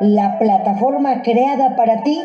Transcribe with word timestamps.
la 0.00 0.38
plataforma 0.38 1.22
creada 1.22 1.76
para 1.76 2.02
ti, 2.02 2.20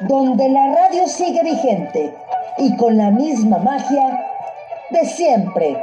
donde 0.00 0.48
la 0.50 0.74
radio 0.74 1.06
sigue 1.08 1.42
vigente 1.42 2.14
y 2.58 2.76
con 2.76 2.98
la 2.98 3.10
misma 3.10 3.58
magia 3.58 4.26
de 4.90 5.06
siempre. 5.06 5.82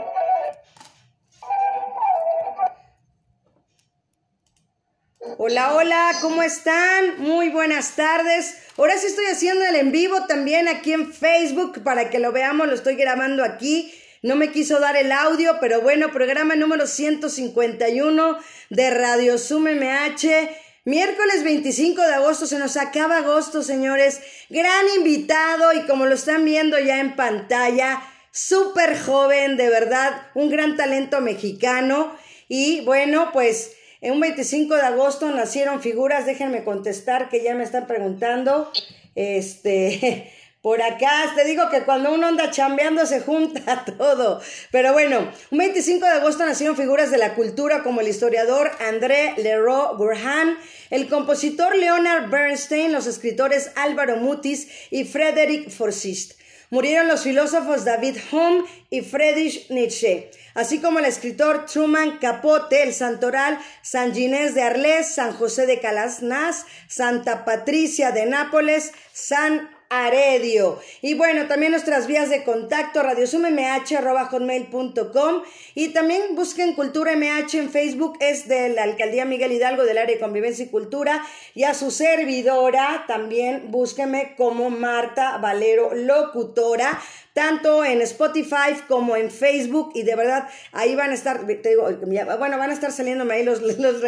Hola, 5.37 5.73
hola, 5.73 6.11
¿cómo 6.21 6.43
están? 6.43 7.19
Muy 7.19 7.49
buenas 7.49 7.95
tardes. 7.95 8.57
Ahora 8.77 8.97
sí 8.97 9.07
estoy 9.07 9.25
haciendo 9.25 9.65
el 9.65 9.75
en 9.75 9.91
vivo 9.91 10.25
también 10.27 10.67
aquí 10.67 10.93
en 10.93 11.11
Facebook 11.11 11.81
para 11.83 12.09
que 12.09 12.19
lo 12.19 12.31
veamos, 12.31 12.67
lo 12.67 12.75
estoy 12.75 12.95
grabando 12.95 13.43
aquí. 13.43 13.91
No 14.21 14.35
me 14.35 14.51
quiso 14.51 14.79
dar 14.79 14.97
el 14.97 15.13
audio, 15.13 15.57
pero 15.61 15.81
bueno, 15.81 16.11
programa 16.11 16.55
número 16.55 16.87
151 16.87 18.37
de 18.69 18.89
Radio 18.89 19.37
Zoom 19.37 19.67
MH. 19.69 20.49
Miércoles 20.83 21.43
25 21.43 22.01
de 22.01 22.13
agosto, 22.15 22.45
se 22.45 22.59
nos 22.59 22.75
acaba 22.75 23.19
agosto, 23.19 23.63
señores. 23.63 24.19
Gran 24.49 24.87
invitado 24.97 25.71
y 25.71 25.85
como 25.85 26.05
lo 26.05 26.15
están 26.15 26.43
viendo 26.43 26.77
ya 26.79 26.99
en 26.99 27.15
pantalla, 27.15 28.01
súper 28.31 28.99
joven, 28.99 29.55
de 29.55 29.69
verdad, 29.69 30.27
un 30.35 30.49
gran 30.49 30.75
talento 30.75 31.21
mexicano. 31.21 32.13
Y 32.49 32.81
bueno, 32.81 33.29
pues 33.31 33.71
en 34.01 34.13
un 34.13 34.19
25 34.19 34.75
de 34.75 34.81
agosto 34.81 35.31
nacieron 35.31 35.81
figuras, 35.81 36.25
déjenme 36.25 36.65
contestar 36.65 37.29
que 37.29 37.41
ya 37.41 37.55
me 37.55 37.63
están 37.63 37.87
preguntando. 37.87 38.69
Este, 39.15 40.31
por 40.69 40.83
acá, 40.83 41.33
te 41.35 41.45
digo 41.45 41.67
que 41.71 41.81
cuando 41.81 42.13
uno 42.13 42.27
anda 42.27 42.51
chambeando 42.51 43.03
se 43.07 43.21
junta 43.21 43.85
todo. 43.97 44.39
Pero 44.69 44.93
bueno, 44.93 45.31
un 45.49 45.57
25 45.57 46.05
de 46.05 46.11
agosto 46.11 46.45
nacieron 46.45 46.77
figuras 46.77 47.09
de 47.09 47.17
la 47.17 47.33
cultura 47.33 47.81
como 47.81 48.01
el 48.01 48.07
historiador 48.07 48.69
André 48.79 49.33
Leroy 49.37 49.97
Burhan, 49.97 50.59
el 50.91 51.09
compositor 51.09 51.75
Leonard 51.75 52.29
Bernstein, 52.29 52.91
los 52.91 53.07
escritores 53.07 53.71
Álvaro 53.77 54.17
Mutis 54.17 54.67
y 54.91 55.05
Frederick 55.05 55.71
Forsyth. 55.71 56.37
Murieron 56.69 57.07
los 57.07 57.23
filósofos 57.23 57.83
David 57.83 58.17
Hume 58.31 58.63
y 58.91 59.01
Friedrich 59.01 59.71
Nietzsche, 59.71 60.29
así 60.53 60.77
como 60.77 60.99
el 60.99 61.05
escritor 61.05 61.65
Truman 61.65 62.19
Capote, 62.19 62.83
el 62.83 62.93
santoral 62.93 63.57
San 63.81 64.13
Ginés 64.13 64.53
de 64.53 64.61
Arles, 64.61 65.07
San 65.15 65.33
José 65.33 65.65
de 65.65 65.79
Calasnaz, 65.79 66.67
Santa 66.87 67.43
Patricia 67.43 68.11
de 68.11 68.27
Nápoles, 68.27 68.91
San 69.13 69.78
Aredio. 69.89 70.79
Y 71.01 71.15
bueno, 71.15 71.47
también 71.47 71.71
nuestras 71.71 72.05
vías 72.05 72.29
de 72.29 72.43
contacto, 72.43 73.01
radiosumMH.com 73.01 75.41
y 75.73 75.87
también 75.89 76.35
busquen 76.35 76.75
Cultura 76.75 77.15
MH 77.15 77.57
en 77.57 77.71
Facebook, 77.71 78.17
es 78.19 78.47
de 78.47 78.69
la 78.69 78.83
Alcaldía 78.83 79.25
Miguel 79.25 79.51
Hidalgo 79.51 79.83
del 79.83 79.97
área 79.97 80.15
de 80.15 80.21
Convivencia 80.21 80.65
y 80.65 80.69
Cultura. 80.69 81.25
Y 81.55 81.63
a 81.63 81.73
su 81.73 81.89
servidora 81.89 83.05
también 83.07 83.71
búsquenme 83.71 84.35
como 84.37 84.69
Marta 84.69 85.37
Valero 85.37 85.95
Locutora 85.95 87.01
tanto 87.33 87.83
en 87.85 88.01
Spotify 88.01 88.75
como 88.87 89.15
en 89.15 89.31
Facebook 89.31 89.91
y 89.95 90.03
de 90.03 90.15
verdad 90.15 90.47
ahí 90.71 90.95
van 90.95 91.11
a 91.11 91.13
estar, 91.13 91.45
te 91.45 91.69
digo, 91.69 91.89
bueno, 92.37 92.57
van 92.57 92.69
a 92.69 92.73
estar 92.73 92.91
saliéndome 92.91 93.35
ahí 93.35 93.43
los, 93.43 93.61
los 93.79 94.01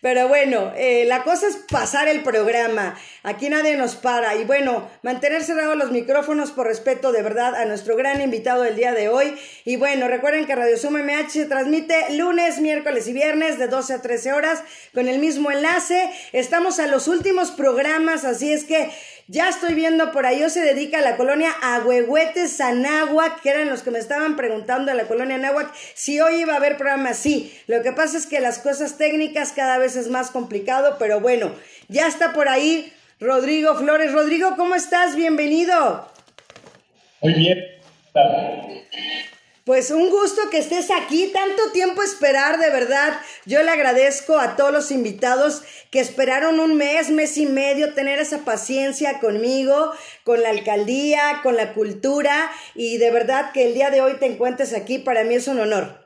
pero 0.00 0.28
bueno, 0.28 0.72
eh, 0.76 1.04
la 1.06 1.24
cosa 1.24 1.46
es 1.46 1.56
pasar 1.70 2.08
el 2.08 2.22
programa, 2.22 2.98
aquí 3.22 3.50
nadie 3.50 3.76
nos 3.76 3.96
para. 3.96 4.34
Y 4.36 4.44
bueno, 4.44 4.88
mantener 5.02 5.42
cerrados 5.42 5.76
los 5.76 5.90
micrófonos 5.90 6.52
por 6.52 6.66
respeto 6.66 7.12
de 7.12 7.22
verdad 7.22 7.54
a 7.54 7.66
nuestro 7.66 7.96
gran 7.96 8.22
invitado 8.22 8.62
del 8.62 8.76
día 8.76 8.94
de 8.94 9.10
hoy. 9.10 9.36
Y 9.66 9.76
bueno, 9.76 10.08
recuerden 10.08 10.46
que 10.46 10.54
Radio 10.54 10.78
Suma 10.78 11.02
MH 11.02 11.30
se 11.30 11.44
transmite 11.44 12.14
lunes, 12.14 12.60
miércoles 12.60 13.08
y 13.08 13.12
viernes 13.12 13.58
de 13.58 13.66
12 13.66 13.92
a 13.92 14.02
13 14.02 14.32
horas 14.32 14.62
con 14.94 15.06
el 15.06 15.18
mismo 15.18 15.50
enlace, 15.50 16.10
estamos 16.32 16.78
a 16.78 16.86
los 16.86 17.06
últimos 17.06 17.50
programas, 17.50 18.24
así 18.24 18.52
es 18.52 18.64
que 18.64 18.90
ya 19.30 19.48
estoy 19.48 19.74
viendo 19.74 20.10
por 20.10 20.26
ahí, 20.26 20.42
o 20.42 20.50
se 20.50 20.60
dedica 20.60 20.98
a 20.98 21.02
la 21.02 21.16
colonia 21.16 21.52
Agüehuetes, 21.62 22.60
Anáhuac, 22.60 23.40
que 23.40 23.50
eran 23.50 23.68
los 23.68 23.82
que 23.82 23.92
me 23.92 24.00
estaban 24.00 24.34
preguntando 24.34 24.90
a 24.90 24.94
la 24.94 25.04
colonia 25.04 25.36
Anáhuac 25.36 25.72
si 25.94 26.20
hoy 26.20 26.40
iba 26.40 26.54
a 26.54 26.56
haber 26.56 26.76
programa. 26.76 27.14
Sí, 27.14 27.56
lo 27.68 27.80
que 27.82 27.92
pasa 27.92 28.18
es 28.18 28.26
que 28.26 28.40
las 28.40 28.58
cosas 28.58 28.98
técnicas 28.98 29.52
cada 29.52 29.78
vez 29.78 29.94
es 29.94 30.08
más 30.08 30.32
complicado, 30.32 30.96
pero 30.98 31.20
bueno, 31.20 31.54
ya 31.86 32.08
está 32.08 32.32
por 32.32 32.48
ahí 32.48 32.92
Rodrigo 33.20 33.76
Flores. 33.76 34.10
Rodrigo, 34.10 34.56
¿cómo 34.56 34.74
estás? 34.74 35.14
Bienvenido. 35.14 36.10
Muy 37.20 37.34
bien. 37.34 37.58
Pues 39.70 39.92
un 39.92 40.10
gusto 40.10 40.50
que 40.50 40.58
estés 40.58 40.90
aquí, 40.90 41.30
tanto 41.32 41.70
tiempo 41.72 42.02
esperar, 42.02 42.58
de 42.58 42.70
verdad. 42.70 43.20
Yo 43.46 43.62
le 43.62 43.70
agradezco 43.70 44.36
a 44.36 44.56
todos 44.56 44.72
los 44.72 44.90
invitados 44.90 45.62
que 45.92 46.00
esperaron 46.00 46.58
un 46.58 46.74
mes, 46.74 47.10
mes 47.10 47.38
y 47.38 47.46
medio, 47.46 47.94
tener 47.94 48.18
esa 48.18 48.44
paciencia 48.44 49.20
conmigo, 49.20 49.92
con 50.24 50.42
la 50.42 50.50
alcaldía, 50.50 51.38
con 51.44 51.56
la 51.56 51.72
cultura 51.72 52.50
y 52.74 52.98
de 52.98 53.12
verdad 53.12 53.52
que 53.52 53.68
el 53.68 53.74
día 53.74 53.90
de 53.90 54.00
hoy 54.00 54.14
te 54.14 54.26
encuentres 54.26 54.74
aquí, 54.74 54.98
para 54.98 55.22
mí 55.22 55.36
es 55.36 55.46
un 55.46 55.60
honor. 55.60 56.04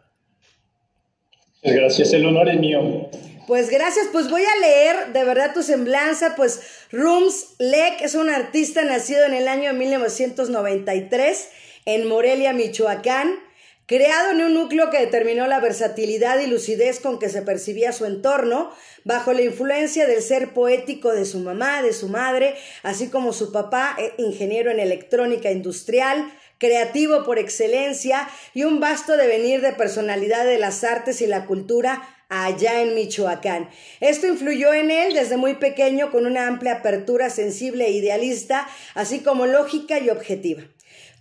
Gracias, 1.63 2.13
el 2.13 2.27
honor 2.27 2.51
es 2.51 2.61
mío. 2.61 3.09
Pues 3.47 3.71
gracias, 3.71 4.09
pues 4.13 4.29
voy 4.29 4.43
a 4.43 4.61
leer 4.61 5.15
de 5.15 5.25
verdad 5.25 5.55
tu 5.55 5.63
semblanza, 5.63 6.35
pues 6.37 6.61
Rooms 6.93 7.55
Leck 7.59 8.03
es 8.03 8.15
un 8.15 8.29
artista 8.29 8.85
nacido 8.85 9.25
en 9.25 9.33
el 9.33 9.49
año 9.49 9.73
1993 9.73 11.49
en 11.87 12.07
Morelia, 12.07 12.53
Michoacán 12.53 13.39
creado 13.87 14.31
en 14.33 14.43
un 14.43 14.55
núcleo 14.55 14.91
que 14.91 14.99
determinó 14.99 15.47
la 15.47 15.61
versatilidad 15.61 16.39
y 16.41 16.47
lucidez 16.47 17.01
con 17.01 17.19
que 17.19 17.29
se 17.29 17.43
percibía 17.43 17.93
su 17.93 18.07
entorno, 18.07 18.71
bajo 19.05 19.33
la 19.33 19.43
influencia 19.43 20.07
del 20.07 20.23
ser 20.23 20.55
poético 20.55 21.13
de 21.13 21.25
su 21.25 21.41
mamá, 21.41 21.83
de 21.83 21.93
su 21.93 22.09
madre, 22.09 22.57
así 22.83 23.09
como 23.09 23.33
su 23.33 23.53
papá, 23.53 23.97
eh, 23.99 24.15
ingeniero 24.19 24.71
en 24.71 24.81
electrónica 24.81 25.51
industrial, 25.51 26.33
creativo 26.59 27.25
por 27.25 27.39
excelencia 27.39 28.29
y 28.55 28.65
un 28.65 28.81
vasto 28.81 29.17
devenir 29.17 29.61
de 29.61 29.73
personalidad 29.73 30.47
de 30.47 30.59
las 30.59 30.85
artes 30.85 31.21
y 31.21 31.27
la 31.27 31.47
cultura 31.47 32.03
allá 32.29 32.81
en 32.81 32.95
Michoacán. 32.95 33.69
Esto 34.01 34.27
influyó 34.27 34.73
en 34.73 34.91
él 34.91 35.15
desde 35.15 35.37
muy 35.37 35.55
pequeño 35.55 36.11
con 36.11 36.27
una 36.27 36.47
amplia 36.47 36.77
apertura 36.77 37.29
sensible 37.31 37.87
e 37.87 37.93
idealista, 37.93 38.67
así 38.95 39.21
como 39.21 39.47
lógica 39.47 39.99
y 39.99 40.11
objetiva. 40.11 40.63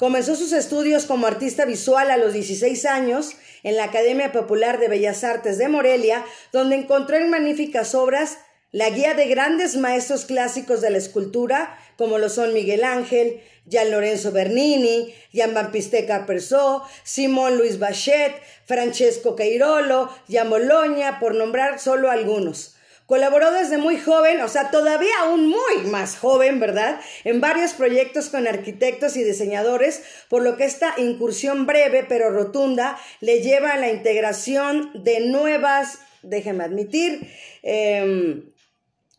Comenzó 0.03 0.35
sus 0.35 0.51
estudios 0.51 1.05
como 1.05 1.27
artista 1.27 1.63
visual 1.63 2.11
a 2.11 2.17
los 2.17 2.33
16 2.33 2.85
años 2.87 3.37
en 3.63 3.77
la 3.77 3.85
Academia 3.85 4.33
Popular 4.33 4.77
de 4.77 4.89
Bellas 4.89 5.23
Artes 5.23 5.57
de 5.57 5.69
Morelia, 5.69 6.25
donde 6.51 6.75
encontró 6.75 7.15
en 7.15 7.29
magníficas 7.29 7.95
obras 7.95 8.37
la 8.73 8.89
guía 8.89 9.13
de 9.13 9.29
grandes 9.29 9.77
maestros 9.77 10.25
clásicos 10.25 10.81
de 10.81 10.89
la 10.89 10.97
escultura, 10.97 11.79
como 11.97 12.17
lo 12.17 12.27
son 12.27 12.53
Miguel 12.53 12.83
Ángel, 12.83 13.39
Gian 13.69 13.91
Lorenzo 13.91 14.33
Bernini, 14.33 15.15
Gian 15.31 15.53
Bampiste 15.53 16.05
Capersó, 16.05 16.83
Simón 17.05 17.57
Luis 17.57 17.79
Bachet, 17.79 18.33
Francesco 18.65 19.37
Queirolo, 19.37 20.09
Gian 20.27 20.49
Bologna, 20.49 21.21
por 21.21 21.33
nombrar 21.33 21.79
solo 21.79 22.11
algunos. 22.11 22.75
Colaboró 23.05 23.51
desde 23.51 23.77
muy 23.77 23.97
joven, 23.97 24.41
o 24.41 24.47
sea, 24.47 24.71
todavía 24.71 25.13
aún 25.21 25.49
muy 25.49 25.89
más 25.89 26.17
joven, 26.17 26.59
¿verdad? 26.59 26.99
En 27.25 27.41
varios 27.41 27.73
proyectos 27.73 28.29
con 28.29 28.47
arquitectos 28.47 29.17
y 29.17 29.23
diseñadores, 29.23 30.03
por 30.29 30.41
lo 30.41 30.55
que 30.55 30.63
esta 30.63 30.93
incursión 30.97 31.65
breve 31.65 32.05
pero 32.07 32.29
rotunda 32.29 32.97
le 33.19 33.41
lleva 33.41 33.71
a 33.71 33.77
la 33.77 33.89
integración 33.89 34.91
de 35.03 35.19
nuevas, 35.19 35.99
déjeme 36.21 36.63
admitir, 36.63 37.29
em, 37.61 38.51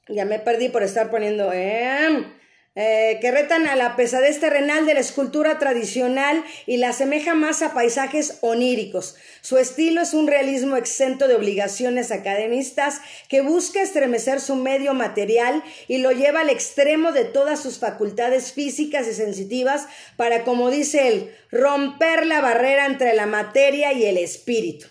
ya 0.09 0.25
me 0.25 0.39
perdí 0.39 0.69
por 0.71 0.83
estar 0.83 1.11
poniendo... 1.11 1.53
Em, 1.53 2.44
eh, 2.77 3.19
que 3.21 3.31
retan 3.31 3.69
a 3.69 3.77
la 3.77 3.95
pesadez 3.95 4.41
terrenal 4.41 4.85
de 4.85 4.95
la 4.95 5.01
escultura 5.01 5.61
tradicional 5.61 6.43
y 6.67 6.79
la 6.79 6.89
asemeja 6.89 7.35
más 7.35 7.63
a 7.63 7.73
paisajes 7.73 8.39
oníricos. 8.41 9.15
Su 9.43 9.59
estilo 9.59 10.01
es 10.01 10.13
un 10.13 10.27
realismo 10.27 10.77
exento 10.77 11.29
de 11.29 11.37
obligaciones 11.37 12.11
academistas 12.11 13.01
que 13.29 13.43
busca 13.43 13.81
estremecer 13.81 14.41
su 14.41 14.57
medio 14.57 14.93
material 14.93 15.63
y 15.87 15.99
lo 15.99 16.11
lleva 16.11 16.41
al 16.41 16.51
extremo 16.51 17.13
de 17.13 17.25
todas 17.25 17.63
sus 17.63 17.79
facultades 17.79 18.53
físicas 18.53 19.07
y 19.07 19.15
sensitivas 19.15 19.87
para, 20.17 20.43
como 20.43 20.71
dice 20.71 21.07
él, 21.07 21.35
romper 21.53 22.27
la 22.27 22.41
barrera 22.41 22.87
entre 22.87 23.15
la 23.15 23.27
materia 23.27 23.93
y 23.93 24.05
el 24.05 24.19
espíritu. 24.19 24.89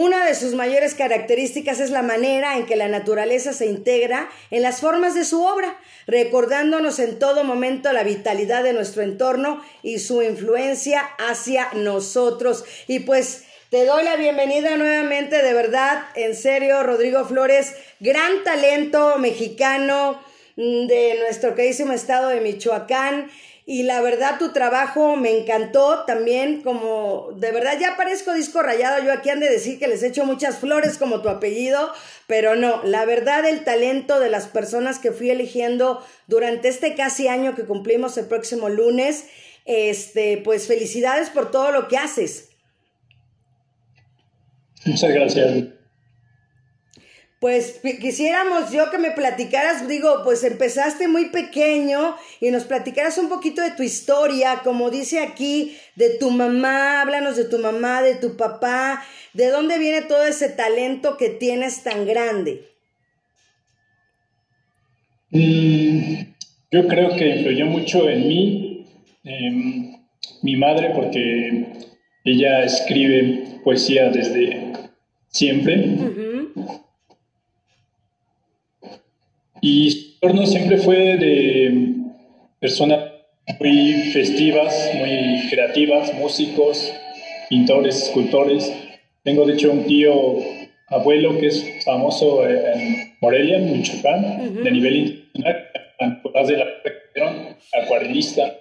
Una 0.00 0.24
de 0.24 0.36
sus 0.36 0.54
mayores 0.54 0.94
características 0.94 1.80
es 1.80 1.90
la 1.90 2.02
manera 2.02 2.56
en 2.56 2.66
que 2.66 2.76
la 2.76 2.86
naturaleza 2.86 3.52
se 3.52 3.66
integra 3.66 4.30
en 4.52 4.62
las 4.62 4.80
formas 4.80 5.16
de 5.16 5.24
su 5.24 5.44
obra, 5.44 5.76
recordándonos 6.06 7.00
en 7.00 7.18
todo 7.18 7.42
momento 7.42 7.92
la 7.92 8.04
vitalidad 8.04 8.62
de 8.62 8.72
nuestro 8.72 9.02
entorno 9.02 9.60
y 9.82 9.98
su 9.98 10.22
influencia 10.22 11.00
hacia 11.00 11.70
nosotros. 11.72 12.64
Y 12.86 13.00
pues 13.00 13.42
te 13.70 13.86
doy 13.86 14.04
la 14.04 14.14
bienvenida 14.14 14.76
nuevamente, 14.76 15.42
de 15.42 15.52
verdad, 15.52 16.04
en 16.14 16.36
serio, 16.36 16.84
Rodrigo 16.84 17.24
Flores, 17.24 17.74
gran 17.98 18.44
talento 18.44 19.18
mexicano 19.18 20.22
mm, 20.54 20.86
de 20.86 21.16
nuestro 21.24 21.56
queridísimo 21.56 21.92
estado 21.92 22.28
de 22.28 22.40
Michoacán. 22.40 23.32
Y 23.70 23.82
la 23.82 24.00
verdad 24.00 24.38
tu 24.38 24.52
trabajo 24.52 25.16
me 25.16 25.30
encantó 25.30 26.06
también, 26.06 26.62
como 26.62 27.28
de 27.36 27.52
verdad 27.52 27.78
ya 27.78 27.98
parezco 27.98 28.32
disco 28.32 28.62
rayado, 28.62 29.04
yo 29.04 29.12
aquí 29.12 29.28
han 29.28 29.40
de 29.40 29.50
decir 29.50 29.78
que 29.78 29.86
les 29.86 30.02
echo 30.02 30.24
muchas 30.24 30.56
flores 30.56 30.96
como 30.96 31.20
tu 31.20 31.28
apellido, 31.28 31.92
pero 32.26 32.56
no, 32.56 32.82
la 32.84 33.04
verdad 33.04 33.44
el 33.44 33.64
talento 33.64 34.20
de 34.20 34.30
las 34.30 34.46
personas 34.46 34.98
que 34.98 35.12
fui 35.12 35.28
eligiendo 35.28 36.02
durante 36.28 36.68
este 36.68 36.94
casi 36.94 37.28
año 37.28 37.54
que 37.54 37.64
cumplimos 37.64 38.16
el 38.16 38.24
próximo 38.24 38.70
lunes, 38.70 39.26
este, 39.66 40.38
pues 40.38 40.66
felicidades 40.66 41.28
por 41.28 41.50
todo 41.50 41.70
lo 41.70 41.88
que 41.88 41.98
haces. 41.98 42.48
Muchas 44.86 45.12
gracias. 45.12 45.77
Pues 47.40 47.80
quisiéramos 48.00 48.72
yo 48.72 48.90
que 48.90 48.98
me 48.98 49.12
platicaras, 49.12 49.86
digo, 49.86 50.22
pues 50.24 50.42
empezaste 50.42 51.06
muy 51.06 51.26
pequeño 51.26 52.16
y 52.40 52.50
nos 52.50 52.64
platicaras 52.64 53.16
un 53.16 53.28
poquito 53.28 53.62
de 53.62 53.70
tu 53.70 53.84
historia, 53.84 54.62
como 54.64 54.90
dice 54.90 55.20
aquí, 55.20 55.76
de 55.94 56.18
tu 56.18 56.32
mamá, 56.32 57.00
háblanos 57.00 57.36
de 57.36 57.44
tu 57.44 57.58
mamá, 57.58 58.02
de 58.02 58.16
tu 58.16 58.36
papá, 58.36 59.04
de 59.34 59.50
dónde 59.50 59.78
viene 59.78 60.02
todo 60.02 60.24
ese 60.24 60.48
talento 60.48 61.16
que 61.16 61.28
tienes 61.28 61.84
tan 61.84 62.06
grande. 62.06 62.64
Mm, 65.30 66.22
yo 66.72 66.88
creo 66.88 67.14
que 67.16 67.36
influyó 67.36 67.66
mucho 67.66 68.08
en 68.08 68.28
mí 68.28 68.86
em, 69.22 69.96
mi 70.42 70.56
madre 70.56 70.90
porque 70.92 71.66
ella 72.24 72.64
escribe 72.64 73.60
poesía 73.62 74.10
desde 74.10 74.72
siempre. 75.28 76.27
Y 79.60 79.90
su 79.90 80.14
entorno 80.14 80.46
siempre 80.46 80.78
fue 80.78 81.16
de 81.16 81.94
personas 82.60 83.00
muy 83.58 83.92
festivas, 84.12 84.90
muy 84.94 85.48
creativas, 85.50 86.12
músicos, 86.14 86.92
pintores, 87.48 88.02
escultores. 88.02 88.72
Tengo 89.24 89.46
de 89.46 89.54
hecho 89.54 89.72
un 89.72 89.84
tío 89.84 90.12
abuelo 90.88 91.38
que 91.38 91.48
es 91.48 91.84
famoso 91.84 92.46
en 92.48 93.14
Morelia, 93.20 93.58
en 93.58 93.72
Michoacán, 93.72 94.62
de 94.62 94.70
nivel 94.70 95.24
internacional, 95.34 96.22
de 96.46 96.56
la 96.56 97.56
acuarelista. 97.82 98.54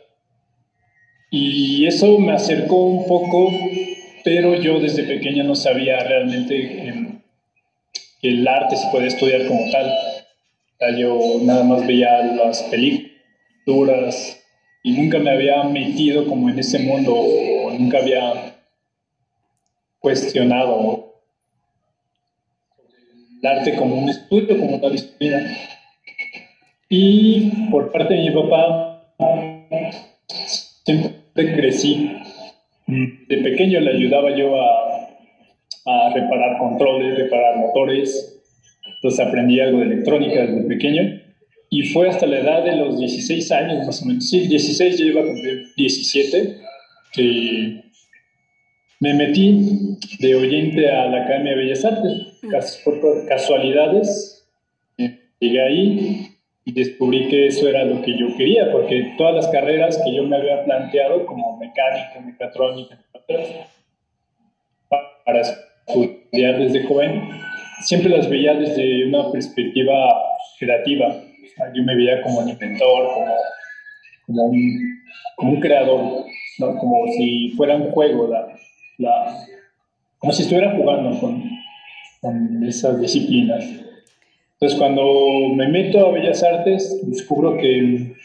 Y 1.30 1.86
eso 1.86 2.18
me 2.20 2.34
acercó 2.34 2.86
un 2.86 3.08
poco, 3.08 3.52
pero 4.24 4.56
yo 4.56 4.80
desde 4.80 5.04
pequeña 5.04 5.44
no 5.44 5.56
sabía 5.56 6.00
realmente 6.00 6.88
em, 6.88 7.20
que 8.22 8.30
el 8.30 8.48
arte 8.48 8.78
se 8.78 8.88
puede 8.92 9.08
estudiar 9.08 9.46
como 9.46 9.70
tal 9.72 9.94
yo 10.98 11.40
nada 11.42 11.64
más 11.64 11.86
veía 11.88 12.24
las 12.24 12.64
películas 12.64 14.44
y 14.84 14.92
nunca 14.92 15.20
me 15.20 15.32
había 15.32 15.64
metido 15.64 16.26
como 16.28 16.50
en 16.50 16.60
ese 16.60 16.80
mundo 16.80 17.14
o 17.16 17.72
nunca 17.72 17.98
había 17.98 18.56
cuestionado 20.00 21.22
el 23.42 23.48
arte 23.48 23.76
como 23.76 23.96
un 23.96 24.10
estudio, 24.10 24.58
como 24.58 24.78
una 24.78 24.90
disciplina. 24.90 25.58
Y 26.90 27.70
por 27.70 27.92
parte 27.92 28.14
de 28.14 28.22
mi 28.22 28.32
papá, 28.32 29.14
siempre 30.84 31.56
crecí. 31.56 32.12
De 32.88 33.38
pequeño 33.38 33.82
le 33.82 33.92
ayudaba 33.92 34.36
yo 34.36 34.56
a, 34.62 35.10
a 35.86 36.14
reparar 36.14 36.58
controles, 36.58 37.18
reparar 37.18 37.58
motores, 37.58 38.37
entonces 38.98 39.26
aprendí 39.26 39.60
algo 39.60 39.80
de 39.80 39.86
electrónica 39.86 40.46
desde 40.46 40.68
pequeño. 40.68 41.22
Y 41.70 41.84
fue 41.90 42.10
hasta 42.10 42.26
la 42.26 42.40
edad 42.40 42.64
de 42.64 42.78
los 42.78 42.98
16 42.98 43.52
años, 43.52 43.86
más 43.86 44.02
o 44.02 44.06
menos. 44.06 44.30
Sí, 44.30 44.48
16, 44.48 44.98
ya 44.98 45.06
iba 45.06 45.22
a 45.22 45.26
cumplir 45.26 45.68
17, 45.76 46.58
que 47.14 47.84
me 49.00 49.14
metí 49.14 49.98
de 50.20 50.36
oyente 50.36 50.90
a 50.90 51.08
la 51.08 51.24
Academia 51.24 51.52
de 51.52 51.58
Bellas 51.58 51.86
Artes. 51.86 52.82
Por 52.86 53.28
casualidades, 53.28 54.48
eh, 54.98 55.20
llegué 55.40 55.62
ahí 55.62 56.28
y 56.64 56.72
descubrí 56.72 57.28
que 57.28 57.48
eso 57.48 57.68
era 57.68 57.86
lo 57.86 58.02
que 58.02 58.18
yo 58.18 58.36
quería, 58.38 58.72
porque 58.72 59.14
todas 59.18 59.36
las 59.36 59.48
carreras 59.50 60.02
que 60.04 60.16
yo 60.16 60.24
me 60.24 60.38
había 60.38 60.64
planteado, 60.64 61.26
como 61.26 61.58
mecánica, 61.58 62.20
mecatrónica, 62.26 62.98
para 65.26 65.42
estudiar 65.42 66.60
desde 66.60 66.84
joven, 66.84 67.22
siempre 67.82 68.10
las 68.10 68.30
veía 68.30 68.54
desde 68.54 69.08
una 69.08 69.32
perspectiva 69.32 69.94
creativa. 70.60 71.24
yo 71.74 71.84
me 71.84 71.96
veía 71.96 72.22
como 72.22 72.40
un 72.40 72.50
inventor, 72.50 73.08
como, 73.14 73.36
como, 74.26 74.46
un, 74.46 75.02
como 75.36 75.52
un 75.54 75.60
creador, 75.60 76.26
como 76.58 77.08
si 77.14 77.50
fuera 77.52 77.76
un 77.76 77.92
juego, 77.92 78.28
la, 78.28 78.48
la, 78.98 79.38
como 80.18 80.34
si 80.34 80.44
estuviera 80.44 80.76
jugando 80.76 81.20
con, 81.20 81.44
con 82.22 82.64
esas 82.66 83.00
disciplinas. 83.00 83.64
Entonces, 84.54 84.80
cuando 84.80 85.04
me 85.56 85.68
meto 85.68 86.08
a 86.08 86.12
Bellas 86.12 86.44
Artes, 86.44 87.00
descubro 87.04 87.58
que 87.58 88.16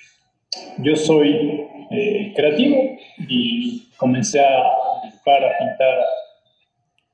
yo 0.79 0.97
soy 0.97 1.67
eh, 1.91 2.33
creativo 2.35 2.97
y 3.29 3.83
comencé 3.99 4.41
a 4.41 4.63
dibujar, 5.05 5.45
a 5.45 5.59
pintar, 5.59 5.99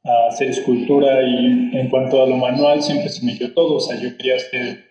hacer 0.04 0.48
escultura 0.50 1.22
y 1.22 1.76
en 1.76 1.88
cuanto 1.90 2.22
a 2.22 2.26
lo 2.26 2.36
manual 2.36 2.82
siempre 2.82 3.08
se 3.08 3.24
me 3.24 3.34
dio 3.34 3.52
todo, 3.52 3.76
o 3.76 3.80
sea, 3.80 3.98
yo 4.00 4.16
quería 4.16 4.36
hacer 4.36 4.84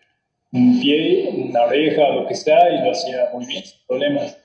un 0.52 0.80
pie, 0.80 1.30
una 1.34 1.64
oreja, 1.64 2.10
lo 2.10 2.28
que 2.28 2.36
sea, 2.36 2.70
y 2.70 2.84
lo 2.84 2.92
hacía 2.92 3.30
muy 3.34 3.46
bien, 3.46 3.64
sin 3.64 3.80
problemas. 3.88 4.38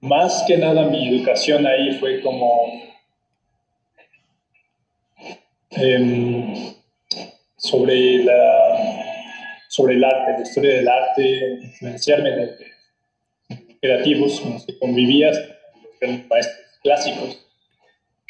Más 0.00 0.44
que 0.46 0.56
nada 0.56 0.88
mi 0.88 1.08
educación 1.08 1.66
ahí 1.66 1.92
fue 1.98 2.20
como 2.20 2.72
em, 5.70 6.74
sobre, 7.56 8.24
la, 8.24 9.04
sobre 9.68 9.94
el 9.94 10.04
arte, 10.04 10.32
la 10.32 10.42
historia 10.42 10.74
del 10.74 10.88
arte, 10.88 11.58
influenciarme 11.62 12.30
de, 12.30 12.74
creativos 13.80 14.40
con 14.40 14.54
los 14.54 14.64
que 14.64 14.78
convivías, 14.78 15.38
los 16.00 16.26
maestros 16.28 16.78
clásicos. 16.82 17.46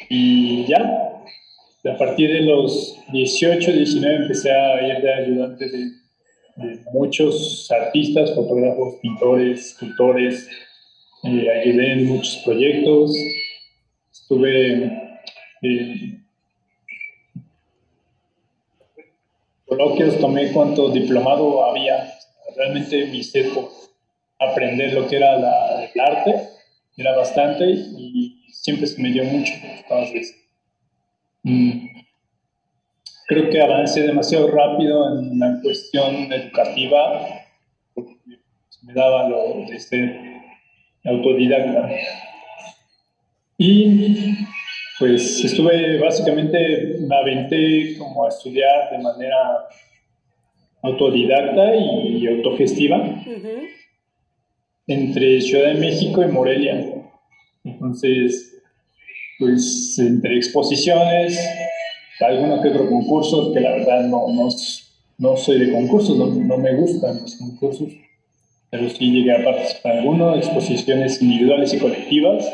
Y 0.09 0.65
ya, 0.65 1.23
a 1.89 1.97
partir 1.97 2.31
de 2.31 2.41
los 2.41 2.97
18, 3.11 3.71
19 3.71 4.15
empecé 4.15 4.51
a 4.51 4.87
ir 4.87 5.01
de 5.01 5.13
ayudante 5.13 5.69
de, 5.69 6.05
muchos 6.93 7.69
artistas, 7.69 8.33
fotógrafos, 8.33 8.95
pintores, 9.01 9.71
escultores. 9.71 10.47
Eh, 11.23 11.49
ayudé 11.49 11.91
en 11.91 12.07
muchos 12.07 12.41
proyectos. 12.45 13.13
Estuve 14.09 14.73
en 15.61 16.25
coloquios, 19.65 20.17
tomé 20.19 20.53
cuanto 20.53 20.89
diplomado 20.91 21.65
había. 21.65 22.09
Realmente 22.55 23.05
mi 23.07 23.21
sed 23.21 23.53
por 23.53 23.69
aprender 24.39 24.93
lo 24.93 25.07
que 25.09 25.17
era 25.17 25.35
el 25.35 25.99
arte 25.99 26.35
era 26.95 27.17
bastante 27.17 27.65
y 27.69 28.41
siempre 28.53 28.87
se 28.87 29.01
me 29.01 29.11
dio 29.11 29.25
mucho. 29.25 29.51
Entonces. 29.61 30.44
Creo 33.27 33.49
que 33.49 33.61
avancé 33.61 34.01
demasiado 34.01 34.49
rápido 34.49 35.19
en 35.19 35.39
la 35.39 35.59
cuestión 35.61 36.31
educativa, 36.31 37.21
porque 37.93 38.15
me 38.83 38.93
daba 38.93 39.29
lo 39.29 39.65
de 39.67 39.79
ser 39.79 40.19
autodidacta. 41.05 41.89
Y 43.57 44.35
pues 44.99 45.43
estuve 45.43 45.99
básicamente, 45.99 46.97
me 46.99 47.15
aventé 47.15 47.97
como 47.97 48.25
a 48.25 48.29
estudiar 48.29 48.91
de 48.91 48.99
manera 48.99 49.67
autodidacta 50.81 51.75
y 51.75 52.27
autogestiva 52.27 53.23
entre 54.87 55.41
Ciudad 55.41 55.73
de 55.73 55.79
México 55.79 56.23
y 56.23 56.27
Morelia. 56.27 56.85
Entonces, 57.63 58.54
pues 59.39 59.97
entre 59.99 60.37
exposiciones, 60.37 61.39
alguno 62.19 62.61
que 62.61 62.69
otro 62.69 62.89
concurso, 62.89 63.53
que 63.53 63.59
la 63.59 63.71
verdad 63.71 64.03
no, 64.03 64.27
no, 64.29 64.49
no 65.17 65.37
soy 65.37 65.59
de 65.59 65.71
concursos, 65.71 66.17
no, 66.17 66.27
no, 66.27 66.57
me 66.57 66.75
gustan 66.75 67.21
los 67.21 67.35
concursos, 67.35 67.89
pero 68.69 68.89
sí 68.89 69.11
llegué 69.11 69.33
a 69.33 69.43
participar 69.43 69.93
en 69.93 69.99
alguno, 69.99 70.35
exposiciones 70.35 71.21
individuales 71.21 71.73
y 71.73 71.79
colectivas. 71.79 72.53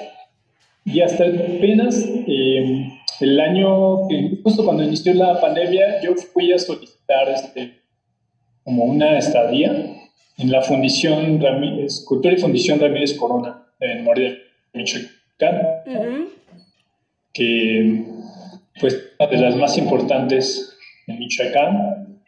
Y 0.83 1.01
hasta 1.01 1.25
apenas 1.25 1.95
eh, 2.27 2.89
el 3.19 3.39
año, 3.39 4.07
justo 4.43 4.65
cuando 4.65 4.83
inició 4.83 5.13
la 5.13 5.39
pandemia, 5.39 6.01
yo 6.01 6.15
fui 6.15 6.51
a 6.51 6.57
solicitar 6.57 7.29
este, 7.29 7.81
como 8.63 8.85
una 8.85 9.17
estadía 9.17 9.95
en 10.37 10.51
la 10.51 10.63
Fundición 10.63 11.39
Ramírez, 11.39 12.03
Cultura 12.03 12.33
y 12.33 12.37
Fundición 12.37 12.79
Ramírez 12.79 13.13
Corona, 13.13 13.67
en 13.79 14.03
Morelia, 14.03 14.37
Michoacán 14.73 15.57
que 17.33 18.03
pues 18.79 19.09
una 19.19 19.29
de 19.29 19.37
las 19.37 19.55
más 19.55 19.77
importantes 19.77 20.77
en 21.07 21.19
Michoacán. 21.19 22.21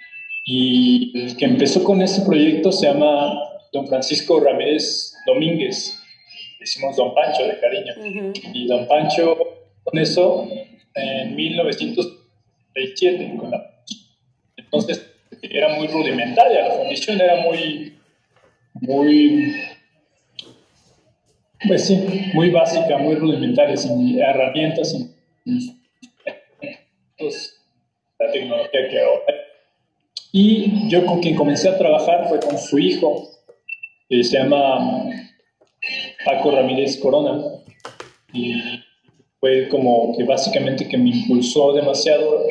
Y 0.46 1.18
el 1.18 1.38
que 1.38 1.46
empezó 1.46 1.82
con 1.84 2.02
este 2.02 2.26
proyecto 2.26 2.72
se 2.72 2.88
llama 2.88 3.40
don 3.72 3.88
Francisco 3.88 4.40
Ramírez 4.40 5.14
Domínguez. 5.26 6.00
Decimos 6.60 6.96
Don 6.96 7.14
Pancho 7.14 7.44
de 7.44 7.60
cariño. 7.60 7.94
Y 8.54 8.68
Don 8.68 8.88
Pancho, 8.88 9.38
con 9.84 10.00
eso, 10.00 10.48
en 10.96 11.36
1937, 11.36 13.36
con 13.38 13.52
la... 13.52 13.84
Entonces, 14.56 15.06
era 15.42 15.76
muy 15.76 15.88
rudimentaria, 15.88 16.70
la 16.70 16.76
fundición 16.76 17.20
era 17.20 17.42
muy, 17.42 17.98
muy, 18.76 19.56
pues 21.68 21.86
sí, 21.88 22.06
muy 22.34 22.50
básica, 22.50 22.98
muy 22.98 23.16
rudimentaria, 23.16 23.78
sin 23.78 24.20
herramientas, 24.20 24.92
sin, 24.92 25.14
la 28.20 28.32
tecnología 28.32 28.90
que 28.90 29.00
ahora. 29.02 29.34
Y 30.32 30.90
yo 30.90 31.06
con 31.06 31.22
quien 31.22 31.36
comencé 31.36 31.70
a 31.70 31.78
trabajar 31.78 32.28
fue 32.28 32.40
con 32.40 32.58
su 32.58 32.80
hijo, 32.80 33.30
que 34.10 34.24
se 34.24 34.38
llama 34.38 35.06
Paco 36.26 36.52
Ramírez 36.52 36.98
Corona. 36.98 37.42
Y 38.34 38.62
fue 39.40 39.68
como 39.70 40.16
que 40.18 40.24
básicamente 40.24 40.88
que 40.88 40.98
me 40.98 41.10
impulsó 41.10 41.74
demasiado 41.74 42.46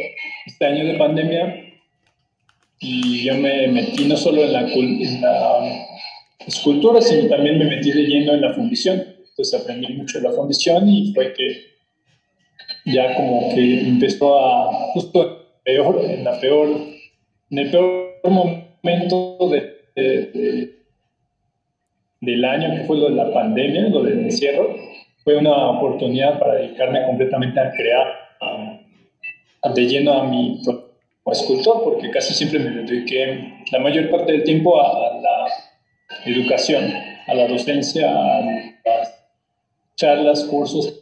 este 0.46 0.66
año 0.66 0.84
de 0.84 0.98
pandemia 0.98 1.72
y 2.78 3.24
yo 3.24 3.34
me 3.36 3.68
metí 3.68 4.04
no 4.06 4.16
solo 4.16 4.44
en 4.44 4.52
la, 4.52 4.66
escultura, 6.46 7.00
sino 7.00 7.28
también 7.28 7.58
me 7.58 7.64
metí 7.64 7.90
de 7.92 8.02
lleno 8.02 8.34
en 8.34 8.40
la 8.40 8.52
fundición. 8.54 9.02
Entonces 9.30 9.60
aprendí 9.60 9.92
mucho 9.94 10.20
de 10.20 10.28
la 10.28 10.34
fundición 10.34 10.88
y 10.88 11.12
fue 11.14 11.32
que 11.32 11.72
ya 12.84 13.14
como 13.14 13.54
que 13.54 13.80
empezó 13.80 14.38
a, 14.38 14.72
justo 14.92 15.42
peor, 15.64 16.04
en 16.04 16.24
la 16.24 16.38
peor, 16.40 16.68
en 17.50 17.58
el 17.58 17.70
peor 17.70 18.20
momento 18.24 19.38
de, 19.50 20.72
del 22.20 22.44
año, 22.44 22.76
que 22.76 22.84
fue 22.84 22.98
lo 22.98 23.08
de 23.08 23.16
la 23.16 23.32
pandemia, 23.32 23.88
lo 23.88 24.02
del 24.02 24.20
encierro, 24.20 24.76
fue 25.24 25.36
una 25.36 25.70
oportunidad 25.70 26.38
para 26.38 26.54
dedicarme 26.54 27.04
completamente 27.04 27.60
a 27.60 27.72
crear, 27.72 28.06
de 29.74 29.86
lleno 29.86 30.12
a 30.14 30.24
mi 30.24 30.60
escultor, 31.26 31.84
porque 31.84 32.10
casi 32.10 32.34
siempre 32.34 32.58
me 32.58 32.70
dediqué 32.82 33.62
la 33.70 33.78
mayor 33.78 34.10
parte 34.10 34.32
del 34.32 34.42
tiempo 34.42 34.80
a, 34.80 35.20
la 35.20 35.31
educación, 36.24 36.92
a 37.26 37.34
la 37.34 37.48
docencia, 37.48 38.10
a 38.10 38.40
las 38.84 39.24
charlas, 39.96 40.44
cursos, 40.44 41.00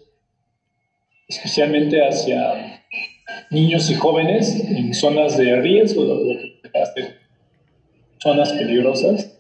especialmente 1.29 2.07
hacia 2.07 2.85
niños 3.51 3.91
y 3.91 3.95
jóvenes 3.95 4.55
en 4.69 4.95
zonas 4.95 5.37
de 5.37 5.57
riesgo, 5.61 6.05
zonas 8.19 8.53
peligrosas, 8.53 9.37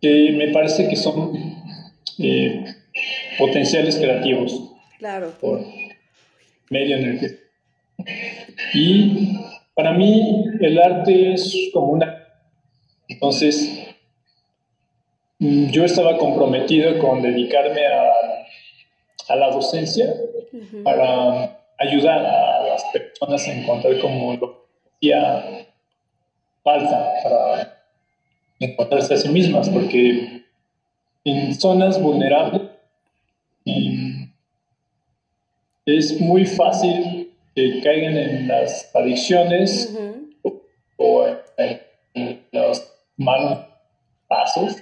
que 0.00 0.32
me 0.32 0.48
parece 0.48 0.88
que 0.88 0.96
son 0.96 1.32
eh, 2.18 2.64
potenciales 3.38 3.96
creativos 3.96 4.72
claro. 4.98 5.32
por 5.40 5.64
medio 6.70 6.96
en 6.96 7.04
el 7.04 7.20
que 7.20 7.46
y 8.74 9.36
para 9.74 9.92
mí 9.92 10.44
el 10.60 10.78
arte 10.78 11.34
es 11.34 11.70
como 11.72 11.92
una... 11.92 12.24
Entonces, 13.08 13.85
yo 15.70 15.84
estaba 15.84 16.16
comprometido 16.18 16.98
con 16.98 17.22
dedicarme 17.22 17.86
a, 17.86 18.12
a 19.28 19.36
la 19.36 19.50
docencia 19.50 20.14
para 20.84 21.60
ayudar 21.78 22.24
a 22.24 22.68
las 22.68 22.84
personas 22.92 23.46
a 23.46 23.52
encontrar 23.52 23.98
como 24.00 24.34
lo 24.34 24.66
que 25.00 25.14
hacía 25.14 25.66
falta 26.62 27.12
para 27.22 27.82
encontrarse 28.58 29.14
a 29.14 29.16
sí 29.16 29.28
mismas, 29.28 29.68
porque 29.68 30.42
en 31.24 31.54
zonas 31.54 32.00
vulnerables 32.00 32.62
es 35.86 36.20
muy 36.20 36.44
fácil 36.44 37.32
que 37.54 37.80
caigan 37.82 38.16
en 38.16 38.48
las 38.48 38.94
adicciones 38.94 39.96
o, 40.96 41.26
en, 41.56 42.40
los 42.52 42.92
malos 43.16 43.58
pasos, 44.28 44.76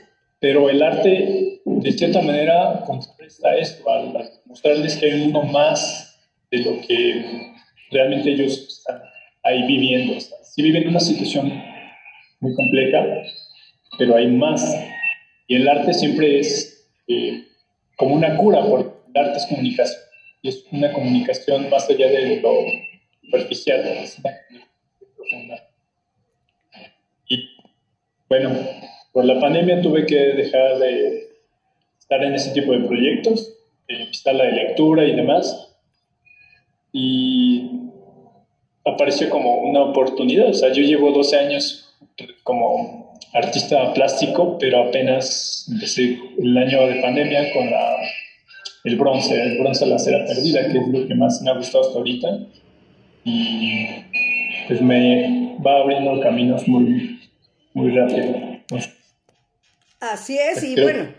pero 0.45 0.69
el 0.69 0.83
arte 0.83 1.63
de 1.65 1.93
cierta 1.93 2.21
manera 2.21 2.83
contrarresta 2.85 3.57
esto 3.57 3.91
al, 3.91 4.13
mostrarles 4.45 4.95
que 4.99 5.07
hay 5.07 5.23
uno 5.23 5.43
más 5.45 6.21
de 6.51 6.59
lo 6.59 6.87
que 6.87 7.51
realmente 7.91 8.33
ellos 8.33 8.53
están 8.69 9.01
ahí 9.43 9.67
viviendo. 9.67 10.21
Si 10.21 10.61
viven 10.61 10.87
una 10.89 11.01
situación 11.01 11.51
muy 12.41 12.55
compleja, 12.57 13.07
pero 13.97 14.17
hay 14.17 14.27
más. 14.27 14.63
Y 15.49 15.57
el 15.57 15.67
arte 15.67 15.95
siempre 15.95 16.41
es 16.41 16.91
eh, 17.09 17.45
como 17.97 18.15
una 18.15 18.37
cura, 18.37 18.67
porque 18.69 18.91
el 19.15 19.25
arte 19.25 19.39
es 19.39 19.47
comunicación 19.47 19.99
y 20.43 20.49
es 20.51 20.63
una 20.73 20.93
comunicación 20.93 21.71
más 21.71 21.89
allá 21.89 22.09
de 22.09 22.43
lo 22.43 22.53
superficial, 23.23 23.81
es 23.81 24.19
una 24.19 24.31
profunda. 25.17 25.69
Y 27.31 27.49
bueno, 28.29 28.51
por 29.15 29.25
la 29.25 29.39
pandemia 29.39 29.81
tuve 29.81 30.07
que 30.07 30.17
dejar 30.17 30.79
de 30.79 31.29
estar 32.01 32.23
en 32.23 32.35
ese 32.35 32.51
tipo 32.51 32.73
de 32.73 32.81
proyectos, 32.81 33.55
empezar 33.87 34.35
la 34.35 34.45
de 34.47 34.53
lectura 34.53 35.05
y 35.05 35.15
demás, 35.15 35.73
y 36.93 37.71
apareció 38.85 39.31
como 39.31 39.63
una 39.63 39.83
oportunidad. 39.83 40.49
O 40.49 40.53
sea, 40.53 40.73
yo 40.73 40.83
llevo 40.83 41.13
12 41.13 41.39
años 41.39 41.95
como 42.43 43.17
artista 43.33 43.95
plástico, 43.95 44.59
pero 44.59 44.83
apenas 44.83 45.69
empecé 45.73 46.19
el 46.37 46.59
año 46.59 46.85
de 46.89 47.01
pandemia 47.01 47.53
con 47.53 47.71
la 47.71 47.97
el 48.83 48.97
bronce, 48.97 49.41
el 49.41 49.59
bronce 49.61 49.85
a 49.85 49.89
la 49.89 49.99
cera 49.99 50.27
perdida, 50.27 50.69
que 50.71 50.79
es 50.79 50.89
lo 50.89 51.07
que 51.07 51.15
más 51.15 51.41
me 51.41 51.51
ha 51.51 51.55
gustado 51.55 51.85
hasta 51.85 51.99
ahorita. 51.99 52.29
Y 53.25 53.87
pues 54.67 54.83
me 54.83 55.57
va 55.65 55.81
abriendo 55.81 56.21
caminos 56.21 56.67
muy, 56.67 57.21
muy 57.73 57.91
rápido. 57.93 58.59
Así 60.13 60.39
es, 60.39 60.63
y 60.63 60.81
bueno, 60.81 61.15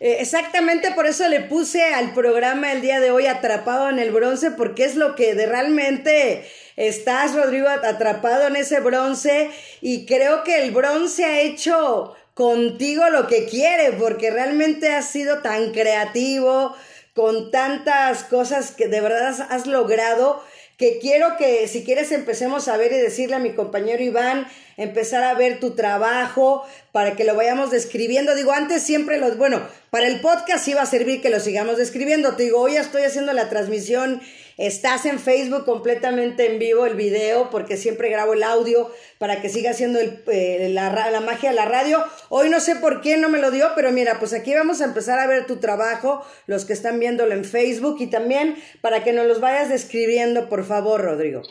eh, 0.00 0.16
exactamente 0.20 0.90
por 0.90 1.06
eso 1.06 1.28
le 1.28 1.40
puse 1.40 1.82
al 1.82 2.12
programa 2.14 2.72
el 2.72 2.80
día 2.80 3.00
de 3.00 3.10
hoy 3.10 3.26
atrapado 3.26 3.88
en 3.90 3.98
el 3.98 4.10
bronce, 4.10 4.50
porque 4.50 4.84
es 4.84 4.96
lo 4.96 5.14
que 5.14 5.34
de 5.34 5.46
realmente 5.46 6.44
estás, 6.76 7.34
Rodrigo, 7.34 7.68
atrapado 7.68 8.48
en 8.48 8.56
ese 8.56 8.80
bronce, 8.80 9.50
y 9.80 10.06
creo 10.06 10.42
que 10.42 10.62
el 10.64 10.72
bronce 10.72 11.24
ha 11.24 11.40
hecho 11.40 12.14
contigo 12.34 13.08
lo 13.10 13.28
que 13.28 13.46
quiere, 13.46 13.92
porque 13.92 14.30
realmente 14.30 14.92
has 14.92 15.08
sido 15.08 15.38
tan 15.38 15.72
creativo, 15.72 16.74
con 17.14 17.52
tantas 17.52 18.24
cosas 18.24 18.72
que 18.72 18.88
de 18.88 19.00
verdad 19.00 19.46
has, 19.48 19.66
logrado 19.66 20.42
que 20.76 20.98
quiero 20.98 21.36
que 21.36 21.68
si 21.68 21.84
quieres 21.84 22.10
empecemos 22.12 22.68
a 22.68 22.76
ver 22.76 22.92
y 22.92 22.96
decirle 22.96 23.36
a 23.36 23.40
mi 23.40 23.52
compañero 23.52 24.02
Iván, 24.02 24.46
empezar 24.76 25.22
a 25.22 25.34
ver 25.34 25.60
tu 25.60 25.76
trabajo 25.76 26.64
para 26.90 27.14
que 27.14 27.24
lo 27.24 27.34
vayamos 27.36 27.70
describiendo. 27.70 28.34
Digo, 28.34 28.52
antes 28.52 28.82
siempre 28.82 29.18
los, 29.18 29.36
bueno, 29.36 29.62
para 29.90 30.08
el 30.08 30.20
podcast 30.20 30.66
iba 30.66 30.82
a 30.82 30.86
servir 30.86 31.22
que 31.22 31.30
lo 31.30 31.38
sigamos 31.38 31.76
describiendo. 31.76 32.34
Te 32.34 32.44
digo, 32.44 32.60
hoy 32.60 32.76
estoy 32.76 33.02
haciendo 33.02 33.32
la 33.32 33.48
transmisión 33.48 34.20
Estás 34.56 35.04
en 35.04 35.18
Facebook 35.18 35.64
completamente 35.64 36.46
en 36.46 36.60
vivo 36.60 36.86
el 36.86 36.94
video 36.94 37.50
porque 37.50 37.76
siempre 37.76 38.08
grabo 38.08 38.34
el 38.34 38.42
audio 38.44 38.90
para 39.18 39.40
que 39.40 39.48
siga 39.48 39.72
siendo 39.72 39.98
eh, 40.00 40.68
la, 40.70 41.10
la, 41.10 41.20
magia 41.20 41.50
de 41.50 41.56
la 41.56 41.64
radio. 41.64 42.04
Hoy 42.28 42.48
no 42.48 42.60
sé 42.60 42.76
por 42.76 43.00
qué 43.00 43.16
no 43.16 43.28
me 43.28 43.40
lo 43.40 43.50
dio, 43.50 43.68
pero 43.74 43.90
mira, 43.90 44.18
pues 44.20 44.32
aquí 44.32 44.54
vamos 44.54 44.80
a 44.80 44.84
empezar 44.84 45.18
a 45.18 45.26
ver 45.26 45.46
tu 45.46 45.56
trabajo, 45.56 46.24
los 46.46 46.64
que 46.64 46.72
están 46.72 47.00
viéndolo 47.00 47.34
en 47.34 47.44
Facebook 47.44 47.96
y 48.00 48.06
también 48.06 48.56
para 48.80 49.02
que 49.02 49.12
nos 49.12 49.26
los 49.26 49.40
vayas 49.40 49.68
describiendo, 49.68 50.48
por 50.48 50.64
favor, 50.64 51.00
Rodrigo. 51.00 51.42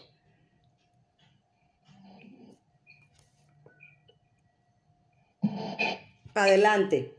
Adelante. 6.36 7.13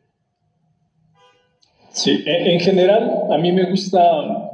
Sí, 1.92 2.24
en, 2.26 2.58
general 2.58 3.08
a 3.30 3.38
mí 3.38 3.52
me 3.52 3.70
gusta 3.70 4.00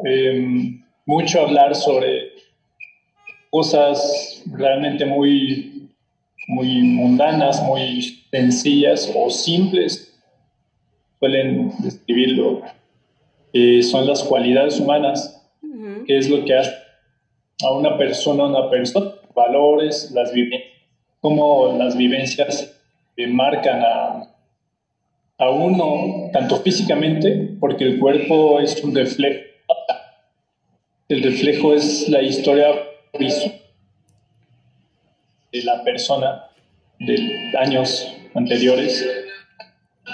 em, 0.04 0.79
mucho 1.10 1.40
hablar 1.40 1.74
sobre 1.74 2.30
cosas 3.50 4.44
realmente 4.52 5.04
muy, 5.04 5.88
muy 6.46 6.82
mundanas, 6.82 7.60
muy 7.64 8.22
sencillas 8.30 9.10
o 9.16 9.28
simples, 9.28 10.16
suelen 11.18 11.72
describirlo, 11.80 12.62
son 13.90 14.06
las 14.06 14.22
cualidades 14.22 14.78
humanas, 14.78 15.44
que 16.06 16.16
es 16.16 16.30
lo 16.30 16.44
que 16.44 16.54
hace 16.54 16.72
a 17.64 17.72
una 17.72 17.98
persona, 17.98 18.44
una 18.44 18.70
persona, 18.70 19.10
valores, 19.34 20.12
las 20.12 20.32
vivencias, 20.32 20.70
cómo 21.20 21.76
las 21.76 21.96
vivencias 21.96 22.72
marcan 23.16 23.82
a, 23.82 24.32
a 25.38 25.50
uno, 25.50 26.30
tanto 26.32 26.58
físicamente, 26.58 27.56
porque 27.58 27.82
el 27.82 27.98
cuerpo 27.98 28.60
es 28.60 28.80
un 28.84 28.94
reflejo 28.94 29.49
el 31.10 31.24
reflejo 31.24 31.74
es 31.74 32.08
la 32.08 32.22
historia 32.22 32.68
visual 33.18 33.60
de 35.52 35.62
la 35.64 35.82
persona 35.82 36.44
de 37.00 37.52
años 37.58 38.06
anteriores 38.34 39.04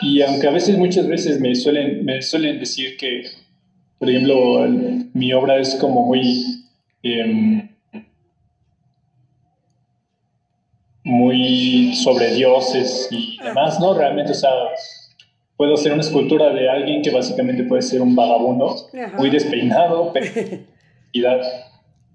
y 0.01 0.23
aunque 0.23 0.47
a 0.49 0.51
veces, 0.51 0.79
muchas 0.79 1.07
veces 1.07 1.39
me 1.39 1.55
suelen, 1.55 2.05
me 2.05 2.23
suelen 2.23 2.59
decir 2.59 2.97
que, 2.97 3.25
por 3.99 4.09
ejemplo, 4.09 4.67
mi 5.13 5.33
obra 5.33 5.59
es 5.59 5.75
como 5.77 6.07
muy... 6.07 6.65
Em, 7.03 7.69
muy 11.05 11.95
sobre 11.95 12.35
dioses 12.35 13.07
y 13.13 13.39
demás, 13.41 13.79
¿no? 13.79 13.95
Realmente, 13.95 14.33
o 14.33 14.35
sea, 14.35 14.51
puedo 15.57 15.75
hacer 15.75 15.93
una 15.93 16.01
escultura 16.01 16.53
de 16.53 16.69
alguien 16.69 17.01
que 17.01 17.11
básicamente 17.11 17.63
puede 17.63 17.83
ser 17.83 18.03
un 18.03 18.17
vagabundo, 18.17 18.75
muy 19.17 19.31
despeinado, 19.31 20.13
pero 20.13 20.27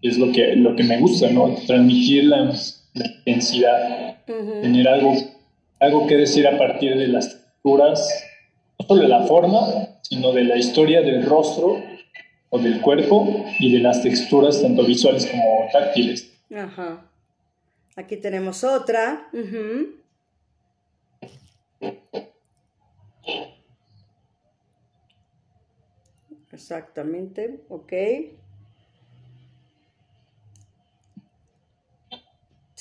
es 0.02 0.18
lo 0.18 0.32
que, 0.32 0.56
lo 0.56 0.76
que 0.76 0.84
me 0.84 1.00
gusta, 1.00 1.30
¿no? 1.30 1.56
Transmitir 1.68 2.26
la, 2.26 2.52
intensidad, 3.26 4.18
tener 4.26 4.88
algo, 4.88 5.14
algo 5.80 6.08
que 6.08 6.18
decir 6.18 6.48
a 6.48 6.58
partir 6.58 6.98
de 6.98 7.08
las 7.08 7.30
texturas, 7.30 8.26
no 8.80 8.86
solo 8.88 9.02
de 9.02 9.08
la 9.08 9.22
forma, 9.24 9.62
sino 10.02 10.34
de 10.34 10.44
la 10.44 10.58
historia 10.58 11.02
del 11.02 11.26
rostro 11.26 11.82
o 12.50 12.60
del 12.60 12.82
cuerpo 12.82 13.46
y 13.60 13.72
de 13.72 13.80
las 13.80 14.02
texturas 14.04 14.62
tanto 14.62 14.84
visuales 14.84 15.26
como 15.28 15.70
táctiles. 15.72 16.32
Ajá. 16.54 17.06
Aquí 17.96 18.18
tenemos 18.18 18.64
otra. 18.64 19.30
Exactamente, 26.52 27.62
ok. 27.70 27.94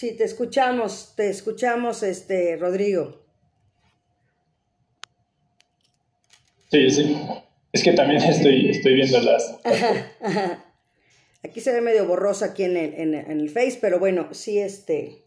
Sí, 0.01 0.17
te 0.17 0.25
escuchamos, 0.25 1.13
te 1.15 1.29
escuchamos, 1.29 2.03
este, 2.03 2.57
Rodrigo. 2.57 3.21
Sí, 6.71 6.89
sí. 6.89 7.19
Es 7.71 7.83
que 7.83 7.93
también 7.93 8.23
estoy, 8.31 8.71
estoy 8.71 8.95
viendo 8.95 9.21
las. 9.21 9.59
Aquí 11.45 11.61
se 11.61 11.75
ve 11.75 11.83
medio 11.83 12.07
borroso 12.07 12.47
aquí 12.47 12.63
en 12.63 12.79
el, 12.79 12.95
en, 12.95 13.15
en 13.15 13.41
el 13.41 13.51
Face, 13.51 13.77
pero 13.79 13.99
bueno, 13.99 14.29
sí 14.33 14.59
este. 14.59 15.23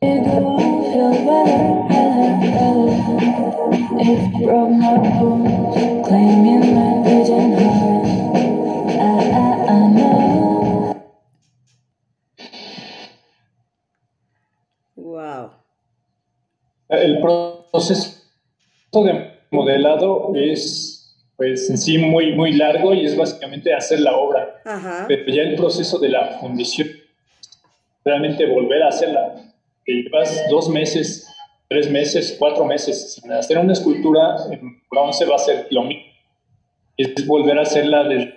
El 17.02 17.20
proceso 17.20 18.22
de 18.92 19.32
modelado 19.52 20.32
es 20.36 20.94
pues 21.36 21.70
en 21.70 21.78
sí 21.78 21.98
muy, 21.98 22.34
muy 22.34 22.54
largo 22.54 22.94
y 22.94 23.06
es 23.06 23.18
básicamente 23.18 23.74
hacer 23.74 24.00
la 24.02 24.16
obra. 24.16 24.62
Pero 25.08 25.34
ya 25.34 25.44
el 25.44 25.56
proceso 25.56 25.98
de 26.00 26.10
la 26.10 26.38
fundición, 26.40 26.88
realmente 28.06 28.46
volver 28.46 28.84
a 28.84 28.90
hacerla, 28.90 29.36
llevas 29.86 30.44
dos 30.50 30.70
meses, 30.70 31.28
tres 31.68 31.90
meses, 31.90 32.36
cuatro 32.38 32.66
meses. 32.66 33.22
Hacer 33.32 33.58
una 33.58 33.74
escultura 33.74 34.36
en 34.52 34.82
bronce 34.90 35.26
va 35.26 35.36
a 35.36 35.40
ser 35.40 35.68
lo 35.72 35.84
mismo. 35.84 36.04
Es 36.96 37.26
volver 37.26 37.58
a 37.58 37.64
hacerla 37.64 38.04
de 38.04 38.36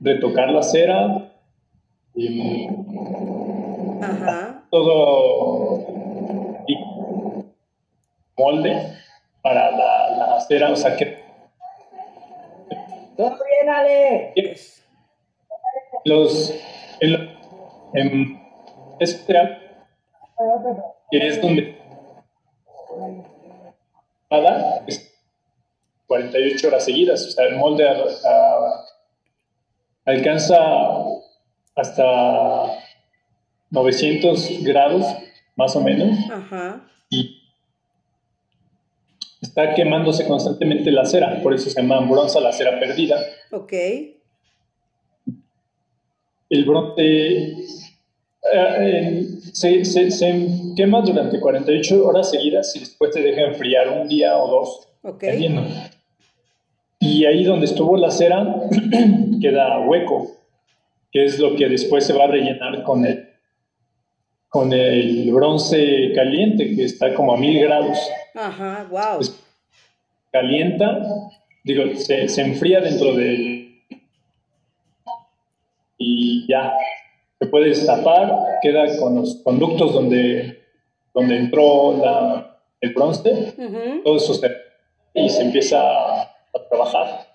retocar 0.00 0.50
la 0.50 0.62
cera 0.62 1.32
y 2.14 2.68
todo 4.70 5.93
molde 8.36 8.98
para 9.42 9.70
la, 9.70 10.16
la 10.16 10.40
cera, 10.40 10.70
o 10.70 10.76
sea 10.76 10.96
que 10.96 11.24
todo 13.16 13.30
bien, 13.30 13.70
Ale. 13.72 14.32
Los, 16.04 16.52
en 17.00 18.40
este 18.98 19.34
que 21.10 21.28
es 21.28 21.40
donde 21.40 21.78
nada, 24.30 24.84
48 26.06 26.68
horas 26.68 26.84
seguidas, 26.84 27.26
o 27.26 27.30
sea, 27.30 27.46
el 27.46 27.56
molde 27.56 27.86
alcanza 30.04 30.58
hasta 31.76 32.78
900 33.70 34.64
grados, 34.64 35.06
más 35.56 35.76
o 35.76 35.80
menos, 35.80 36.18
Ajá. 36.30 36.84
y 37.08 37.43
está 39.44 39.74
quemándose 39.74 40.26
constantemente 40.26 40.90
la 40.90 41.04
cera, 41.04 41.40
por 41.42 41.54
eso 41.54 41.70
se 41.70 41.80
llama 41.80 42.00
bronce 42.00 42.40
la 42.40 42.52
cera 42.52 42.78
perdida. 42.80 43.16
Ok. 43.52 43.72
El 46.50 46.64
bronce 46.64 47.54
eh, 48.52 49.26
se, 49.52 49.84
se, 49.84 50.48
quema 50.76 51.00
durante 51.02 51.40
48 51.40 52.06
horas 52.06 52.30
seguidas 52.30 52.74
y 52.76 52.80
después 52.80 53.10
te 53.10 53.22
deja 53.22 53.42
enfriar 53.42 53.88
un 53.90 54.08
día 54.08 54.36
o 54.36 54.48
dos. 54.48 54.88
Ok. 55.02 55.24
Y 57.00 57.26
ahí 57.26 57.44
donde 57.44 57.66
estuvo 57.66 57.96
la 57.96 58.10
cera 58.10 58.68
queda 59.40 59.80
hueco, 59.80 60.32
que 61.12 61.24
es 61.24 61.38
lo 61.38 61.54
que 61.54 61.68
después 61.68 62.06
se 62.06 62.14
va 62.14 62.24
a 62.24 62.28
rellenar 62.28 62.82
con 62.82 63.04
el, 63.04 63.33
con 64.54 64.72
el 64.72 65.32
bronce 65.32 66.12
caliente, 66.14 66.76
que 66.76 66.84
está 66.84 67.12
como 67.12 67.34
a 67.34 67.36
mil 67.36 67.60
grados. 67.60 67.98
Ajá, 68.36 68.86
wow. 68.88 69.20
calienta, 70.30 71.02
digo, 71.64 71.96
se, 71.96 72.28
se, 72.28 72.40
enfría 72.40 72.80
dentro 72.80 73.16
del... 73.16 73.82
Y 75.98 76.46
ya, 76.48 76.72
se 77.40 77.48
puede 77.48 77.70
destapar, 77.70 78.32
queda 78.62 78.96
con 79.00 79.16
los 79.16 79.34
conductos 79.42 79.92
donde, 79.92 80.62
donde 81.12 81.36
entró 81.36 81.96
la, 81.96 82.60
el 82.80 82.94
bronce, 82.94 83.54
todo 84.04 84.16
eso 84.16 84.34
se... 84.34 84.52
y 85.14 85.30
se 85.30 85.42
empieza 85.42 85.80
a, 85.80 86.22
a 86.22 86.68
trabajar. 86.70 87.26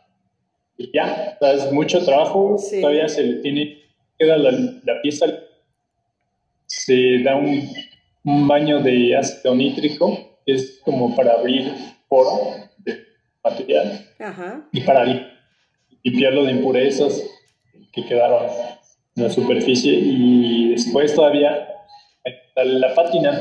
Y 0.77 0.89
ya, 0.93 1.37
es 1.41 1.69
mucho 1.73 2.01
trabajo, 2.05 2.57
sí. 2.57 2.79
todavía 2.79 3.09
se 3.09 3.23
le 3.23 3.33
tiene, 3.41 3.77
queda 4.17 4.37
la, 4.37 4.51
la 4.51 5.01
pieza, 5.01 5.25
se 6.89 7.21
da 7.21 7.35
un, 7.35 7.69
un 8.23 8.47
baño 8.47 8.81
de 8.81 9.15
ácido 9.15 9.53
nítrico, 9.53 10.39
que 10.43 10.53
es 10.53 10.81
como 10.83 11.15
para 11.15 11.33
abrir 11.33 11.71
poro 12.07 12.55
de 12.79 13.05
material 13.43 14.07
Ajá. 14.19 14.67
y 14.71 14.81
para 14.81 15.05
limpiarlo 16.03 16.45
de 16.45 16.53
impurezas 16.53 17.23
que 17.91 18.03
quedaron 18.05 18.47
en 19.15 19.23
la 19.23 19.29
superficie 19.29 19.93
y 19.93 20.69
después 20.71 21.13
todavía 21.13 21.67
la 22.55 22.95
pátina. 22.95 23.39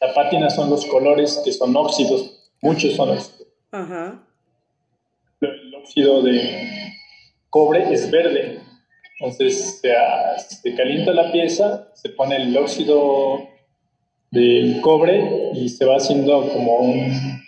La 0.00 0.12
pátina 0.12 0.50
son 0.50 0.68
los 0.68 0.84
colores 0.86 1.40
que 1.44 1.52
son 1.52 1.74
óxidos, 1.76 2.50
muchos 2.60 2.94
son 2.94 3.10
óxidos. 3.10 3.48
Ajá. 3.70 4.20
El 5.40 5.74
óxido 5.76 6.22
de 6.22 6.92
cobre 7.50 7.92
es 7.92 8.10
verde, 8.10 8.60
entonces 9.18 9.80
se, 9.80 9.92
se 10.60 10.74
calienta 10.74 11.12
la 11.12 11.30
pieza, 11.30 11.88
se 11.94 12.08
pone 12.10 12.36
el 12.36 12.56
óxido 12.56 13.48
del 14.30 14.80
cobre 14.80 15.50
y 15.54 15.68
se 15.68 15.84
va 15.84 15.96
haciendo 15.96 16.48
como 16.48 16.78
un 16.78 17.42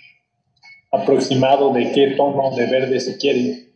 aproximado 0.92 1.72
de 1.72 1.90
qué 1.92 2.08
tono 2.16 2.54
de 2.56 2.66
verde 2.66 3.00
se 3.00 3.18
quiere, 3.18 3.66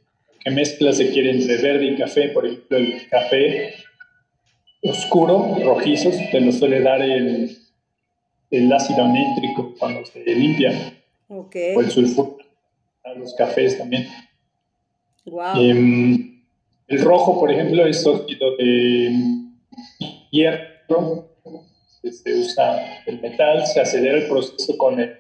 qué 0.45 0.51
mezcla 0.51 0.93
se 0.93 1.11
quiere 1.11 1.33
entre 1.33 1.57
verde 1.59 1.87
y 1.87 1.97
café. 1.97 2.29
Por 2.29 2.47
ejemplo, 2.47 2.79
el 2.79 3.09
café 3.09 3.75
oscuro, 4.83 5.57
rojizo, 5.63 6.11
te 6.31 6.41
lo 6.41 6.53
suele 6.53 6.81
dar 6.81 7.03
el, 7.03 7.57
el 8.51 8.73
ácido 8.73 9.07
nítrico 9.09 9.75
cuando 9.79 10.07
se 10.07 10.25
limpia. 10.25 10.95
Okay. 11.29 11.75
O 11.77 11.81
el 11.81 11.91
sulfuro, 11.91 12.39
los 13.17 13.35
cafés 13.35 13.79
también. 13.79 14.09
Wow. 15.27 15.61
Eh, 15.61 16.30
el 16.91 17.01
rojo, 17.03 17.39
por 17.39 17.53
ejemplo, 17.53 17.87
es 17.87 18.05
óxido 18.05 18.57
de 18.57 19.13
hierro. 20.31 21.29
Se 22.03 22.35
usa 22.35 23.05
el 23.07 23.21
metal, 23.21 23.65
se 23.65 23.81
acelera 23.81 24.19
el 24.19 24.27
proceso 24.27 24.77
con 24.77 24.99
el 24.99 25.15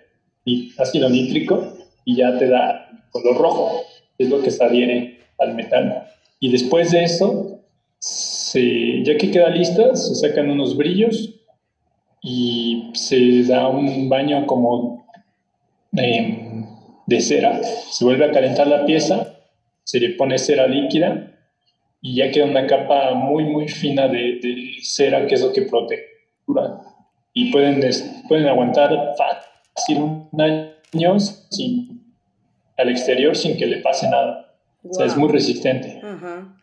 ácido 0.77 1.09
nítrico 1.09 1.75
y 2.05 2.17
ya 2.17 2.37
te 2.39 2.49
da 2.49 2.91
color 3.13 3.37
rojo, 3.37 3.83
es 4.19 4.29
lo 4.29 4.43
que 4.43 4.51
se 4.51 4.65
adhiere 4.65 5.21
al 5.39 5.55
metal. 5.55 6.09
Y 6.41 6.51
después 6.51 6.91
de 6.91 7.05
eso, 7.05 7.61
ya 8.53 9.17
que 9.17 9.31
queda 9.31 9.51
lista, 9.51 9.95
se 9.95 10.17
sacan 10.17 10.51
unos 10.51 10.77
brillos 10.77 11.37
y 12.21 12.91
se 12.95 13.45
da 13.45 13.69
un 13.69 14.09
baño 14.09 14.45
como 14.47 15.07
eh, 15.97 16.65
de 17.07 17.21
cera. 17.21 17.61
Se 17.63 18.05
vuelve 18.05 18.25
a 18.25 18.33
calentar 18.33 18.67
la 18.67 18.85
pieza, 18.85 19.37
se 19.85 20.01
le 20.01 20.11
pone 20.11 20.37
cera 20.37 20.67
líquida 20.67 21.37
y 22.01 22.17
ya 22.17 22.31
queda 22.31 22.47
una 22.47 22.67
capa 22.67 23.15
muy, 23.15 23.45
muy 23.45 23.69
fina 23.69 24.09
de, 24.09 24.39
de 24.43 24.77
cera, 24.83 25.27
que 25.27 25.35
es 25.35 25.43
lo 25.43 25.53
que 25.53 25.63
protege. 25.63 26.07
Y 27.33 27.53
pueden, 27.53 27.81
pueden 28.29 28.49
aguantar 28.49 28.91
fácil 29.17 29.99
un 29.99 30.41
año 30.41 30.71
años 30.93 31.47
sin, 31.51 32.15
al 32.77 32.89
exterior 32.89 33.37
sin 33.37 33.57
que 33.57 33.67
le 33.67 33.79
pase 33.79 34.09
nada. 34.09 34.57
O 34.83 34.95
sea, 34.95 35.07
es 35.07 35.17
muy 35.17 35.31
resistente. 35.31 36.01
Ajá. 36.03 36.57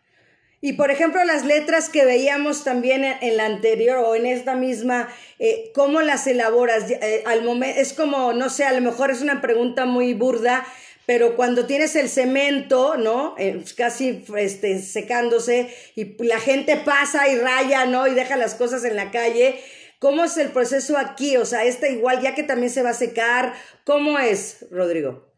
Y 0.60 0.72
por 0.72 0.90
ejemplo, 0.90 1.24
las 1.24 1.46
letras 1.46 1.88
que 1.88 2.04
veíamos 2.04 2.64
también 2.64 3.04
en, 3.04 3.36
la 3.36 3.46
anterior 3.46 3.98
o 3.98 4.16
en 4.16 4.26
esta 4.26 4.56
misma, 4.56 5.08
eh, 5.38 5.70
¿cómo 5.72 6.00
las 6.00 6.26
elaboras? 6.26 6.90
Eh, 6.90 7.22
al 7.26 7.44
momento, 7.44 7.80
es 7.80 7.92
como, 7.92 8.32
no 8.32 8.50
sé, 8.50 8.64
a 8.64 8.72
lo 8.72 8.80
mejor 8.80 9.12
es 9.12 9.22
una 9.22 9.40
pregunta 9.40 9.86
muy 9.86 10.14
burda, 10.14 10.64
pero 11.08 11.36
cuando 11.36 11.64
tienes 11.64 11.96
el 11.96 12.10
cemento, 12.10 12.98
¿no? 12.98 13.34
Eh, 13.38 13.64
casi 13.74 14.26
este, 14.36 14.78
secándose 14.78 15.70
y 15.96 16.22
la 16.22 16.38
gente 16.38 16.76
pasa 16.76 17.32
y 17.32 17.38
raya, 17.38 17.86
¿no? 17.86 18.06
Y 18.06 18.12
deja 18.12 18.36
las 18.36 18.54
cosas 18.54 18.84
en 18.84 18.94
la 18.94 19.10
calle. 19.10 19.54
¿Cómo 20.00 20.24
es 20.24 20.36
el 20.36 20.50
proceso 20.50 20.98
aquí? 20.98 21.38
O 21.38 21.46
sea, 21.46 21.64
esta 21.64 21.88
igual, 21.88 22.20
ya 22.20 22.34
que 22.34 22.42
también 22.42 22.68
se 22.68 22.82
va 22.82 22.90
a 22.90 22.92
secar, 22.92 23.54
¿cómo 23.84 24.18
es, 24.18 24.66
Rodrigo? 24.70 25.32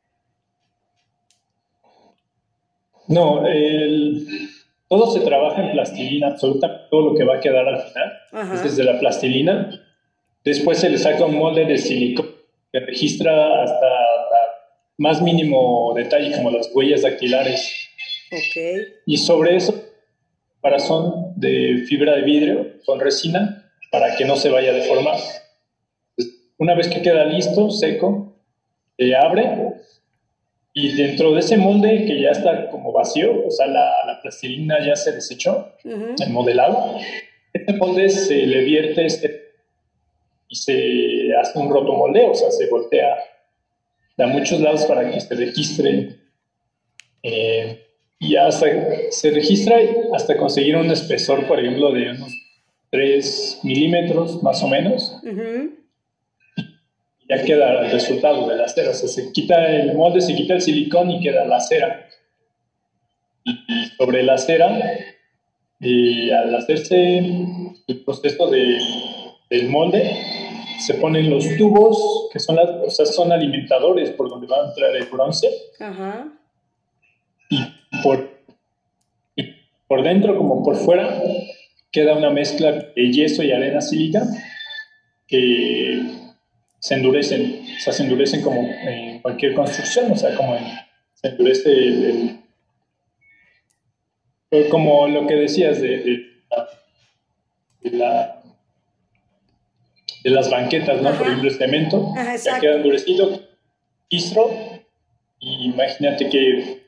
No, 3.07 3.47
el 3.47 4.27
todo 4.89 5.13
se 5.13 5.21
trabaja 5.21 5.63
en 5.63 5.71
plastilina, 5.71 6.31
absolutamente 6.31 6.87
todo 6.91 7.13
lo 7.13 7.15
que 7.17 7.23
va 7.23 7.37
a 7.37 7.41
quedar 7.41 7.69
al 7.69 7.81
final 7.81 8.55
es 8.55 8.65
desde 8.65 8.83
la 8.83 8.99
plastilina. 8.99 9.71
Después 10.43 10.79
se 10.79 10.91
le 10.91 10.99
saca 10.99 11.27
un 11.27 11.37
molde 11.37 11.65
de 11.65 11.79
silicona 11.79 12.31
que 12.73 12.81
registra 12.81 13.63
hasta 13.63 14.20
más 15.01 15.23
mínimo 15.23 15.95
detalle, 15.97 16.31
como 16.37 16.51
las 16.51 16.71
huellas 16.75 17.03
dactilares. 17.03 17.89
Okay. 18.27 18.85
Y 19.07 19.17
sobre 19.17 19.57
eso, 19.57 19.75
para 20.61 20.79
son 20.79 21.33
de 21.37 21.85
fibra 21.89 22.17
de 22.17 22.23
vidrio 22.23 22.75
con 22.85 23.01
resina 23.01 23.73
para 23.91 24.15
que 24.15 24.27
no 24.27 24.37
se 24.37 24.51
vaya 24.51 24.73
a 24.73 24.75
deformar. 24.75 25.19
Una 26.59 26.75
vez 26.75 26.89
que 26.89 27.01
queda 27.01 27.25
listo, 27.25 27.71
seco, 27.71 28.37
se 28.99 29.17
abre 29.17 29.73
y 30.75 30.95
dentro 30.95 31.33
de 31.33 31.41
ese 31.41 31.57
molde 31.57 32.05
que 32.05 32.21
ya 32.21 32.33
está 32.33 32.69
como 32.69 32.93
vacío, 32.93 33.47
o 33.47 33.51
sea, 33.51 33.69
la, 33.69 33.91
la 34.07 34.21
plastilina 34.21 34.85
ya 34.87 34.97
se 34.97 35.13
desechó, 35.13 35.73
el 35.83 36.31
modelado, 36.31 36.99
este 37.55 37.73
molde 37.73 38.11
se 38.11 38.35
le 38.35 38.65
vierte 38.65 39.07
este, 39.07 39.55
y 40.47 40.57
se 40.57 41.35
hace 41.41 41.59
un 41.59 41.71
rotomoldeo, 41.71 42.33
o 42.33 42.35
sea, 42.35 42.51
se 42.51 42.67
voltea 42.69 43.17
a 44.23 44.27
muchos 44.27 44.61
lados 44.61 44.85
para 44.87 45.11
que 45.11 45.21
se 45.21 45.35
registre. 45.35 46.17
Eh, 47.23 47.87
y 48.19 48.37
hasta 48.37 48.67
se 49.11 49.31
registra 49.31 49.77
hasta 50.15 50.37
conseguir 50.37 50.77
un 50.77 50.91
espesor, 50.91 51.47
por 51.47 51.59
ejemplo, 51.59 51.93
de 51.93 52.11
unos 52.11 52.33
3 52.91 53.61
milímetros 53.63 54.43
más 54.43 54.63
o 54.63 54.69
menos 54.69 55.21
ya 57.31 57.45
queda 57.45 57.85
el 57.85 57.93
resultado 57.93 58.49
de 58.49 58.57
la 58.57 58.69
cera. 58.69 58.91
O 58.91 58.95
sea, 58.95 59.09
se 59.09 59.33
quita 59.33 59.65
el 59.71 59.95
molde, 59.95 60.21
se 60.21 60.35
quita 60.35 60.55
el 60.55 60.61
silicón 60.61 61.11
y 61.13 61.21
queda 61.21 61.45
la 61.45 61.61
cera. 61.61 62.09
Y 63.45 63.57
sobre 63.97 64.25
la 64.25 64.37
cera, 64.37 64.77
y 65.79 66.31
al 66.31 66.55
hacerse 66.55 67.19
el 67.19 68.01
proceso 68.05 68.51
de, 68.51 68.79
del 69.49 69.69
molde, 69.69 70.11
se 70.81 70.95
ponen 70.95 71.31
los 71.31 71.45
tubos, 71.57 72.29
que 72.33 72.39
son, 72.39 72.57
las, 72.57 72.69
o 72.69 72.91
sea, 72.91 73.07
son 73.07 73.33
alimentadores 73.33 74.11
por 74.11 74.29
donde 74.29 74.47
va 74.47 74.63
a 74.63 74.69
entrar 74.69 74.97
el 74.97 75.07
bronce. 75.07 75.49
Ajá. 75.79 76.29
Y 77.49 77.59
por, 78.03 78.31
y 79.37 79.45
por 79.87 80.03
dentro 80.03 80.37
como 80.37 80.63
por 80.63 80.77
fuera 80.77 81.23
queda 81.91 82.17
una 82.17 82.31
mezcla 82.31 82.73
de 82.73 83.13
yeso 83.13 83.43
y 83.43 83.53
arena 83.53 83.81
sílica 83.81 84.23
que 85.27 86.03
se 86.79 86.95
endurecen, 86.95 87.63
o 87.77 87.81
sea, 87.81 87.93
se 87.93 88.03
endurecen 88.03 88.43
como 88.43 88.61
en 88.63 89.21
cualquier 89.21 89.55
construcción, 89.55 90.11
o 90.13 90.17
sea, 90.17 90.35
como 90.35 90.57
se 91.15 91.29
endurece 91.29 91.71
el, 94.51 94.69
como 94.71 95.07
lo 95.07 95.27
que 95.27 95.35
decías 95.35 95.81
de, 95.81 95.99
de, 97.83 97.91
la, 97.93 98.40
de 100.23 100.31
las 100.31 100.51
banquetas, 100.51 101.01
¿no? 101.03 101.13
Por 101.17 101.27
ejemplo, 101.27 101.49
el 101.49 101.57
cemento, 101.57 102.13
ya 102.45 102.61
queda 102.61 102.77
endurecido, 102.77 103.41
registro, 104.11 104.51
y 105.39 105.67
imagínate 105.67 106.29
que 106.29 106.83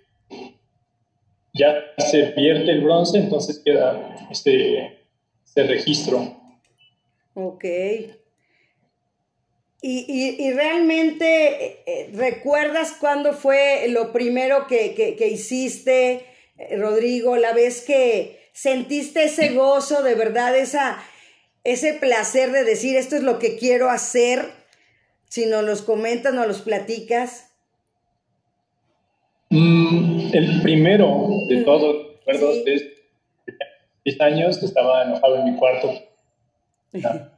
ya 1.54 1.74
se 1.98 2.32
vierte 2.32 2.70
el 2.70 2.82
bronce, 2.82 3.18
entonces 3.18 3.60
queda 3.64 4.28
este, 4.30 4.98
este 5.44 5.62
registro. 5.64 6.36
Ok. 7.34 7.64
Y, 9.84 10.36
y, 10.38 10.52
realmente 10.52 11.64
eh, 11.64 11.82
eh, 11.86 12.10
recuerdas 12.14 12.92
cuándo 13.00 13.32
fue 13.32 13.88
lo 13.88 14.12
primero 14.12 14.68
que, 14.68 14.94
que, 14.94 15.28
hiciste, 15.28 16.24
eh, 16.56 16.76
Rodrigo, 16.76 17.36
la 17.36 17.52
vez 17.52 17.82
que 17.82 18.48
sentiste 18.52 19.24
ese 19.24 19.48
gozo, 19.48 20.04
de 20.04 20.14
verdad, 20.14 20.56
esa, 20.56 21.02
ese 21.64 21.94
placer 21.94 22.50
de 22.52 22.64
decir 22.64 22.96
esto 22.96 23.16
es 23.16 23.22
lo 23.22 23.38
que 23.38 23.56
quiero 23.56 23.90
hacer, 23.90 24.50
si 25.28 25.46
nos 25.46 25.64
los 25.64 25.82
comentas, 25.82 26.34
nos 26.34 26.46
los 26.46 26.62
platicas. 26.62 27.52
Mm, 29.50 30.30
el 30.32 30.62
primero 30.62 31.28
de 31.48 31.62
todos, 31.62 32.18
recuerdo, 32.26 32.64
de 32.64 32.94
10 34.04 34.20
años, 34.20 34.62
estaba 34.62 35.04
enojado 35.04 35.36
en 35.36 35.44
mi 35.44 35.56
cuarto 35.56 35.92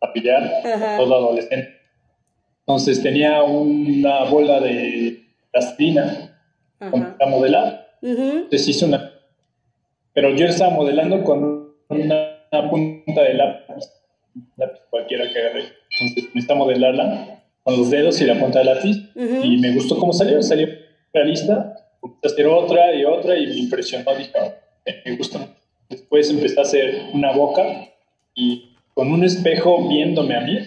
a 0.00 0.12
pillar, 0.12 0.62
todo 0.96 1.14
adolescente. 1.14 1.80
Entonces 2.60 3.02
tenía 3.02 3.42
una 3.42 4.24
bola 4.24 4.60
de 4.60 5.24
plastilina 5.50 6.38
para 6.78 7.26
modelar. 7.28 7.96
Entonces 8.02 8.68
hice 8.68 8.84
una. 8.84 9.12
Pero 10.12 10.34
yo 10.34 10.46
estaba 10.46 10.72
modelando 10.72 11.24
con 11.24 11.74
una, 11.88 12.31
punta 12.70 13.22
de 13.22 13.34
lápiz, 13.34 13.90
lápiz 14.56 14.80
cualquiera 14.90 15.32
que 15.32 15.38
agarré. 15.38 15.64
Entonces 15.98 16.34
me 16.34 16.40
está 16.40 16.54
modelarla 16.54 17.42
con 17.62 17.78
los 17.78 17.90
dedos 17.90 18.20
y 18.20 18.24
la 18.24 18.38
punta 18.38 18.58
de 18.60 18.64
lápiz. 18.66 18.96
Y 19.14 19.56
me 19.58 19.72
gustó 19.72 19.98
cómo 19.98 20.12
salió. 20.12 20.42
Salió 20.42 20.68
realista. 21.12 21.74
Empecé 22.02 22.26
a 22.26 22.32
hacer 22.32 22.46
otra 22.46 22.94
y 22.94 23.04
otra 23.04 23.36
y 23.36 23.46
me 23.46 23.56
impresionó. 23.56 24.14
Dije, 24.14 24.32
ah, 24.38 24.52
me 25.04 25.16
gustó. 25.16 25.38
Después 25.88 26.30
empecé 26.30 26.58
a 26.58 26.62
hacer 26.62 27.02
una 27.12 27.32
boca 27.32 27.62
y 28.34 28.72
con 28.94 29.10
un 29.10 29.24
espejo 29.24 29.88
viéndome 29.88 30.36
a 30.36 30.40
mí, 30.40 30.58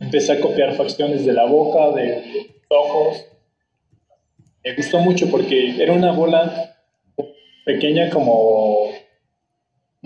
empecé 0.00 0.32
a 0.32 0.40
copiar 0.40 0.74
facciones 0.74 1.24
de 1.24 1.32
la 1.32 1.46
boca, 1.46 1.90
de 1.92 2.22
los 2.68 2.80
ojos. 2.80 3.26
Me 4.64 4.74
gustó 4.74 4.98
mucho 4.98 5.30
porque 5.30 5.80
era 5.82 5.92
una 5.92 6.12
bola 6.12 6.76
pequeña 7.64 8.10
como 8.10 8.90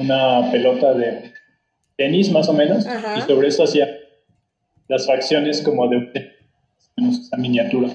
una 0.00 0.50
pelota 0.50 0.94
de 0.94 1.32
tenis 1.96 2.30
más 2.30 2.48
o 2.48 2.54
menos 2.54 2.86
y 3.18 3.20
sobre 3.22 3.48
eso 3.48 3.64
hacía 3.64 3.86
las 4.88 5.06
facciones 5.06 5.60
como 5.60 5.86
de 5.88 6.10
esa 6.96 7.36
miniatura. 7.36 7.90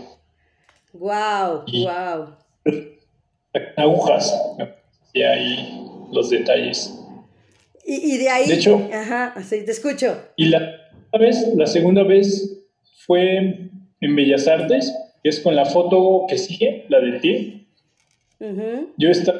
Wow, 0.94 1.65
wow. 1.65 2.36
Agujas, 3.78 4.34
y 5.13 5.22
ahí 5.24 5.86
los 6.12 6.30
detalles. 6.30 6.94
Y, 7.86 8.18
de 8.18 8.30
ahí. 8.30 8.48
De 8.48 8.56
hecho. 8.56 8.89
Ajá, 8.94 9.36
sí, 9.44 9.63
te 9.65 9.72
escucho. 9.72 10.18
Y 10.36 10.46
la, 10.46 10.60
vez, 11.20 11.48
la 11.56 11.68
segunda 11.68 12.04
vez 12.04 12.63
fue 13.06 13.70
en 14.02 14.15
Bellas 14.15 14.48
Artes, 14.48 14.94
que 15.24 15.30
es 15.30 15.39
con 15.39 15.56
la 15.56 15.65
foto 15.65 16.26
que 16.28 16.38
sigue, 16.38 16.86
la 16.89 17.00
de 17.00 17.20
ti. 17.20 17.68
Yo 18.98 19.10
estaba 19.10 19.35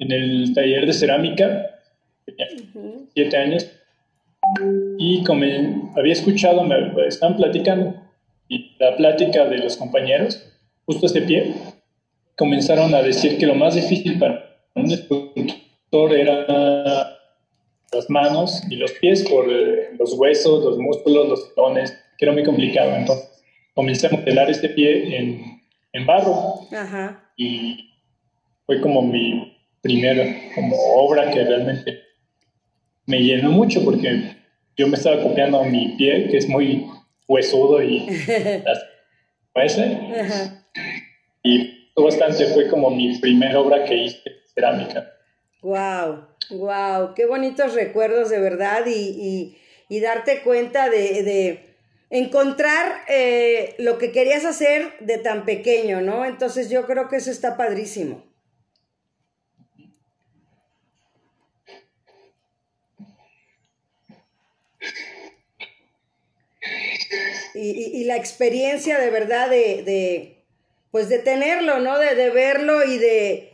en 0.00 0.10
el 0.10 0.54
taller 0.54 0.86
de 0.86 0.92
cerámica, 0.92 1.80
tenía 2.24 2.48
siete 3.14 3.36
años, 3.36 3.70
y 4.98 5.22
como 5.24 5.44
había 5.96 6.12
escuchado, 6.12 6.64
me 6.64 6.76
estaban 7.06 7.36
platicando, 7.36 7.94
y 8.48 8.72
la 8.80 8.96
plática 8.96 9.44
de 9.44 9.58
los 9.58 9.76
compañeros, 9.76 10.44
justo 10.86 11.06
este 11.06 11.22
pie, 11.22 11.54
comenzaron 12.36 12.94
a 12.94 13.02
decir 13.02 13.38
que 13.38 13.46
lo 13.46 13.54
más 13.54 13.74
difícil 13.74 14.18
para 14.18 14.56
un 14.74 14.90
escultor 14.90 16.14
era 16.14 17.18
las 17.92 18.08
manos 18.08 18.62
y 18.70 18.76
los 18.76 18.92
pies 18.92 19.28
por 19.28 19.46
eh, 19.50 19.90
los 19.98 20.14
huesos, 20.14 20.64
los 20.64 20.78
músculos, 20.78 21.28
los 21.28 21.48
tetones, 21.48 21.92
que 22.16 22.24
era 22.24 22.32
muy 22.32 22.44
complicado. 22.44 22.94
Entonces 22.96 23.42
comencé 23.74 24.06
a 24.06 24.10
modelar 24.10 24.50
este 24.50 24.70
pie 24.70 25.16
en, 25.16 25.60
en 25.92 26.06
barro 26.06 26.66
Ajá. 26.72 27.30
y 27.36 27.90
fue 28.66 28.80
como 28.80 29.02
mi 29.02 29.49
primera 29.80 30.24
como 30.54 30.76
obra 30.76 31.30
que 31.30 31.44
realmente 31.44 32.00
me 33.06 33.20
llenó 33.20 33.50
mucho 33.50 33.84
porque 33.84 34.36
yo 34.76 34.88
me 34.88 34.96
estaba 34.96 35.22
copiando 35.22 35.62
mi 35.64 35.96
pie, 35.96 36.28
que 36.30 36.38
es 36.38 36.48
muy 36.48 36.86
huesudo 37.26 37.82
y 37.82 38.06
parece. 39.52 39.98
Y 41.42 41.80
bastante 41.96 42.46
fue 42.46 42.68
como 42.68 42.90
mi 42.90 43.18
primera 43.18 43.60
obra 43.60 43.84
que 43.84 43.96
hice 43.96 44.18
cerámica. 44.54 45.12
Wow. 45.62 46.30
Wow, 46.50 47.14
qué 47.14 47.26
bonitos 47.26 47.74
recuerdos 47.74 48.28
de 48.30 48.40
verdad 48.40 48.84
y, 48.86 49.56
y, 49.88 50.00
darte 50.00 50.42
cuenta 50.42 50.88
de, 50.88 51.66
encontrar 52.10 53.02
eh, 53.08 53.76
lo 53.78 53.98
que 53.98 54.10
querías 54.10 54.44
hacer 54.44 54.94
de 54.98 55.18
tan 55.18 55.44
pequeño, 55.44 56.00
¿no? 56.00 56.24
Entonces 56.24 56.68
yo 56.68 56.86
creo 56.86 57.08
que 57.08 57.16
eso 57.16 57.30
está 57.30 57.56
padrísimo. 57.56 58.24
Y, 67.54 68.04
la 68.04 68.16
experiencia 68.16 68.98
de 68.98 69.10
verdad 69.10 69.48
de, 69.50 70.44
pues 70.90 71.08
de 71.08 71.18
tenerlo, 71.18 71.78
¿no? 71.80 71.98
De, 71.98 72.14
de 72.14 72.30
verlo 72.30 72.84
y 72.84 72.98
de, 72.98 73.52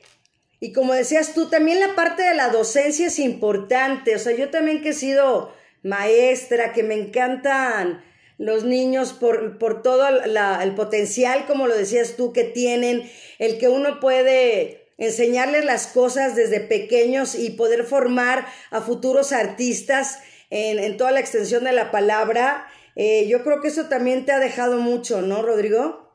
y 0.61 0.73
como 0.73 0.95
decías 0.95 1.35
tú, 1.35 1.49
también 1.49 1.81
la 1.81 1.95
parte 1.95 2.23
de 2.23 2.35
la 2.35 2.49
docencia 2.49 3.09
es 3.09 3.19
importante. 3.19 4.15
O 4.15 4.19
sea, 4.19 4.35
yo 4.35 4.51
también 4.51 4.83
que 4.83 4.91
he 4.91 4.95
sido 4.95 5.53
maestra, 5.83 6.73
que 6.73 6.83
me 6.83 6.95
encantan 6.95 8.05
los 8.39 8.65
niños 8.65 9.13
por, 9.13 9.59
por 9.59 9.83
todo 9.83 10.09
el 10.09 10.75
potencial, 10.75 11.47
como 11.47 11.67
lo 11.67 11.77
decías 11.77 12.17
tú, 12.17 12.33
que 12.33 12.45
tienen, 12.45 13.11
el 13.39 13.59
que 13.59 13.69
uno 13.69 14.01
puede 14.01 14.87
enseñarles 14.99 15.65
las 15.65 15.87
cosas 15.87 16.37
desde 16.37 16.61
pequeños 16.61 17.35
y 17.35 17.51
poder 17.51 17.85
formar 17.85 18.47
a 18.71 18.81
futuros 18.81 19.33
artistas 19.33 20.21
en, 20.51 20.97
toda 20.97 21.13
la 21.13 21.21
extensión 21.21 21.65
de 21.65 21.73
la 21.73 21.91
palabra. 21.91 22.67
Eh, 22.97 23.29
yo 23.29 23.45
creo 23.45 23.61
que 23.61 23.69
eso 23.69 23.89
también 23.89 24.25
te 24.25 24.33
ha 24.33 24.39
dejado 24.39 24.81
mucho, 24.81 25.21
¿no, 25.21 25.43
Rodrigo? 25.43 26.11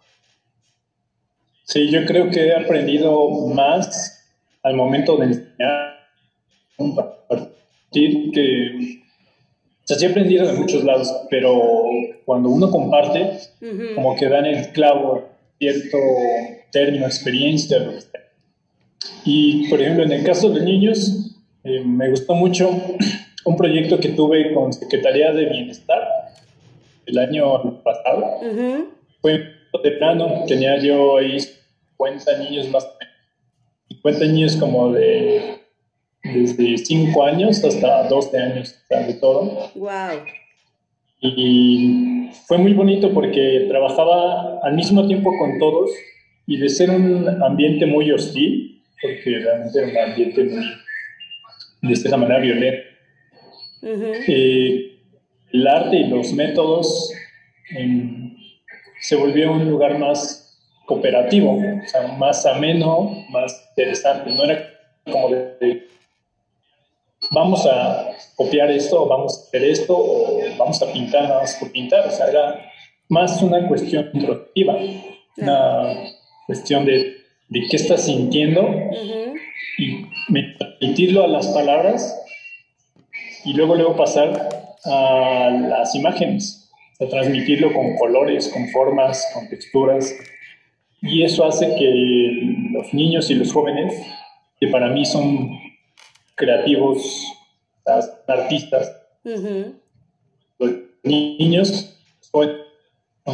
Sí, 1.63 1.89
yo 1.91 2.05
creo 2.05 2.31
que 2.31 2.47
he 2.47 2.55
aprendido 2.55 3.29
más 3.29 4.27
al 4.63 4.75
momento 4.75 5.15
de 5.17 5.25
enseñar, 5.27 5.99
compartir 6.75 8.31
que 8.33 9.01
o 9.83 9.87
sea, 9.87 9.97
sí 9.97 10.05
he 10.05 10.09
aprendido 10.09 10.47
de 10.47 10.53
muchos 10.53 10.83
lados, 10.83 11.11
pero 11.29 11.61
cuando 12.25 12.49
uno 12.49 12.69
comparte, 12.69 13.31
como 13.95 14.15
que 14.15 14.29
dan 14.29 14.45
el 14.45 14.69
clavo 14.69 15.29
cierto 15.57 15.97
término, 16.71 17.05
experiencia. 17.05 17.77
Y, 19.25 19.67
por 19.69 19.81
ejemplo, 19.81 20.03
en 20.03 20.11
el 20.11 20.23
caso 20.23 20.49
de 20.49 20.61
los 20.61 21.37
eh, 21.63 21.81
me 21.85 22.09
gustó 22.09 22.33
mucho 22.35 22.69
un 23.45 23.57
proyecto 23.57 23.99
que 23.99 24.09
tuve 24.09 24.53
con 24.53 24.71
Secretaría 24.71 25.31
de 25.31 25.45
Bienestar 25.45 26.20
el 27.05 27.17
año 27.17 27.81
pasado. 27.83 28.25
Fue 29.21 29.43
de 29.83 29.91
plano, 29.91 30.43
tenía 30.47 30.77
yo 30.79 31.17
ahí 31.17 31.39
50 31.39 32.37
niños 32.39 32.69
más 32.69 32.87
50 33.87 34.25
niños 34.25 34.55
como 34.55 34.91
de 34.91 35.59
desde 36.23 36.77
5 36.77 37.23
años 37.23 37.63
hasta 37.63 38.07
12 38.07 38.37
años, 38.37 38.75
de 38.89 39.13
todo. 39.15 39.69
Wow. 39.75 40.23
Y 41.19 42.29
fue 42.47 42.57
muy 42.57 42.73
bonito 42.73 43.11
porque 43.13 43.65
trabajaba 43.69 44.59
al 44.63 44.73
mismo 44.73 45.07
tiempo 45.07 45.31
con 45.37 45.59
todos 45.59 45.91
y 46.47 46.57
de 46.57 46.69
ser 46.69 46.89
un 46.89 47.27
ambiente 47.43 47.85
muy 47.85 48.11
hostil, 48.11 48.83
porque 49.01 49.39
realmente 49.39 49.79
era 49.79 49.87
un 49.87 50.09
ambiente 50.09 50.43
muy, 50.43 50.65
de 51.81 51.93
esta 51.93 52.17
manera 52.17 52.39
violento. 52.39 52.87
Eh, 53.83 54.90
el 55.53 55.67
arte 55.67 55.97
y 55.97 56.07
los 56.07 56.33
métodos 56.33 57.11
se 59.01 59.15
volvió 59.15 59.51
un 59.51 59.69
lugar 59.69 59.97
más 59.97 60.59
cooperativo, 60.85 61.57
o 61.57 61.87
sea, 61.87 62.07
más 62.17 62.45
ameno, 62.45 63.25
más 63.29 63.69
interesante. 63.69 64.31
No 64.31 64.43
era 64.43 64.69
como 65.05 65.29
de, 65.29 65.87
vamos 67.31 67.65
a 67.65 68.11
copiar 68.35 68.69
esto, 68.71 69.03
o 69.03 69.07
vamos 69.07 69.37
a 69.37 69.47
hacer 69.47 69.63
esto, 69.63 69.97
o 69.97 70.39
vamos 70.57 70.81
a 70.81 70.91
pintar 70.91 71.23
nada 71.23 71.41
más 71.41 71.55
por 71.55 71.71
pintar. 71.71 72.07
O 72.07 72.11
sea, 72.11 72.27
era 72.27 72.71
más 73.09 73.41
una 73.41 73.67
cuestión 73.67 74.09
introspectiva, 74.13 74.77
una 75.37 75.93
cuestión 76.45 76.85
de, 76.85 77.17
de 77.49 77.67
qué 77.69 77.75
estás 77.75 78.05
sintiendo 78.05 78.67
y 79.77 80.57
transmitirlo 80.57 81.23
a 81.23 81.27
las 81.27 81.47
palabras 81.47 82.17
y 83.45 83.53
luego 83.53 83.75
luego 83.75 83.95
pasar 83.95 84.70
a 84.85 85.49
las 85.69 85.95
imágenes, 85.95 86.69
a 86.99 87.07
transmitirlo 87.07 87.73
con 87.73 87.95
colores, 87.97 88.47
con 88.49 88.67
formas, 88.69 89.25
con 89.33 89.49
texturas. 89.49 90.13
Y 91.01 91.23
eso 91.23 91.45
hace 91.45 91.75
que 91.75 92.55
los 92.71 92.93
niños 92.93 93.29
y 93.29 93.35
los 93.35 93.51
jóvenes, 93.51 93.93
que 94.59 94.67
para 94.67 94.89
mí 94.89 95.05
son 95.05 95.59
creativos, 96.35 97.25
artistas, 98.27 98.95
los 100.59 100.71
niños 101.03 101.97
son 102.19 102.51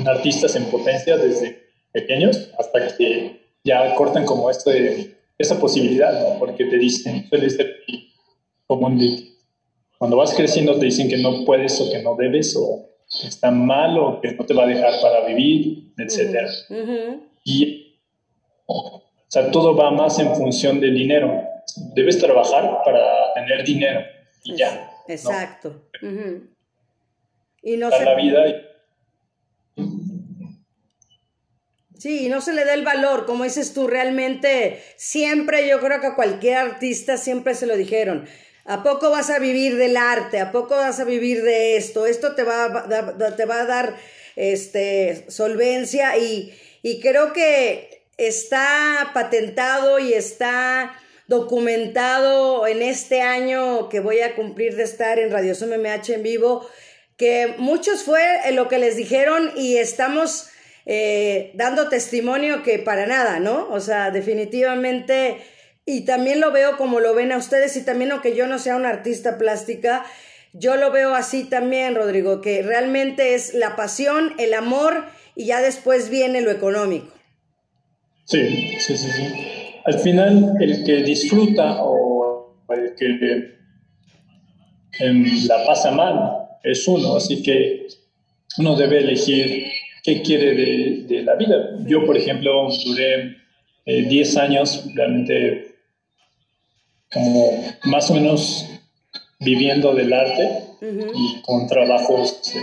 artistas 0.07 0.55
en 0.55 0.65
potencia 0.65 1.17
desde 1.17 1.67
pequeños 1.91 2.51
hasta 2.57 2.95
que 2.97 3.41
ya 3.63 3.95
cortan 3.95 4.25
como 4.25 4.49
esto 4.49 4.69
de, 4.69 5.15
esa 5.37 5.59
posibilidad, 5.59 6.39
porque 6.39 6.65
te 6.65 6.79
dicen, 6.79 7.27
suele 7.29 7.47
ser 7.51 7.75
común 8.65 8.97
de 8.97 9.36
cuando 9.97 10.17
vas 10.17 10.33
creciendo 10.33 10.77
te 10.77 10.85
dicen 10.85 11.09
que 11.09 11.17
no 11.17 11.45
puedes 11.45 11.79
o 11.81 11.91
que 11.91 12.01
no 12.01 12.15
debes 12.15 12.55
o 12.55 12.89
que 13.21 13.27
está 13.27 13.51
mal 13.51 13.97
o 13.97 14.21
que 14.21 14.33
no 14.33 14.45
te 14.45 14.53
va 14.53 14.63
a 14.63 14.67
dejar 14.67 15.01
para 15.01 15.25
vivir, 15.25 15.93
etc. 15.97 16.47
Y 17.43 18.01
o 18.65 19.03
sea, 19.27 19.51
todo 19.51 19.75
va 19.75 19.91
más 19.91 20.19
en 20.19 20.35
función 20.35 20.79
del 20.79 20.95
dinero. 20.95 21.43
Debes 21.95 22.17
trabajar 22.19 22.79
para 22.85 23.33
tener 23.33 23.65
dinero 23.65 24.01
y 24.43 24.55
ya. 24.55 24.91
Exacto. 25.07 25.89
Y 27.61 27.77
no 27.77 27.91
se... 27.91 28.05
la 28.05 28.15
vida. 28.15 28.45
Sí, 31.97 32.27
y 32.27 32.29
no 32.29 32.41
se 32.41 32.53
le 32.53 32.63
da 32.63 32.75
el 32.75 32.83
valor, 32.83 33.25
como 33.25 33.43
dices 33.43 33.73
tú, 33.73 33.87
realmente 33.87 34.79
siempre 34.97 35.67
yo 35.67 35.79
creo 35.79 35.99
que 35.99 36.07
a 36.07 36.15
cualquier 36.15 36.57
artista 36.57 37.17
siempre 37.17 37.55
se 37.55 37.65
lo 37.65 37.75
dijeron. 37.75 38.27
¿A 38.67 38.83
poco 38.83 39.09
vas 39.09 39.29
a 39.29 39.39
vivir 39.39 39.77
del 39.77 39.95
arte? 39.95 40.41
¿A 40.41 40.51
poco 40.51 40.75
vas 40.75 40.99
a 40.99 41.05
vivir 41.05 41.41
de 41.41 41.77
esto? 41.77 42.05
Esto 42.05 42.35
te 42.35 42.43
va 42.43 42.65
a, 42.65 43.35
te 43.35 43.45
va 43.45 43.61
a 43.61 43.65
dar 43.65 43.95
este, 44.35 45.25
solvencia 45.29 46.17
y, 46.17 46.53
y 46.83 46.99
creo 46.99 47.31
que 47.31 48.03
está 48.17 49.11
patentado 49.13 49.99
y 49.99 50.11
está 50.11 50.99
documentado 51.27 52.67
en 52.67 52.81
este 52.81 53.21
año 53.21 53.87
que 53.87 54.01
voy 54.01 54.19
a 54.19 54.35
cumplir 54.35 54.75
de 54.75 54.83
estar 54.83 55.17
en 55.17 55.31
Radio 55.31 55.53
MMH 55.53 56.09
en 56.09 56.23
vivo, 56.23 56.67
que 57.15 57.55
muchos 57.57 58.03
fue 58.03 58.21
lo 58.51 58.67
que 58.67 58.79
les 58.79 58.97
dijeron 58.97 59.51
y 59.55 59.77
estamos 59.77 60.49
eh, 60.85 61.51
dando 61.53 61.87
testimonio 61.87 62.63
que 62.63 62.79
para 62.79 63.05
nada, 63.05 63.39
¿no? 63.39 63.69
O 63.71 63.79
sea, 63.79 64.11
definitivamente 64.11 65.37
y 65.87 66.01
también 66.01 66.41
lo 66.41 66.51
veo 66.51 66.75
como 66.75 66.99
lo 66.99 67.15
ven 67.15 67.31
a 67.31 67.37
ustedes 67.37 67.77
y 67.77 67.85
también 67.85 68.11
aunque 68.11 68.35
yo 68.35 68.45
no 68.45 68.59
sea 68.59 68.75
una 68.75 68.89
artista 68.89 69.37
plástica, 69.37 70.05
yo 70.51 70.75
lo 70.75 70.91
veo 70.91 71.15
así 71.15 71.45
también, 71.45 71.95
Rodrigo, 71.95 72.41
que 72.41 72.61
realmente 72.61 73.35
es 73.35 73.53
la 73.53 73.77
pasión, 73.77 74.33
el 74.37 74.53
amor 74.53 75.05
y 75.33 75.45
ya 75.45 75.61
después 75.61 76.09
viene 76.09 76.41
lo 76.41 76.51
económico. 76.51 77.07
Sí, 78.25 78.75
sí, 78.79 78.97
sí, 78.97 79.07
sí. 79.09 79.23
Al 79.85 79.97
final, 79.99 80.55
el 80.59 80.83
que 80.83 81.03
disfruta 81.03 81.81
o 81.81 82.53
el 82.69 82.93
que 82.95 83.55
em, 84.99 85.25
la 85.47 85.65
pasa 85.65 85.91
mal 85.91 86.49
es 86.63 86.85
uno, 86.85 87.15
así 87.15 87.41
que 87.41 87.87
uno 88.57 88.75
debe 88.75 88.97
elegir 88.97 89.71
qué 90.03 90.21
quiere 90.21 90.53
de, 91.07 91.23
la 91.23 91.35
vida. 91.35 91.77
Yo, 91.85 92.05
por 92.05 92.17
ejemplo, 92.17 92.67
duré 92.83 93.37
10 93.85 94.35
eh, 94.35 94.39
años 94.41 94.85
realmente 94.93 95.66
como 97.11 97.51
más 97.85 98.09
o 98.09 98.13
menos 98.13 98.65
viviendo 99.39 99.93
del 99.93 100.13
arte 100.13 100.63
y 100.81 101.41
con 101.41 101.67
trabajos 101.67 102.55
eh, 102.55 102.59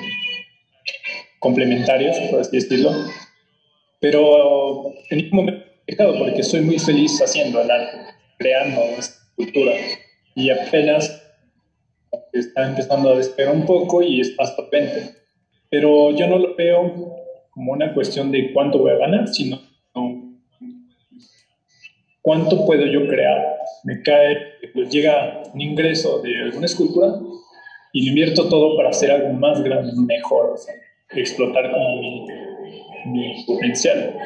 complementarios, 1.38 2.16
por 2.30 2.40
así 2.40 2.56
decirlo. 2.56 2.92
Pero 4.00 4.92
en 5.10 5.18
ningún 5.18 5.36
momento 5.36 5.64
he 5.86 5.96
porque 5.96 6.42
soy 6.42 6.60
muy 6.60 6.78
feliz 6.78 7.20
haciendo 7.20 7.60
el 7.60 7.70
arte, 7.70 7.98
creando 8.38 8.80
escultura. 8.98 9.72
Y 10.34 10.50
apenas 10.50 11.22
está 12.32 12.66
empezando 12.66 13.12
a 13.12 13.16
despegar 13.16 13.54
un 13.54 13.64
poco 13.64 14.02
y 14.02 14.20
es 14.20 14.34
más 14.36 14.50
potente. 14.52 15.14
Pero 15.70 16.10
yo 16.16 16.26
no 16.26 16.38
lo 16.38 16.54
veo 16.54 17.16
como 17.50 17.72
una 17.72 17.94
cuestión 17.94 18.30
de 18.32 18.52
cuánto 18.52 18.78
voy 18.78 18.92
a 18.92 18.96
ganar, 18.96 19.28
sino 19.28 19.60
cuánto 22.20 22.64
puedo 22.64 22.86
yo 22.86 23.06
crear 23.06 23.58
me 23.84 24.02
cae, 24.02 24.36
pues 24.72 24.88
llega 24.90 25.42
un 25.52 25.60
ingreso 25.60 26.20
de 26.22 26.42
alguna 26.42 26.66
escultura 26.66 27.14
y 27.92 28.06
lo 28.06 28.08
invierto 28.08 28.48
todo 28.48 28.76
para 28.76 28.88
hacer 28.88 29.10
algo 29.10 29.32
más 29.34 29.62
grande, 29.62 29.92
mejor, 29.94 30.54
explotar 31.10 31.70
mi, 32.00 32.26
mi, 33.06 33.44
potencial. 33.46 34.16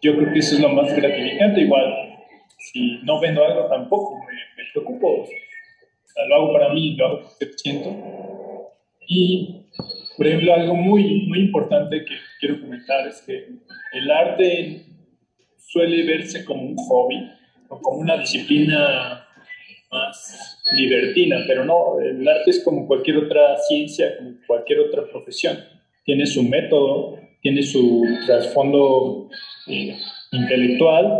Yo 0.00 0.16
creo 0.16 0.32
que 0.32 0.38
eso 0.38 0.54
es 0.54 0.60
lo 0.62 0.70
más 0.70 0.94
gratificante. 0.94 1.60
Igual, 1.60 2.16
si 2.58 3.00
no 3.02 3.20
vendo 3.20 3.44
algo 3.44 3.66
tampoco 3.68 4.18
me, 4.18 4.64
preocupo. 4.72 5.26
lo 6.28 6.34
hago 6.34 6.52
para 6.52 6.72
mí, 6.72 6.94
lo 6.94 7.06
hago 7.06 7.20
porque 7.22 7.52
siento. 7.56 7.94
Y 9.06 9.66
Por 10.16 10.26
ejemplo, 10.26 10.54
algo 10.54 10.74
muy, 10.74 11.26
muy 11.26 11.40
importante 11.40 12.04
que 12.04 12.14
quiero 12.38 12.60
comentar 12.60 13.08
es 13.08 13.20
que 13.22 13.48
el 13.92 14.10
arte 14.10 14.86
suele 15.58 16.04
verse 16.04 16.44
como 16.44 16.62
un 16.62 16.76
hobby 16.76 17.28
como 17.80 17.98
una 17.98 18.16
disciplina 18.16 19.26
más 19.90 20.58
libertina, 20.72 21.38
pero 21.46 21.64
no, 21.64 22.00
el 22.00 22.26
arte 22.26 22.50
es 22.50 22.64
como 22.64 22.86
cualquier 22.86 23.18
otra 23.18 23.56
ciencia, 23.68 24.16
como 24.16 24.32
cualquier 24.46 24.80
otra 24.80 25.04
profesión. 25.10 25.58
Tiene 26.04 26.26
su 26.26 26.42
método, 26.42 27.18
tiene 27.42 27.62
su 27.62 28.04
trasfondo 28.26 29.28
eh, 29.66 29.96
intelectual, 30.32 31.18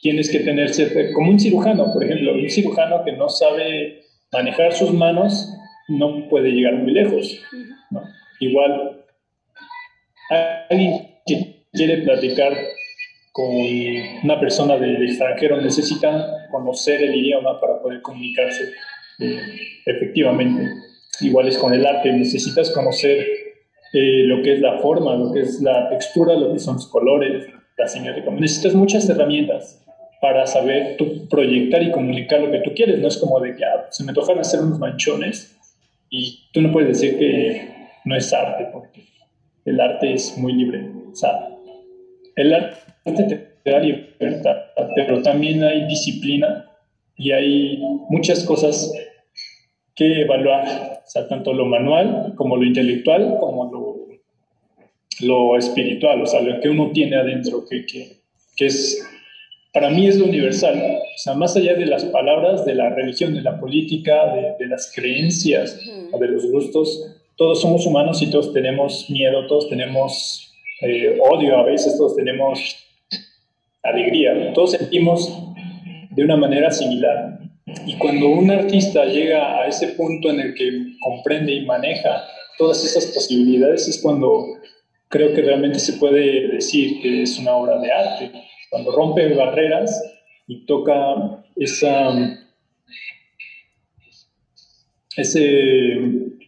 tienes 0.00 0.30
que 0.30 0.40
tener 0.40 0.70
como 1.14 1.30
un 1.30 1.38
cirujano, 1.40 1.92
por 1.92 2.04
ejemplo, 2.04 2.34
un 2.34 2.50
cirujano 2.50 3.04
que 3.04 3.12
no 3.12 3.28
sabe 3.28 4.02
manejar 4.32 4.72
sus 4.72 4.92
manos 4.92 5.48
no 5.88 6.28
puede 6.28 6.50
llegar 6.50 6.74
muy 6.74 6.92
lejos. 6.92 7.40
Igual, 8.40 9.04
alguien 10.70 11.06
que 11.26 11.66
quiere 11.72 11.98
platicar 11.98 12.52
con 13.34 13.50
una 14.22 14.38
persona 14.38 14.76
del 14.76 15.02
extranjero 15.02 15.60
necesita 15.60 16.46
conocer 16.52 17.02
el 17.02 17.16
idioma 17.16 17.60
para 17.60 17.82
poder 17.82 18.00
comunicarse 18.00 18.62
eh, 19.18 19.40
efectivamente. 19.84 20.70
Igual 21.20 21.48
es 21.48 21.58
con 21.58 21.74
el 21.74 21.84
arte, 21.84 22.12
necesitas 22.12 22.70
conocer 22.70 23.26
eh, 23.92 24.22
lo 24.26 24.40
que 24.40 24.52
es 24.52 24.60
la 24.60 24.78
forma, 24.78 25.16
lo 25.16 25.32
que 25.32 25.40
es 25.40 25.60
la 25.60 25.88
textura, 25.88 26.34
lo 26.34 26.52
que 26.52 26.60
son 26.60 26.76
los 26.76 26.86
colores, 26.86 27.48
la 27.76 27.88
semiótica. 27.88 28.30
Necesitas 28.30 28.72
muchas 28.76 29.08
herramientas 29.08 29.84
para 30.20 30.46
saber 30.46 30.96
tú 30.96 31.28
proyectar 31.28 31.82
y 31.82 31.90
comunicar 31.90 32.40
lo 32.40 32.52
que 32.52 32.60
tú 32.60 32.70
quieres. 32.72 33.00
No 33.00 33.08
es 33.08 33.18
como 33.18 33.40
de 33.40 33.56
que 33.56 33.64
ah, 33.64 33.88
se 33.90 34.04
me 34.04 34.12
tocan 34.12 34.38
hacer 34.38 34.60
unos 34.60 34.78
manchones 34.78 35.58
y 36.08 36.38
tú 36.52 36.62
no 36.62 36.70
puedes 36.70 37.00
decir 37.00 37.18
que 37.18 37.88
no 38.04 38.14
es 38.14 38.32
arte, 38.32 38.68
porque 38.72 39.02
el 39.64 39.80
arte 39.80 40.12
es 40.12 40.38
muy 40.38 40.52
libre. 40.52 40.88
O 41.10 41.16
sea, 41.16 41.48
el 42.36 42.54
arte 42.54 42.93
te 43.04 43.70
da 43.70 43.78
libertad, 43.78 44.56
pero 44.94 45.22
también 45.22 45.62
hay 45.62 45.86
disciplina 45.86 46.70
y 47.16 47.32
hay 47.32 47.78
muchas 48.08 48.44
cosas 48.44 48.92
que 49.94 50.22
evaluar, 50.22 51.02
o 51.04 51.08
sea, 51.08 51.28
tanto 51.28 51.52
lo 51.52 51.66
manual 51.66 52.34
como 52.36 52.56
lo 52.56 52.64
intelectual, 52.64 53.36
como 53.38 53.70
lo, 53.70 55.26
lo 55.26 55.56
espiritual, 55.56 56.22
o 56.22 56.26
sea, 56.26 56.40
lo 56.40 56.60
que 56.60 56.68
uno 56.68 56.90
tiene 56.92 57.16
adentro, 57.16 57.64
que, 57.68 57.86
que, 57.86 58.16
que 58.56 58.66
es, 58.66 59.06
para 59.72 59.90
mí 59.90 60.06
es 60.08 60.18
lo 60.18 60.26
universal, 60.26 60.76
o 60.76 61.18
sea, 61.18 61.34
más 61.34 61.56
allá 61.56 61.74
de 61.74 61.86
las 61.86 62.04
palabras, 62.06 62.64
de 62.64 62.74
la 62.74 62.90
religión, 62.90 63.34
de 63.34 63.42
la 63.42 63.60
política, 63.60 64.34
de, 64.34 64.54
de 64.58 64.66
las 64.66 64.92
creencias 64.92 65.80
o 66.10 66.18
de 66.18 66.28
los 66.28 66.50
gustos, 66.50 67.20
todos 67.36 67.60
somos 67.60 67.86
humanos 67.86 68.20
y 68.22 68.30
todos 68.30 68.52
tenemos 68.52 69.08
miedo, 69.10 69.46
todos 69.46 69.68
tenemos 69.68 70.52
eh, 70.80 71.18
odio 71.20 71.56
a 71.56 71.64
veces, 71.64 71.96
todos 71.96 72.16
tenemos 72.16 72.83
alegría, 73.84 74.52
todos 74.54 74.72
sentimos 74.72 75.30
de 76.10 76.24
una 76.24 76.36
manera 76.36 76.70
similar. 76.70 77.38
Y 77.86 77.96
cuando 77.98 78.28
un 78.28 78.50
artista 78.50 79.04
llega 79.04 79.60
a 79.60 79.66
ese 79.66 79.88
punto 79.88 80.30
en 80.30 80.40
el 80.40 80.54
que 80.54 80.96
comprende 81.00 81.52
y 81.52 81.66
maneja 81.66 82.24
todas 82.58 82.84
esas 82.84 83.06
posibilidades, 83.06 83.88
es 83.88 84.00
cuando 84.00 84.46
creo 85.08 85.34
que 85.34 85.42
realmente 85.42 85.78
se 85.78 85.94
puede 85.94 86.48
decir 86.48 87.00
que 87.02 87.22
es 87.22 87.38
una 87.38 87.52
obra 87.52 87.78
de 87.78 87.92
arte. 87.92 88.32
Cuando 88.70 88.90
rompe 88.92 89.34
barreras 89.34 90.02
y 90.46 90.66
toca 90.66 91.44
esa, 91.56 92.12
ese 95.16 95.98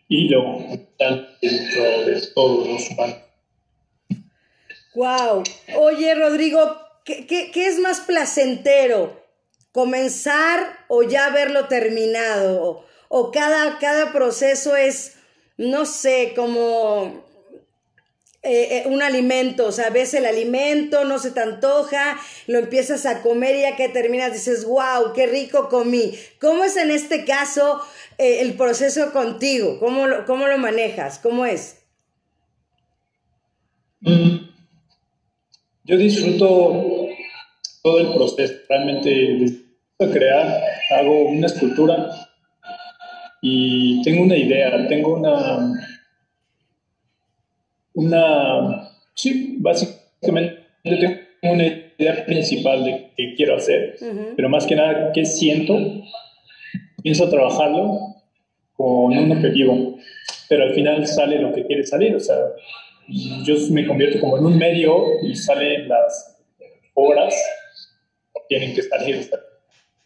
hilo 0.09 0.59
dentro 0.99 1.83
de 2.07 2.23
todos 2.35 2.69
los 2.69 2.91
humanos. 2.91 3.17
Wow. 4.95 5.43
Oye, 5.79 6.15
Rodrigo, 6.15 6.86
¿qué, 7.07 7.27
qué 7.27 7.67
es 7.67 7.79
más 7.79 8.01
placentero? 8.01 9.25
comenzar 9.77 10.87
o 10.89 11.03
ya 11.03 11.29
verlo 11.29 11.69
terminado, 11.69 12.87
o, 13.11 13.31
cada, 13.31 13.79
cada, 13.79 14.11
proceso 14.11 14.75
es, 14.75 15.17
no 15.59 15.85
sé, 15.85 16.33
como 16.35 17.23
eh, 18.43 18.79
eh, 18.79 18.83
un 18.87 19.03
alimento, 19.03 19.67
o 19.67 19.73
sea, 19.73 19.91
ves 19.91 20.15
el 20.15 20.25
alimento, 20.25 21.05
no 21.05 21.19
se 21.19 21.31
te 21.31 21.41
antoja, 21.41 22.19
lo 22.47 22.59
empiezas 22.59 23.05
a 23.05 23.21
comer 23.21 23.55
y 23.55 23.61
ya 23.61 23.77
que 23.77 23.91
terminas 23.91 24.33
dices, 24.33 24.65
wow, 24.65 25.13
qué 25.15 25.27
rico 25.27 25.69
comí. 25.69 26.19
¿Cómo 26.41 26.65
es 26.65 26.79
en 26.79 26.91
este 26.91 27.27
caso 27.27 27.83
eh, 28.17 28.39
el 28.41 28.55
proceso 28.55 29.13
contigo? 29.13 29.79
¿Cómo 29.79 30.07
lo, 30.07 30.25
¿Cómo 30.25 30.47
lo 30.47 30.57
manejas? 30.57 31.19
¿Cómo 31.19 31.45
es? 31.45 31.81
Mm. 34.01 34.46
Yo 35.87 35.97
disfruto 35.97 37.09
todo 37.85 38.01
el 38.01 38.13
proceso, 38.13 38.55
realmente 38.69 39.47
a 40.01 40.07
crear, 40.07 40.61
hago 40.91 41.29
una 41.29 41.47
escultura 41.47 42.11
y 43.41 44.03
tengo 44.03 44.25
una 44.25 44.37
idea, 44.37 44.89
tengo 44.89 45.15
una, 45.15 45.73
una, 47.95 48.91
sí, 49.15 49.59
básicamente 49.61 50.59
tengo 50.83 51.55
una 51.55 51.67
idea 51.67 52.27
principal 52.27 52.85
de 52.85 53.13
qué 53.17 53.35
quiero 53.37 53.55
hacer, 53.55 53.97
pero 54.35 54.49
más 54.49 54.67
que 54.67 54.75
nada 54.75 55.13
qué 55.13 55.25
siento, 55.25 55.79
pienso 57.01 57.31
trabajarlo 57.31 58.17
con 58.75 59.17
un 59.17 59.31
objetivo, 59.31 59.99
pero 60.49 60.65
al 60.65 60.75
final 60.75 61.07
sale 61.07 61.39
lo 61.39 61.55
que 61.55 61.65
quiere 61.65 61.87
salir, 61.87 62.17
o 62.17 62.21
sea, 62.21 62.39
yo 63.09 63.55
me 63.71 63.87
convierto 63.87 64.21
como 64.21 64.39
en 64.39 64.47
un 64.47 64.59
medio 64.59 65.05
y 65.23 65.35
salen 65.35 65.89
las 65.89 66.39
obras, 66.95 67.35
tienen 68.49 68.75
que 68.75 68.83
salir, 68.83 69.29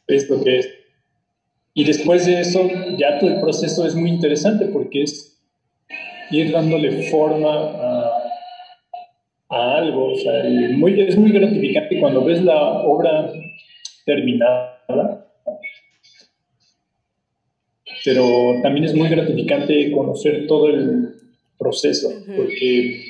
es 0.07 0.29
lo 0.29 0.43
que 0.43 0.59
es. 0.59 0.71
Y 1.73 1.85
después 1.85 2.27
de 2.27 2.41
eso, 2.41 2.69
ya 2.99 3.19
todo 3.19 3.31
el 3.31 3.41
proceso 3.41 3.87
es 3.87 3.95
muy 3.95 4.11
interesante 4.11 4.67
porque 4.67 5.05
es 5.05 5.41
ir 6.31 6.53
dándole 6.53 7.09
forma 7.11 7.55
a, 9.49 9.77
algo. 9.77 10.13
O 10.13 10.17
sea, 10.17 10.45
muy, 10.77 11.01
es 11.01 11.17
muy 11.17 11.33
gratificante 11.33 12.01
cuando 12.01 12.25
ves 12.25 12.43
la 12.43 12.83
obra 12.83 13.33
terminada, 14.05 15.27
pero 18.05 18.57
también 18.63 18.85
es 18.85 18.95
muy 18.95 19.09
gratificante 19.09 19.93
conocer 19.93 20.47
todo 20.47 20.69
el 20.69 21.20
proceso, 21.61 22.09
porque 22.37 23.05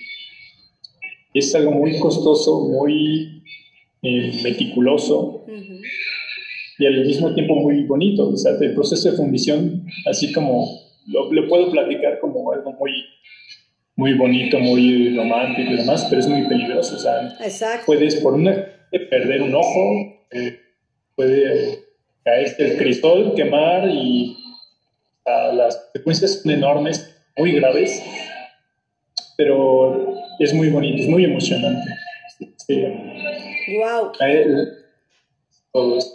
es 1.33 1.55
algo 1.55 1.71
muy 1.71 1.99
costoso, 2.01 2.69
muy 2.69 3.43
eh, 4.03 4.41
meticuloso 4.43 5.45
y 6.79 6.87
al 6.87 7.05
mismo 7.07 7.33
tiempo 7.35 7.55
muy 7.55 7.85
bonito. 7.85 8.29
O 8.29 8.37
sea, 8.37 8.53
el 8.61 8.75
proceso 8.75 9.11
de 9.11 9.17
fundición, 9.17 9.87
así 10.07 10.33
como 10.33 10.81
lo, 11.07 11.49
puedo 11.49 11.71
platicar 11.71 12.19
como 12.21 12.53
algo 12.53 12.73
muy, 12.73 12.91
muy 13.97 14.15
bonito, 14.15 14.59
muy 14.59 15.15
romántico 15.17 15.71
y 15.71 15.77
demás, 15.77 16.07
pero 16.11 16.21
es 16.21 16.29
muy 16.29 16.49
peligroso. 16.49 16.97
O 16.97 16.99
sea, 16.99 17.37
puedes 17.87 18.17
por 18.17 18.35
una 18.35 18.67
perder 18.91 19.43
un 19.43 19.55
ojo, 19.55 20.19
eh, 20.33 20.59
puede 21.15 21.85
caerte 22.25 22.73
el 22.73 22.77
cristal, 22.79 23.33
quemar 23.37 23.89
y 23.89 24.37
las 25.55 25.77
consecuencias 25.77 26.43
son 26.43 26.53
enormes, 26.53 27.17
muy 27.37 27.53
graves, 27.53 28.03
pero 29.41 30.21
es 30.39 30.53
muy 30.53 30.69
bonito, 30.69 31.03
es 31.03 31.09
muy 31.09 31.25
emocionante. 31.25 31.89
Wow. 32.69 34.13
todo 35.73 35.97
esto. 35.97 36.13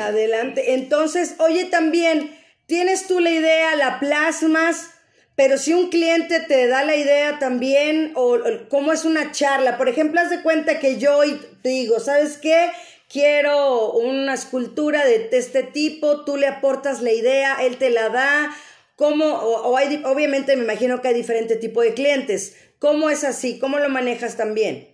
Adelante. 0.00 0.74
Entonces, 0.74 1.34
oye, 1.40 1.64
también, 1.64 2.30
tienes 2.66 3.08
tú 3.08 3.18
la 3.18 3.30
idea, 3.30 3.74
la 3.74 3.98
plasmas, 3.98 4.90
pero 5.34 5.58
si 5.58 5.72
un 5.72 5.90
cliente 5.90 6.38
te 6.38 6.68
da 6.68 6.84
la 6.84 6.94
idea 6.94 7.40
también, 7.40 8.12
o, 8.14 8.38
cómo 8.68 8.92
es 8.92 9.04
una 9.04 9.32
charla, 9.32 9.78
por 9.78 9.88
ejemplo, 9.88 10.20
haz 10.20 10.30
de 10.30 10.42
cuenta 10.42 10.78
que 10.78 11.00
yo 11.00 11.18
te 11.62 11.70
digo, 11.70 11.98
¿sabes 11.98 12.38
qué? 12.38 12.68
Quiero 13.08 13.90
una 13.94 14.34
escultura 14.34 15.04
de 15.04 15.28
este 15.32 15.64
tipo, 15.64 16.24
tú 16.24 16.36
le 16.36 16.46
aportas 16.46 17.02
la 17.02 17.10
idea, 17.10 17.56
él 17.60 17.76
te 17.78 17.90
la 17.90 18.08
da, 18.08 18.54
¿cómo? 19.02 19.24
O, 19.24 19.76
hay, 19.76 20.00
obviamente 20.04 20.54
me 20.54 20.62
imagino 20.62 21.02
que 21.02 21.08
hay 21.08 21.14
diferente 21.14 21.56
tipo 21.56 21.82
de 21.82 21.92
clientes. 21.92 22.56
¿Cómo 22.78 23.10
es 23.10 23.24
así? 23.24 23.58
¿Cómo 23.58 23.80
lo 23.80 23.88
manejas 23.88 24.36
también? 24.36 24.86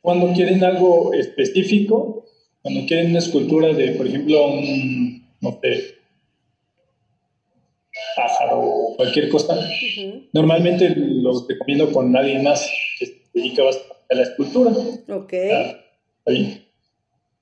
Cuando 0.00 0.32
quieren 0.32 0.62
algo 0.62 1.12
específico, 1.12 2.24
cuando 2.62 2.86
quieren 2.86 3.10
una 3.10 3.18
escultura 3.18 3.72
de, 3.72 3.90
por 3.92 4.06
ejemplo, 4.06 4.46
un, 4.46 5.28
no 5.40 5.58
sé, 5.60 5.96
pájaro 8.14 8.60
o 8.60 8.96
cualquier 8.96 9.28
cosa, 9.28 9.58
normalmente 10.32 10.94
los 10.96 11.48
recomiendo 11.48 11.90
con 11.90 12.12
nadie 12.12 12.38
más 12.38 12.70
que 13.00 13.06
se 13.06 13.22
dedica 13.34 13.62
a 14.08 14.14
la 14.14 14.22
escultura. 14.22 14.70
Ok. 15.08 15.32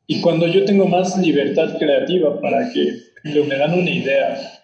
Y 0.07 0.21
cuando 0.23 0.47
yo 0.47 0.65
tengo 0.65 0.87
más 0.87 1.19
libertad 1.19 1.77
creativa 1.79 2.41
para 2.41 2.73
que 2.73 3.01
me 3.23 3.57
dan 3.57 3.79
una 3.79 3.91
idea 3.91 4.60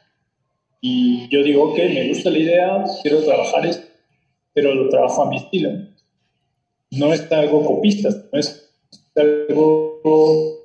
y 0.81 1.29
yo 1.29 1.43
digo, 1.43 1.71
ok, 1.71 1.79
me 1.79 2.09
gusta 2.09 2.31
la 2.31 2.39
idea, 2.39 2.85
quiero 3.03 3.23
trabajar 3.25 3.67
esto, 3.67 3.87
pero 4.53 4.75
lo 4.75 4.89
trabajo 4.89 5.23
a 5.23 5.31
mi 5.31 5.37
estilo. 5.37 5.71
No 6.91 7.13
es 7.13 7.31
algo 7.33 7.65
copista, 7.65 8.09
no 8.33 8.39
es 8.39 8.71
algo 9.15 10.61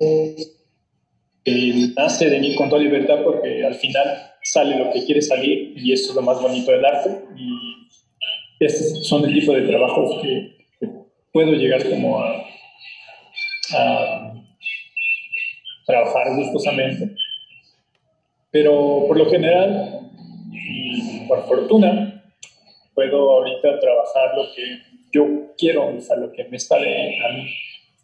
que 1.44 1.92
nace 1.96 2.30
de 2.30 2.38
mí 2.38 2.54
con 2.54 2.68
toda 2.68 2.82
libertad 2.82 3.22
porque 3.24 3.64
al 3.64 3.74
final 3.74 4.32
sale 4.42 4.78
lo 4.78 4.92
que 4.92 5.04
quiere 5.04 5.22
salir 5.22 5.74
y 5.76 5.92
eso 5.92 6.10
es 6.10 6.16
lo 6.16 6.22
más 6.22 6.40
bonito 6.40 6.70
del 6.70 6.84
arte 6.84 7.10
y 7.36 8.64
estos 8.64 9.06
son 9.08 9.24
el 9.24 9.34
tipo 9.34 9.52
de 9.52 9.62
trabajos 9.62 10.22
que, 10.22 10.52
puedo 11.32 11.52
llegar 11.52 11.88
como 11.88 12.20
a, 12.20 12.44
a 13.74 14.32
trabajar 15.86 16.36
gustosamente. 16.36 17.14
Pero 18.52 19.04
por 19.08 19.18
lo 19.18 19.28
general, 19.28 20.10
y 20.52 21.26
por 21.26 21.44
fortuna, 21.48 22.22
puedo 22.94 23.30
ahorita 23.30 23.80
trabajar 23.80 24.36
lo 24.36 24.44
que 24.54 24.78
yo 25.12 25.54
quiero, 25.58 25.96
o 25.96 26.00
sea, 26.00 26.16
lo 26.16 26.30
que 26.32 26.44
me 26.44 26.58
sale 26.58 27.18
a 27.24 27.32
mí 27.32 27.48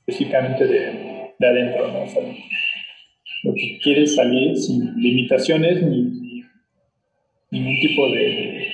específicamente 0.01 0.67
de, 0.67 1.35
de 1.39 1.47
adentro, 1.47 1.89
¿no? 1.89 2.05
lo 3.45 3.55
que 3.55 3.79
quiere 3.83 4.07
salir 4.07 4.57
sin 4.57 4.95
limitaciones 4.97 5.83
ni, 5.83 6.43
ningún 7.51 7.81
tipo 7.81 8.11
de... 8.11 8.67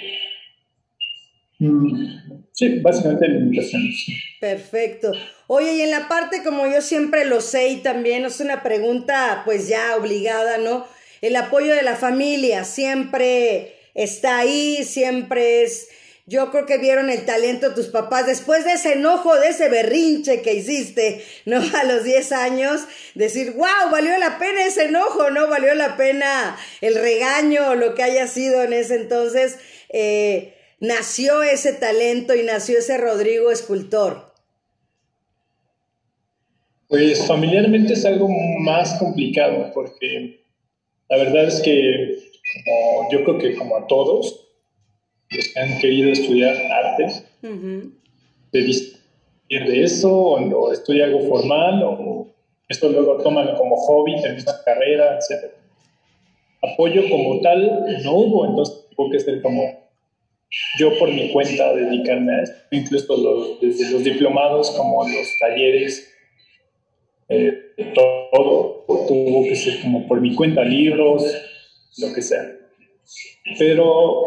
Mm, 1.59 2.07
sí, 2.53 2.79
básicamente 2.81 3.29
limitaciones. 3.29 4.07
Perfecto. 4.41 5.13
Oye, 5.47 5.75
y 5.75 5.81
en 5.83 5.91
la 5.91 6.09
parte, 6.09 6.43
como 6.45 6.67
yo 6.67 6.81
siempre 6.81 7.25
lo 7.25 7.41
sé, 7.41 7.69
y 7.69 7.77
también 7.77 8.25
es 8.25 8.41
una 8.41 8.63
pregunta 8.63 9.43
pues 9.45 9.69
ya 9.69 9.97
obligada, 9.97 10.59
¿no? 10.59 10.87
El 11.25 11.37
apoyo 11.37 11.75
de 11.75 11.81
la 11.81 11.97
familia 11.97 12.65
siempre 12.65 13.77
está 13.95 14.37
ahí, 14.37 14.85
siempre 14.85 15.63
es 15.63 15.89
yo 16.27 16.51
creo 16.51 16.67
que 16.67 16.77
vieron 16.77 17.09
el 17.09 17.25
talento 17.25 17.71
de 17.71 17.75
tus 17.75 17.87
papás 17.87 18.27
después 18.27 18.67
de 18.67 18.73
ese 18.73 18.93
enojo, 18.93 19.35
de 19.35 19.49
ese 19.49 19.71
berrinche 19.71 20.43
que 20.43 20.53
hiciste, 20.53 21.25
¿no? 21.47 21.63
A 21.81 21.85
los 21.85 22.05
10 22.05 22.31
años, 22.33 22.83
decir, 23.15 23.53
wow, 23.53 23.91
valió 23.91 24.19
la 24.19 24.39
pena 24.39 24.67
ese 24.67 24.85
enojo, 24.85 25.31
¿no? 25.31 25.49
Valió 25.49 25.75
la 25.75 25.97
pena 25.97 26.59
el 26.83 26.95
regaño 26.95 27.71
o 27.71 27.75
lo 27.75 27.95
que 27.95 28.03
haya 28.03 28.27
sido 28.27 28.63
en 28.63 28.75
ese 28.75 28.97
entonces. 28.97 29.59
Eh, 29.89 30.53
nació 30.79 31.43
ese 31.43 31.73
talento 31.73 32.35
y 32.35 32.43
nació 32.43 32.81
ese 32.81 32.99
Rodrigo 32.99 33.51
escultor. 33.51 34.35
Pues 36.87 37.27
familiarmente 37.27 37.95
es 37.95 38.05
algo 38.05 38.29
más 38.61 38.99
complicado 38.99 39.71
porque 39.73 40.44
la 41.17 41.23
verdad 41.25 41.45
es 41.45 41.61
que 41.61 42.19
yo 43.11 43.25
creo 43.25 43.39
que 43.39 43.55
como 43.55 43.77
a 43.77 43.87
todos, 43.87 44.49
los 45.31 45.49
que 45.49 45.61
han 45.61 45.79
querido 45.79 46.11
estudiar 46.11 46.57
artes, 46.73 47.25
de 47.43 48.85
de 49.49 49.85
eso, 49.85 50.13
o, 50.13 50.73
estudia 50.73 51.05
algo 51.05 51.21
formal, 51.21 51.83
o 51.85 52.35
esto 52.69 52.89
luego 52.89 53.19
toman 53.19 53.55
como 53.57 53.77
hobby, 53.77 54.15
una 54.15 54.63
carrera, 54.65 55.19
etc. 55.19 55.53
Apoyo 56.63 57.09
como 57.09 57.41
tal 57.41 57.87
no 58.03 58.13
hubo, 58.13 58.47
entonces 58.47 58.87
tuvo 58.97 59.11
que 59.11 59.21
ser 59.21 59.41
como 59.43 59.63
yo 60.79 60.99
por 60.99 61.13
mi 61.13 61.31
cuenta 61.33 61.75
dedicarme 61.75 62.33
a 62.33 62.43
esto, 62.43 62.57
incluso 62.73 63.59
desde 63.61 63.91
los 63.91 64.03
diplomados 64.03 64.71
como 64.73 65.07
los 65.07 65.39
talleres, 65.39 66.14
eh, 67.29 67.75
todo 67.95 68.85
tuvo 69.07 69.45
que 69.45 69.57
ser 69.57 69.81
como 69.83 70.07
por 70.07 70.21
mi 70.21 70.35
cuenta, 70.35 70.65
libros, 70.65 71.25
lo 71.99 72.13
que 72.13 72.23
sea. 72.23 72.45
Pero 73.59 74.25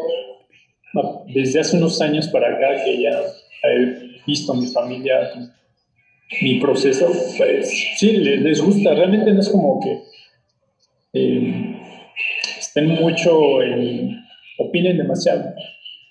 desde 1.28 1.60
hace 1.60 1.78
unos 1.78 2.02
años 2.02 2.28
para 2.30 2.56
acá 2.56 2.84
que 2.84 3.02
ya 3.02 3.22
he 3.64 4.22
visto 4.26 4.54
a 4.54 4.56
mi 4.56 4.68
familia, 4.68 5.32
mi 6.42 6.60
proceso, 6.60 7.12
pues 7.38 7.70
sí, 7.98 8.12
les, 8.12 8.62
gusta. 8.62 8.94
Realmente 8.94 9.32
no 9.32 9.40
es 9.40 9.50
como 9.50 9.80
que 9.80 10.02
eh, 11.14 11.78
estén 12.60 12.88
mucho 12.88 13.62
en, 13.62 14.24
opinen 14.58 14.98
demasiado, 14.98 15.54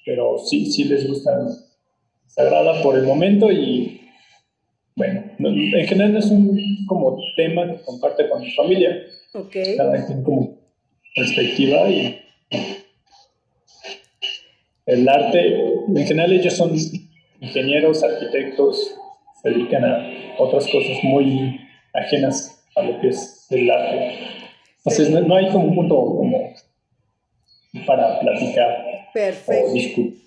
pero 0.05 0.39
sí, 0.39 0.70
sí 0.70 0.84
les 0.84 1.07
gusta. 1.07 1.32
Sagrada 2.26 2.82
por 2.82 2.97
el 2.99 3.05
momento 3.05 3.51
y 3.51 4.05
bueno, 4.97 5.24
en 5.38 5.86
general 5.86 6.14
no 6.14 6.18
es 6.18 6.26
un 6.26 6.86
como 6.86 7.18
tema 7.36 7.70
que 7.70 7.82
comparte 7.82 8.28
con 8.28 8.40
mi 8.40 8.51
familia. 8.53 9.05
Okay. 9.32 9.76
Cada 9.76 10.07
quien 10.07 10.22
como 10.22 10.57
perspectiva 11.14 11.88
y 11.90 12.18
el 14.86 15.09
arte, 15.09 15.55
en 15.88 16.07
general 16.07 16.32
ellos 16.32 16.55
son 16.55 16.72
ingenieros, 17.40 18.03
arquitectos, 18.03 18.94
se 19.42 19.51
dedican 19.51 19.84
a 19.84 20.34
otras 20.38 20.66
cosas 20.68 20.97
muy 21.03 21.61
ajenas 21.92 22.64
a 22.74 22.82
lo 22.82 22.99
que 23.01 23.09
es 23.09 23.47
el 23.51 23.70
arte. 23.70 24.18
Entonces 24.78 25.11
no, 25.11 25.36
hay 25.36 25.49
como 25.51 25.68
un 25.68 25.74
punto 25.74 25.97
como 25.97 26.55
para 27.86 28.18
platicar 28.20 29.11
Perfecto. 29.12 29.70
o 29.70 29.74
discutir. 29.74 30.25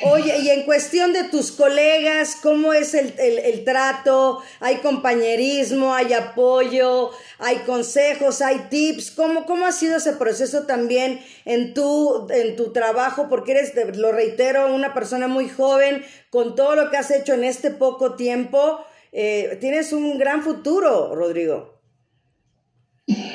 Oye, 0.00 0.38
y 0.42 0.50
en 0.50 0.62
cuestión 0.64 1.12
de 1.12 1.24
tus 1.24 1.52
colegas, 1.52 2.36
¿cómo 2.42 2.72
es 2.72 2.94
el, 2.94 3.64
trato? 3.64 4.40
¿Hay 4.58 4.76
compañerismo? 4.76 5.94
¿Hay 5.94 6.12
apoyo? 6.12 7.10
¿Hay 7.38 7.58
consejos? 7.58 8.42
¿Hay 8.42 8.66
tips? 8.70 9.12
¿Cómo, 9.12 9.46
cómo 9.46 9.66
ha 9.66 9.72
sido 9.72 9.98
ese 9.98 10.14
proceso 10.14 10.66
también 10.66 11.20
en 11.44 11.74
tu, 11.74 12.26
en 12.30 12.56
tu 12.56 12.72
trabajo? 12.72 13.28
Porque 13.28 13.52
eres, 13.52 13.72
lo 13.96 14.10
reitero, 14.10 14.74
una 14.74 14.94
persona 14.94 15.28
muy 15.28 15.48
joven, 15.48 16.02
con 16.28 16.56
todo 16.56 16.74
lo 16.74 16.90
que 16.90 16.96
has 16.96 17.12
hecho 17.12 17.34
en 17.34 17.44
este 17.44 17.70
poco 17.70 18.16
tiempo, 18.16 18.84
eh, 19.12 19.58
tienes 19.60 19.92
un 19.92 20.18
gran 20.18 20.42
futuro, 20.42 21.14
Rodrigo. 21.14 21.80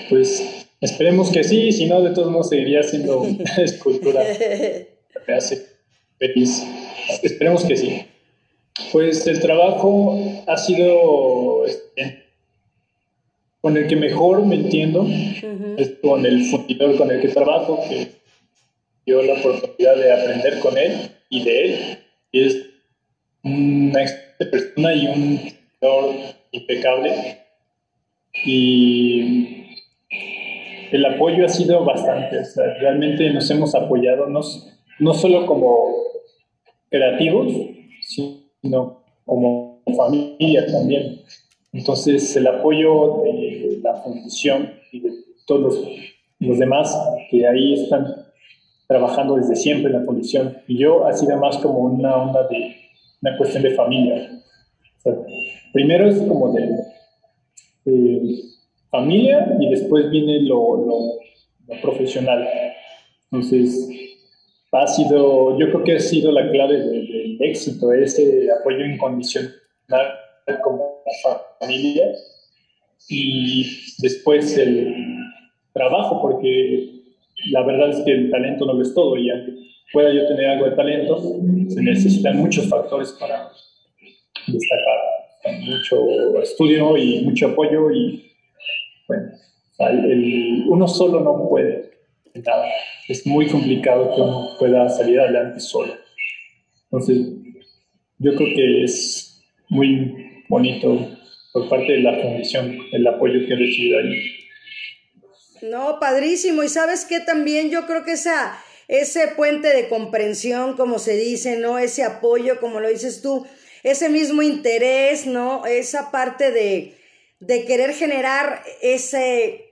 Pues 0.10 0.44
esperemos 0.82 1.32
que 1.32 1.46
sí, 1.46 1.72
si 1.72 1.86
no, 1.86 2.02
de 2.02 2.14
todos 2.14 2.30
modos 2.30 2.50
seguiría 2.50 2.84
siendo 2.84 3.26
escultura. 3.58 4.22
Hace 5.28 5.79
feliz. 6.20 6.64
Esperemos 7.24 7.66
que 7.66 7.76
sí. 7.76 8.06
Pues 8.92 9.26
el 9.28 9.40
trabajo 9.40 10.44
ha 10.48 10.58
sido 10.58 11.66
este, 11.66 12.26
con 13.62 13.76
el 13.78 13.88
que 13.88 13.96
mejor 13.96 14.46
me 14.46 14.56
entiendo, 14.56 15.08
es 15.78 15.92
con 16.02 16.26
el 16.26 16.46
fundidor 16.46 16.98
con 16.98 17.12
el 17.12 17.22
que 17.22 17.30
trabajo, 17.30 17.82
que 17.90 18.12
dio 19.06 19.22
la 19.24 19.34
oportunidad 19.34 19.96
de 19.96 20.14
aprender 20.14 20.60
con 20.60 20.78
él 20.78 21.12
y 21.30 21.44
de 21.44 21.66
él. 21.66 22.00
Y 22.32 22.46
es 22.46 22.66
una 23.44 24.02
persona 24.38 24.94
y 24.94 25.08
un 25.08 25.40
fundidor 25.40 26.16
impecable. 26.52 27.40
Y 28.46 29.66
el 30.92 31.06
apoyo 31.06 31.46
ha 31.46 31.50
sido 31.50 31.84
bastante, 31.84 32.38
realmente 32.80 33.30
nos 33.32 33.50
hemos 33.52 33.76
apoyado, 33.76 34.28
no 35.00 35.14
solo 35.14 35.46
como 35.46 35.94
creativos, 36.90 37.52
sino 38.02 39.04
como 39.26 39.82
familia 39.96 40.66
también. 40.68 41.22
Entonces, 41.72 42.36
el 42.36 42.48
apoyo 42.48 43.22
de 43.24 43.80
la 43.84 43.96
fundación 43.96 44.74
y 44.92 45.00
de 45.02 45.12
todos 45.46 45.62
los, 46.40 46.60
demás 46.60 46.98
que 47.30 47.48
ahí 47.48 47.74
están 47.74 48.06
trabajando 48.88 49.36
desde 49.36 49.56
siempre 49.56 49.92
en 49.92 50.00
la 50.00 50.06
fundación. 50.06 50.58
Y 50.68 50.80
yo 50.80 51.06
ha 51.06 51.14
sido 51.14 51.38
más 51.38 51.58
como 51.58 51.80
una 51.80 52.16
onda 52.16 52.48
de 52.48 52.76
una 53.22 53.38
cuestión 53.38 53.64
de 53.64 53.72
familia. 53.72 54.30
primero 55.74 56.08
es 56.08 56.20
como 56.22 56.54
de, 56.54 56.68
familia 58.92 59.56
y 59.60 59.70
después 59.70 60.10
viene 60.10 60.42
lo, 60.42 60.78
lo, 60.78 61.00
lo 61.68 61.82
profesional. 61.82 62.48
Entonces, 63.32 63.88
ha 64.72 64.88
sido, 64.88 65.58
yo 65.58 65.68
creo 65.70 65.84
que 65.84 65.96
ha 65.96 66.00
sido 66.00 66.32
la 66.32 66.50
clave 66.52 66.78
del, 66.78 67.38
éxito, 67.42 67.94
ese 67.94 68.50
apoyo 68.52 68.86
incondicional 68.86 69.54
como 70.62 71.04
familia 71.60 72.06
y 73.08 73.66
después 74.00 74.58
el 74.58 74.94
trabajo, 75.74 76.22
porque 76.22 76.90
la 77.52 77.64
verdad 77.64 77.92
es 77.92 78.02
que 78.04 78.12
el 78.12 78.30
talento 78.30 78.66
no 78.66 78.74
lo 78.74 78.82
es 78.82 78.94
todo 78.94 79.16
y 79.16 79.30
aunque 79.30 79.54
pueda 79.94 80.14
yo 80.14 80.28
tener 80.28 80.48
algo 80.48 80.66
de 80.70 80.76
talento, 80.76 81.18
se 81.70 81.82
necesitan 81.82 82.38
muchos 82.38 82.68
factores 82.68 83.14
para 83.14 83.50
destacar, 84.48 85.60
mucho 85.62 86.42
estudio 86.42 86.98
y 86.98 87.22
mucho 87.22 87.48
apoyo 87.48 87.90
y 87.92 88.32
bueno, 89.08 89.32
uno 90.68 90.88
solo 90.88 91.22
no 91.22 91.48
puede 91.48 91.89
es 93.08 93.26
muy 93.26 93.48
complicado 93.48 94.16
que 94.16 94.22
uno 94.22 94.56
pueda 94.58 94.90
salir 94.90 95.20
adelante 95.20 95.60
solo. 95.60 95.96
Entonces, 96.86 97.28
yo 98.18 98.36
creo 98.36 98.56
que 98.56 98.84
es 98.84 99.42
muy 99.70 100.44
bonito 100.50 101.18
por 101.54 101.70
parte 101.70 101.94
de 101.94 102.02
la 102.02 102.20
fundación 102.22 102.78
el 102.92 103.08
apoyo 103.08 103.46
que 103.46 103.54
he 103.54 103.58
recibido 103.58 104.00
ahí. 104.00 104.40
No, 105.62 106.00
padrísimo. 106.00 106.64
Y 106.64 106.70
sabes 106.70 107.06
que 107.06 107.20
también 107.20 107.70
yo 107.70 107.86
creo 107.86 108.04
que 108.04 108.14
esa, 108.14 108.58
ese 108.88 109.30
puente 109.30 109.70
de 109.70 109.90
comprensión, 109.90 110.76
como 110.76 111.00
se 111.00 111.16
dice, 111.16 111.58
¿no? 111.58 111.80
Ese 111.80 112.04
apoyo, 112.04 112.60
como 112.60 112.80
lo 112.80 112.90
dices 112.90 113.22
tú, 113.22 113.46
ese 113.84 114.10
mismo 114.10 114.42
interés, 114.42 115.26
¿no? 115.26 115.66
Esa 115.66 116.12
parte 116.12 116.52
de, 116.52 116.96
de 117.40 117.66
querer 117.66 117.94
generar 117.94 118.64
ese, 118.82 119.69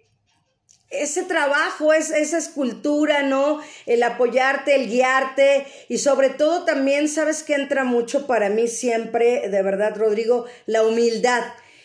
ese 0.90 1.24
trabajo, 1.24 1.94
es, 1.94 2.12
esa 2.12 2.38
escultura, 2.38 3.24
¿no? 3.24 3.62
El 3.86 4.04
apoyarte, 4.04 4.76
el 4.76 4.90
guiarte 4.90 5.66
y 5.90 5.98
sobre 5.98 6.30
todo 6.30 6.64
también, 6.64 7.10
sabes 7.10 7.44
que 7.44 7.56
entra 7.56 7.84
mucho 7.84 8.26
para 8.26 8.50
mí 8.50 8.68
siempre, 8.68 9.50
de 9.50 9.62
verdad, 9.62 9.96
Rodrigo, 9.98 10.46
la 10.66 10.84
humildad. 10.84 11.44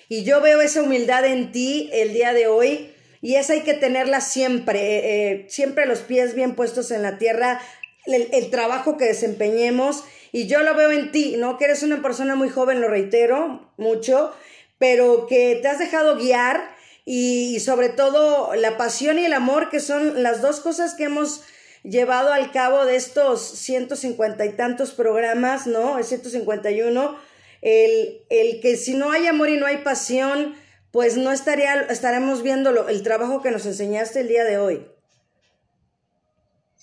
Y 0.09 0.25
yo 0.25 0.41
veo 0.41 0.61
esa 0.61 0.83
humildad 0.83 1.25
en 1.25 1.53
ti 1.53 1.91
el 1.93 2.13
día 2.13 2.33
de 2.33 2.47
hoy 2.47 2.93
y 3.21 3.37
esa 3.37 3.55
hay 3.55 3.63
que 3.63 3.75
tenerla 3.75 4.21
siempre, 4.21 4.81
eh, 4.81 5.31
eh, 5.31 5.47
siempre 5.49 5.87
los 5.87 6.01
pies 6.01 6.35
bien 6.35 6.55
puestos 6.55 6.91
en 6.91 7.03
la 7.03 7.19
tierra, 7.19 7.61
el, 8.07 8.29
el 8.33 8.51
trabajo 8.51 8.97
que 8.97 9.07
desempeñemos. 9.07 10.05
Y 10.33 10.47
yo 10.47 10.63
lo 10.63 10.75
veo 10.75 10.91
en 10.91 11.13
ti, 11.13 11.37
¿no? 11.39 11.59
Que 11.59 11.67
eres 11.67 11.83
una 11.83 12.03
persona 12.03 12.35
muy 12.35 12.49
joven, 12.49 12.81
lo 12.81 12.89
reitero 12.89 13.71
mucho, 13.77 14.33
pero 14.79 15.27
que 15.27 15.59
te 15.61 15.69
has 15.69 15.79
dejado 15.79 16.17
guiar 16.17 16.72
y, 17.05 17.59
sobre 17.61 17.89
todo 17.89 18.55
la 18.55 18.77
pasión 18.77 19.19
y 19.19 19.25
el 19.25 19.33
amor, 19.33 19.71
que 19.71 19.81
son 19.81 20.23
las 20.23 20.41
dos 20.41 20.61
cosas 20.61 20.95
que 20.95 21.05
hemos 21.05 21.43
llevado 21.83 22.33
al 22.33 22.53
cabo 22.53 22.85
de 22.85 22.97
estos 22.97 23.43
150 23.43 24.47
y 24.47 24.53
tantos 24.53 24.93
programas, 24.93 25.67
¿no? 25.67 26.03
151, 26.03 27.17
el, 27.61 28.23
el 28.31 28.61
que 28.61 28.77
si 28.77 28.95
no 28.95 29.11
hay 29.11 29.27
amor 29.27 29.49
y 29.49 29.57
no 29.57 29.67
hay 29.67 29.79
pasión, 29.79 30.55
pues 30.93 31.17
no 31.17 31.33
estaría, 31.33 31.81
estaremos 31.83 32.43
viendo 32.43 32.89
el 32.89 33.03
trabajo 33.03 33.43
que 33.43 33.51
nos 33.51 33.67
enseñaste 33.67 34.21
el 34.21 34.29
día 34.29 34.45
de 34.45 34.59
hoy. 34.59 34.87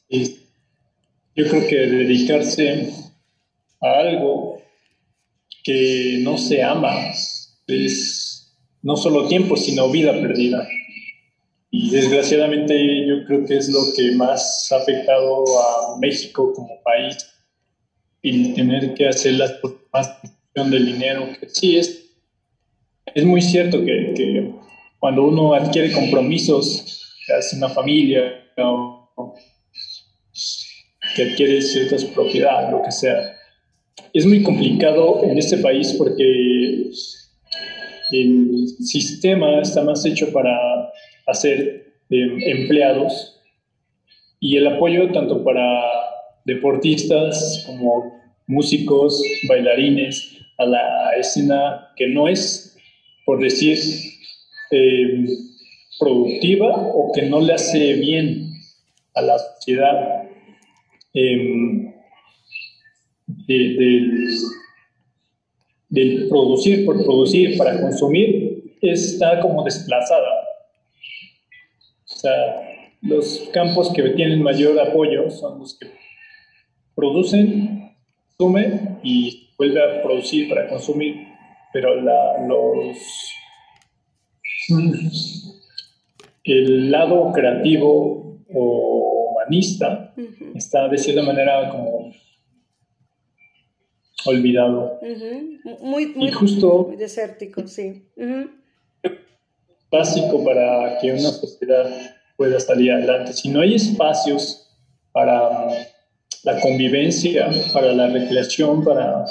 Yo 0.09 1.47
creo 1.47 1.67
que 1.67 1.75
dedicarse 1.75 2.91
a 3.81 3.99
algo 3.99 4.61
que 5.63 6.17
no 6.21 6.37
se 6.37 6.63
ama 6.63 7.11
es 7.67 8.38
no 8.81 8.95
solo 8.95 9.27
tiempo, 9.27 9.57
sino 9.57 9.89
vida 9.89 10.13
perdida. 10.13 10.67
Y 11.71 11.91
desgraciadamente 11.91 13.07
yo 13.07 13.25
creo 13.25 13.45
que 13.45 13.57
es 13.57 13.69
lo 13.69 13.81
que 13.95 14.11
más 14.13 14.71
ha 14.71 14.77
afectado 14.77 15.43
a 15.59 15.99
México 15.99 16.53
como 16.53 16.81
país, 16.83 17.17
y 18.21 18.53
tener 18.53 18.93
que 18.93 19.07
hacer 19.07 19.35
las 19.35 19.55
más 19.93 20.19
del 20.53 20.85
dinero, 20.85 21.29
que 21.39 21.47
sí 21.47 21.77
es, 21.77 22.11
es 23.05 23.23
muy 23.23 23.41
cierto 23.41 23.79
que, 23.79 24.13
que 24.13 24.51
cuando 24.99 25.23
uno 25.23 25.53
adquiere 25.53 25.93
compromisos, 25.93 27.15
que 27.25 27.33
hace 27.33 27.55
una 27.55 27.69
familia, 27.69 28.45
que 31.15 31.23
adquiere 31.23 31.61
ciertas 31.61 32.03
propiedades, 32.05 32.71
lo 32.71 32.83
que 32.83 32.91
sea, 32.91 33.37
es 34.13 34.25
muy 34.25 34.43
complicado 34.43 35.23
en 35.23 35.37
este 35.37 35.57
país 35.57 35.93
porque 35.97 36.91
el 38.11 38.67
sistema 38.79 39.61
está 39.61 39.83
más 39.83 40.05
hecho 40.05 40.31
para 40.31 40.57
hacer 41.27 41.93
em, 42.09 42.41
empleados 42.43 43.39
y 44.39 44.57
el 44.57 44.67
apoyo 44.67 45.11
tanto 45.11 45.43
para 45.43 45.81
deportistas 46.45 47.63
como 47.65 48.19
músicos, 48.47 49.21
bailarines, 49.47 50.37
a 50.57 50.65
la 50.65 51.11
escena 51.17 51.89
que 51.95 52.07
no 52.07 52.27
es, 52.27 52.77
por 53.25 53.39
decir, 53.39 53.77
em, 54.71 55.27
productiva 55.99 56.75
o 56.75 57.11
que 57.13 57.23
no 57.23 57.41
le 57.41 57.53
hace 57.53 57.93
bien 57.93 58.53
a 59.15 59.21
la 59.21 59.37
sociedad 59.39 60.23
del 63.47 64.29
del 65.89 66.29
producir 66.29 66.85
por 66.85 67.03
producir 67.03 67.57
para 67.57 67.81
consumir 67.81 68.75
está 68.81 69.39
como 69.41 69.63
desplazada. 69.63 70.29
O 72.05 72.15
sea, 72.15 72.69
los 73.01 73.49
campos 73.53 73.91
que 73.93 74.03
tienen 74.09 74.41
mayor 74.41 74.79
apoyo 74.79 75.29
son 75.29 75.59
los 75.59 75.77
que 75.77 75.87
producen, 76.95 77.95
consumen 78.37 78.99
y 79.03 79.49
vuelve 79.57 79.81
a 79.81 80.03
producir 80.03 80.49
para 80.49 80.67
consumir, 80.67 81.15
pero 81.73 82.01
la, 82.01 82.45
los 82.47 82.97
el 86.43 86.91
lado 86.91 87.31
creativo 87.31 88.39
o 88.53 89.31
humanista 89.31 90.13
está 90.55 90.87
de 90.87 90.97
cierta 90.97 91.23
manera 91.23 91.69
como 91.69 92.11
olvidado. 94.25 94.99
muy, 95.81 96.07
muy, 96.07 96.31
justo, 96.31 96.91
desértico, 96.97 97.67
sí. 97.67 98.03
Básico 99.91 100.43
para 100.43 100.99
que 100.99 101.11
una 101.11 101.31
sociedad 101.31 101.89
pueda 102.37 102.59
salir 102.59 102.91
adelante. 102.91 103.33
Si 103.33 103.49
no 103.49 103.61
hay 103.61 103.75
espacios 103.75 104.69
para 105.11 105.67
la 106.43 106.59
convivencia, 106.61 107.49
para 107.73 107.91
la 107.91 108.07
recreación, 108.07 108.83
para, 108.83 109.25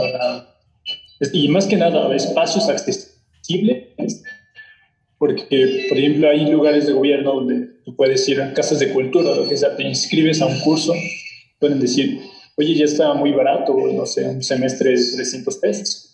y 1.32 1.48
más 1.48 1.66
que 1.66 1.76
nada 1.76 2.14
espacios 2.14 2.68
accesibles, 2.68 4.22
porque, 5.18 5.86
por 5.88 5.98
ejemplo, 5.98 6.28
hay 6.28 6.46
lugares 6.46 6.86
de 6.86 6.92
gobierno 6.92 7.34
donde 7.34 7.66
tú 7.84 7.96
puedes 7.96 8.28
ir 8.28 8.40
a 8.40 8.52
casas 8.52 8.78
de 8.78 8.92
cultura, 8.92 9.34
lo 9.34 9.48
que 9.48 9.56
sea, 9.56 9.76
te 9.76 9.82
inscribes 9.82 10.40
a 10.40 10.46
un 10.46 10.60
curso, 10.60 10.92
pueden 11.58 11.80
decir, 11.80 12.20
oye, 12.58 12.74
ya 12.74 12.84
está 12.84 13.14
muy 13.14 13.32
barato, 13.32 13.74
no 13.92 14.04
sé, 14.04 14.28
un 14.28 14.42
semestre 14.42 14.90
de 14.90 15.12
300 15.14 15.56
pesos. 15.58 16.04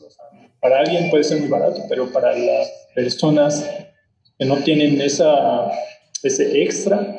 Para 0.61 0.81
alguien 0.81 1.11
puede 1.11 1.25
ser 1.25 1.41
muy 1.41 1.49
barato, 1.49 1.83
pero 1.89 2.13
para 2.13 2.37
las 2.37 2.71
personas 2.95 3.67
que 4.39 4.45
no 4.45 4.59
tienen 4.59 5.01
esa, 5.01 5.71
ese 6.23 6.63
extra, 6.63 7.19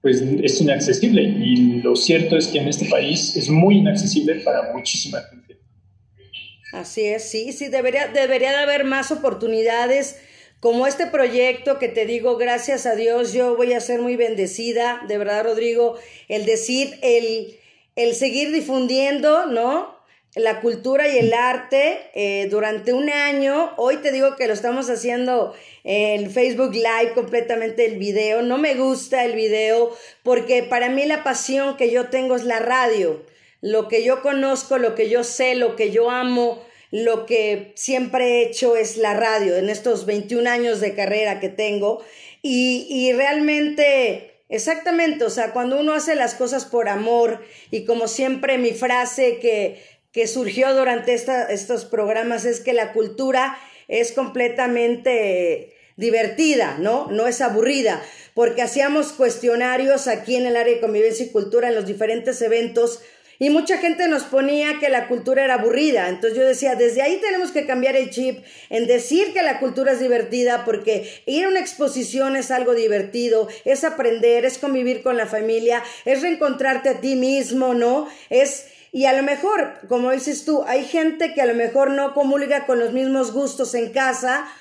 pues 0.00 0.22
es 0.42 0.60
inaccesible. 0.60 1.22
Y 1.22 1.82
lo 1.82 1.94
cierto 1.96 2.36
es 2.36 2.48
que 2.48 2.58
en 2.58 2.68
este 2.68 2.86
país 2.86 3.36
es 3.36 3.48
muy 3.50 3.78
inaccesible 3.78 4.36
para 4.36 4.72
muchísima 4.72 5.20
gente. 5.22 5.58
Así 6.72 7.02
es, 7.02 7.24
sí, 7.24 7.52
sí, 7.52 7.68
debería, 7.68 8.08
debería 8.08 8.50
de 8.50 8.58
haber 8.58 8.84
más 8.84 9.10
oportunidades 9.10 10.16
como 10.60 10.86
este 10.86 11.06
proyecto 11.06 11.78
que 11.78 11.88
te 11.88 12.06
digo, 12.06 12.36
gracias 12.36 12.86
a 12.86 12.94
Dios, 12.94 13.32
yo 13.32 13.56
voy 13.56 13.72
a 13.72 13.80
ser 13.80 14.00
muy 14.00 14.16
bendecida, 14.16 15.02
de 15.08 15.18
verdad, 15.18 15.44
Rodrigo, 15.44 15.96
el 16.28 16.44
decir, 16.44 16.98
el 17.02 17.56
el 17.96 18.14
seguir 18.14 18.52
difundiendo, 18.52 19.46
¿no? 19.46 19.98
La 20.36 20.60
cultura 20.60 21.08
y 21.08 21.18
el 21.18 21.34
arte 21.34 21.98
eh, 22.14 22.46
durante 22.50 22.92
un 22.92 23.10
año. 23.10 23.72
Hoy 23.76 23.96
te 23.96 24.12
digo 24.12 24.36
que 24.36 24.46
lo 24.46 24.52
estamos 24.52 24.88
haciendo 24.88 25.54
en 25.82 26.30
Facebook 26.30 26.72
Live 26.72 27.14
completamente 27.14 27.84
el 27.84 27.98
video. 27.98 28.40
No 28.42 28.56
me 28.56 28.76
gusta 28.76 29.24
el 29.24 29.34
video 29.34 29.96
porque 30.22 30.62
para 30.62 30.88
mí 30.88 31.04
la 31.04 31.24
pasión 31.24 31.76
que 31.76 31.90
yo 31.90 32.10
tengo 32.10 32.36
es 32.36 32.44
la 32.44 32.60
radio. 32.60 33.24
Lo 33.60 33.88
que 33.88 34.04
yo 34.04 34.22
conozco, 34.22 34.78
lo 34.78 34.94
que 34.94 35.08
yo 35.08 35.24
sé, 35.24 35.56
lo 35.56 35.74
que 35.74 35.90
yo 35.90 36.10
amo, 36.10 36.62
lo 36.92 37.26
que 37.26 37.72
siempre 37.74 38.24
he 38.26 38.42
hecho 38.46 38.76
es 38.76 38.96
la 38.96 39.14
radio 39.14 39.56
en 39.56 39.68
estos 39.68 40.06
21 40.06 40.48
años 40.48 40.80
de 40.80 40.94
carrera 40.94 41.40
que 41.40 41.48
tengo. 41.48 42.04
Y, 42.40 42.86
y 42.88 43.12
realmente 43.12 44.29
Exactamente, 44.50 45.24
o 45.24 45.30
sea, 45.30 45.52
cuando 45.52 45.78
uno 45.78 45.94
hace 45.94 46.16
las 46.16 46.34
cosas 46.34 46.64
por 46.64 46.88
amor 46.88 47.40
y 47.70 47.84
como 47.84 48.08
siempre 48.08 48.58
mi 48.58 48.72
frase 48.72 49.38
que, 49.38 49.80
que 50.10 50.26
surgió 50.26 50.74
durante 50.74 51.14
estos 51.14 51.84
programas 51.84 52.44
es 52.44 52.58
que 52.58 52.72
la 52.72 52.92
cultura 52.92 53.56
es 53.86 54.10
completamente 54.10 55.72
divertida, 55.96 56.78
¿no? 56.80 57.06
No 57.12 57.28
es 57.28 57.40
aburrida, 57.40 58.02
porque 58.34 58.62
hacíamos 58.62 59.12
cuestionarios 59.12 60.08
aquí 60.08 60.34
en 60.34 60.46
el 60.46 60.56
área 60.56 60.74
de 60.74 60.80
convivencia 60.80 61.26
y 61.26 61.30
cultura 61.30 61.68
en 61.68 61.76
los 61.76 61.86
diferentes 61.86 62.42
eventos 62.42 63.00
y 63.40 63.48
mucha 63.48 63.78
gente 63.78 64.06
nos 64.06 64.24
ponía 64.24 64.78
que 64.78 64.90
la 64.90 65.08
cultura 65.08 65.42
era 65.42 65.54
aburrida. 65.54 66.10
Entonces 66.10 66.38
yo 66.38 66.44
decía, 66.46 66.74
desde 66.74 67.00
ahí 67.00 67.18
tenemos 67.22 67.52
que 67.52 67.66
cambiar 67.66 67.96
el 67.96 68.10
chip 68.10 68.44
en 68.68 68.86
decir 68.86 69.32
que 69.32 69.42
la 69.42 69.58
cultura 69.58 69.92
es 69.92 69.98
divertida 69.98 70.66
porque 70.66 71.10
ir 71.24 71.46
a 71.46 71.48
una 71.48 71.58
exposición 71.58 72.36
es 72.36 72.50
algo 72.50 72.74
divertido, 72.74 73.48
es 73.64 73.82
aprender, 73.82 74.44
es 74.44 74.58
convivir 74.58 75.02
con 75.02 75.16
la 75.16 75.26
familia, 75.26 75.82
es 76.04 76.20
reencontrarte 76.20 76.90
a 76.90 77.00
ti 77.00 77.16
mismo, 77.16 77.72
¿no? 77.74 78.08
Es... 78.28 78.68
Y 78.92 79.06
a 79.06 79.14
lo 79.14 79.22
mejor, 79.22 79.72
como 79.88 80.10
dices 80.10 80.44
tú, 80.44 80.64
hay 80.66 80.84
gente 80.84 81.32
que 81.32 81.40
a 81.40 81.46
lo 81.46 81.54
mejor 81.54 81.92
no 81.92 82.12
comulga 82.12 82.66
con 82.66 82.78
los 82.78 82.92
mismos 82.92 83.32
gustos 83.32 83.74
en 83.74 83.90
casa, 83.90 84.52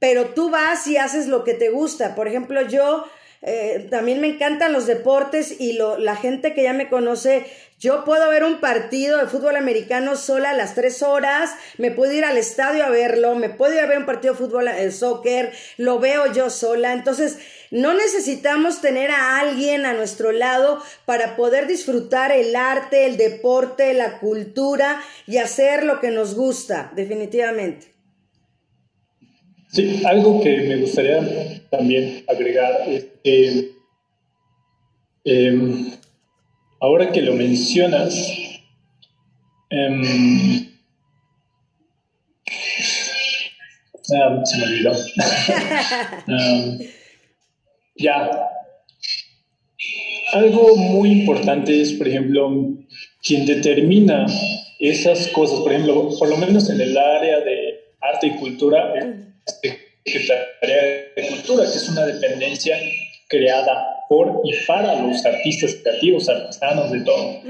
pero 0.00 0.30
tú 0.30 0.50
vas 0.50 0.86
y 0.88 0.96
haces 0.96 1.28
lo 1.28 1.44
que 1.44 1.54
te 1.54 1.68
gusta. 1.68 2.16
Por 2.16 2.26
ejemplo, 2.26 2.66
yo 2.66 3.04
eh, 3.46 3.88
también 3.90 4.22
me 4.22 4.28
encantan 4.28 4.72
los 4.72 4.86
deportes 4.86 5.60
y 5.60 5.74
lo, 5.74 5.98
la 5.98 6.16
gente 6.16 6.54
que 6.54 6.62
ya 6.62 6.72
me 6.72 6.88
conoce, 6.88 7.44
yo 7.78 8.02
puedo 8.04 8.30
ver 8.30 8.42
un 8.42 8.58
partido 8.58 9.18
de 9.18 9.26
fútbol 9.26 9.56
americano 9.56 10.16
sola 10.16 10.50
a 10.50 10.54
las 10.54 10.74
tres 10.74 11.02
horas, 11.02 11.50
me 11.76 11.90
puedo 11.90 12.10
ir 12.14 12.24
al 12.24 12.38
estadio 12.38 12.86
a 12.86 12.88
verlo, 12.88 13.34
me 13.34 13.50
puedo 13.50 13.74
ir 13.74 13.80
a 13.80 13.86
ver 13.86 13.98
un 13.98 14.06
partido 14.06 14.32
de 14.32 14.38
fútbol, 14.38 14.68
eh, 14.68 14.90
soccer, 14.90 15.52
lo 15.76 15.98
veo 15.98 16.32
yo 16.32 16.48
sola. 16.48 16.94
Entonces, 16.94 17.36
no 17.70 17.92
necesitamos 17.92 18.80
tener 18.80 19.10
a 19.10 19.38
alguien 19.40 19.84
a 19.84 19.92
nuestro 19.92 20.32
lado 20.32 20.82
para 21.04 21.36
poder 21.36 21.66
disfrutar 21.66 22.32
el 22.32 22.56
arte, 22.56 23.04
el 23.04 23.18
deporte, 23.18 23.92
la 23.92 24.20
cultura 24.20 25.02
y 25.26 25.36
hacer 25.36 25.84
lo 25.84 26.00
que 26.00 26.10
nos 26.10 26.34
gusta, 26.34 26.92
definitivamente. 26.96 27.93
Sí, 29.74 30.02
algo 30.04 30.40
que 30.40 30.56
me 30.68 30.76
gustaría 30.76 31.66
también 31.68 32.24
agregar 32.28 32.88
es 32.88 33.06
que 33.24 33.72
em, 35.24 35.90
ahora 36.80 37.10
que 37.10 37.22
lo 37.22 37.34
mencionas, 37.34 38.14
em, 39.70 40.68
ah, 44.14 44.42
se 44.44 44.58
me 44.58 44.64
olvidó. 44.64 44.92
ya. 47.96 48.30
Algo 50.34 50.76
muy 50.76 51.10
importante 51.10 51.82
es, 51.82 51.94
por 51.94 52.06
ejemplo, 52.06 52.76
quien 53.24 53.44
determina 53.44 54.26
esas 54.78 55.26
cosas, 55.28 55.58
por 55.58 55.72
ejemplo, 55.72 56.10
por 56.16 56.28
lo 56.28 56.36
menos 56.36 56.70
en 56.70 56.80
el 56.80 56.96
área 56.96 57.40
de 57.40 57.80
arte 58.00 58.28
y 58.28 58.36
cultura, 58.36 58.92
Secretaría 59.46 61.12
de 61.16 61.28
Cultura, 61.28 61.64
que 61.64 61.76
es 61.76 61.88
una 61.88 62.06
dependencia 62.06 62.78
creada 63.28 64.04
por 64.08 64.42
y 64.44 64.52
para 64.66 65.00
los 65.00 65.24
artistas 65.24 65.76
creativos, 65.82 66.28
artesanos, 66.28 66.92
de 66.92 67.00
todo. 67.00 67.40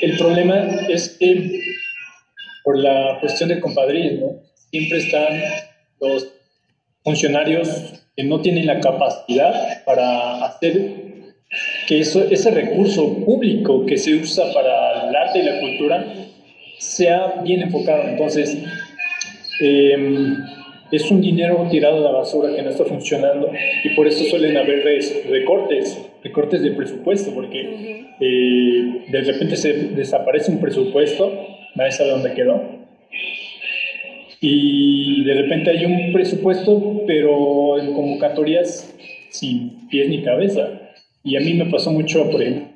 El 0.00 0.16
problema 0.16 0.86
es 0.88 1.16
que 1.18 1.60
por 2.64 2.78
la 2.78 3.18
cuestión 3.20 3.48
del 3.48 3.60
compadrismo, 3.60 4.42
siempre 4.70 4.98
están 4.98 5.40
los 6.00 6.28
funcionarios 7.02 7.68
que 8.16 8.24
no 8.24 8.40
tienen 8.40 8.66
la 8.66 8.80
capacidad 8.80 9.84
para 9.84 10.44
hacer 10.44 11.00
que 11.86 12.00
eso, 12.00 12.22
ese 12.30 12.50
recurso 12.50 13.24
público 13.24 13.84
que 13.86 13.96
se 13.96 14.14
usa 14.14 14.52
para 14.52 15.08
el 15.08 15.16
arte 15.16 15.40
y 15.40 15.42
la 15.42 15.60
cultura 15.60 16.14
sea 16.78 17.40
bien 17.42 17.62
enfocado. 17.62 18.04
Entonces, 18.04 18.56
eh, 19.60 19.96
es 20.92 21.10
un 21.10 21.20
dinero 21.20 21.66
tirado 21.70 21.96
a 21.98 22.12
la 22.12 22.18
basura 22.18 22.54
que 22.54 22.62
no 22.62 22.70
está 22.70 22.84
funcionando 22.84 23.50
y 23.84 23.90
por 23.90 24.06
eso 24.06 24.24
suelen 24.24 24.56
haber 24.56 24.84
recortes, 25.28 26.10
recortes 26.22 26.62
de 26.62 26.72
presupuesto, 26.72 27.32
porque 27.34 28.06
eh, 28.20 29.04
de 29.08 29.20
repente 29.22 29.56
se 29.56 29.72
desaparece 29.72 30.50
un 30.50 30.60
presupuesto, 30.60 31.32
nadie 31.74 31.92
sabe 31.92 32.10
dónde 32.10 32.34
quedó. 32.34 32.80
Y 34.40 35.22
de 35.24 35.34
repente 35.34 35.70
hay 35.70 35.84
un 35.84 36.12
presupuesto, 36.12 37.02
pero 37.06 37.78
en 37.78 37.92
convocatorias 37.92 38.94
sin 39.28 39.88
pies 39.88 40.08
ni 40.08 40.22
cabeza. 40.22 40.80
Y 41.22 41.36
a 41.36 41.40
mí 41.40 41.54
me 41.54 41.66
pasó 41.66 41.90
mucho, 41.90 42.30
por 42.30 42.42
ejemplo, 42.42 42.70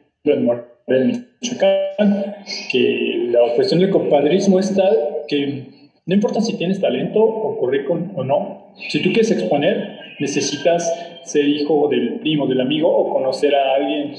en 0.86 1.26
Michoacán, 1.40 2.36
que 2.70 3.28
la 3.30 3.54
cuestión 3.54 3.80
del 3.80 3.90
compadrismo 3.90 4.60
es 4.60 4.74
tal 4.74 4.96
que 5.26 5.73
no 6.07 6.14
importa 6.14 6.40
si 6.40 6.57
tienes 6.57 6.80
talento 6.80 7.18
o 7.20 7.57
currículum 7.59 8.12
o 8.16 8.24
no. 8.24 8.74
Si 8.88 9.00
tú 9.02 9.11
quieres 9.11 9.30
exponer, 9.30 9.98
necesitas 10.20 10.92
ser 11.24 11.48
hijo 11.48 11.88
del 11.88 12.20
primo, 12.20 12.46
del 12.46 12.61
amigo 12.61 12.94
o 12.94 13.12
conocer 13.12 13.55
a 13.55 13.74
alguien. 13.74 14.14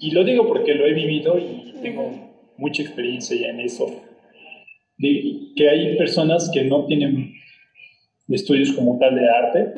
Y 0.00 0.10
lo 0.10 0.24
digo 0.24 0.46
porque 0.46 0.74
lo 0.74 0.86
he 0.86 0.92
vivido 0.92 1.38
y 1.38 1.74
tengo 1.82 2.10
mucha 2.58 2.82
experiencia 2.82 3.36
ya 3.36 3.48
en 3.48 3.60
eso. 3.60 3.86
De 4.98 5.52
que 5.56 5.68
hay 5.68 5.96
personas 5.96 6.50
que 6.52 6.64
no 6.64 6.84
tienen 6.84 7.34
estudios 8.28 8.72
como 8.72 8.98
tal 8.98 9.14
de 9.14 9.28
arte, 9.28 9.72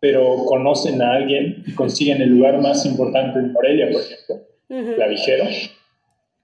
pero 0.00 0.44
conocen 0.46 1.00
a 1.00 1.14
alguien 1.14 1.62
y 1.66 1.72
consiguen 1.74 2.20
el 2.20 2.30
lugar 2.30 2.60
más 2.60 2.84
importante 2.84 3.38
en 3.38 3.52
Morelia, 3.52 3.88
por 3.90 4.02
ejemplo, 4.02 4.96
la 4.98 5.06
Vigero. 5.06 5.44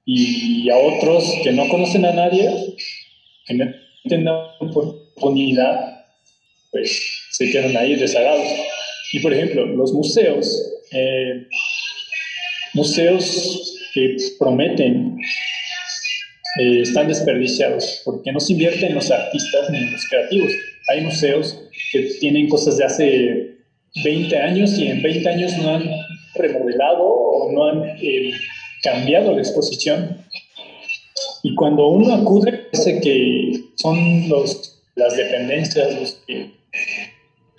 Y 0.04 0.70
a 0.70 0.76
otros 0.76 1.34
que 1.42 1.52
no 1.52 1.68
conocen 1.68 2.06
a 2.06 2.12
nadie, 2.12 2.48
que 4.08 4.18
no 4.18 4.56
oportunidad, 4.60 6.04
pues 6.70 7.26
se 7.30 7.50
quedan 7.50 7.76
ahí 7.76 7.96
rezagados. 7.96 8.46
Y 9.12 9.20
por 9.20 9.32
ejemplo, 9.32 9.66
los 9.66 9.92
museos, 9.92 10.46
eh, 10.92 11.46
museos 12.74 13.76
que 13.92 14.16
prometen 14.38 15.18
eh, 16.58 16.80
están 16.82 17.08
desperdiciados 17.08 18.02
porque 18.04 18.32
no 18.32 18.40
se 18.40 18.52
invierte 18.52 18.86
en 18.86 18.94
los 18.94 19.10
artistas 19.10 19.70
ni 19.70 19.78
en 19.78 19.92
los 19.92 20.04
creativos. 20.08 20.52
Hay 20.88 21.02
museos 21.02 21.56
que 21.92 22.02
tienen 22.20 22.48
cosas 22.48 22.76
de 22.78 22.84
hace 22.84 23.56
20 24.04 24.36
años 24.36 24.78
y 24.78 24.88
en 24.88 25.02
20 25.02 25.28
años 25.28 25.56
no 25.58 25.74
han 25.74 25.84
remodelado 26.34 27.04
o 27.04 27.52
no 27.52 27.64
han 27.64 27.98
eh, 28.00 28.32
cambiado 28.82 29.32
la 29.32 29.40
exposición 29.40 30.24
y 31.42 31.54
cuando 31.54 31.88
uno 31.88 32.14
acude, 32.14 32.68
parece 32.70 33.00
que 33.00 33.64
son 33.76 34.28
los, 34.28 34.82
las 34.94 35.16
dependencias 35.16 35.94
los 35.98 36.12
que 36.26 36.50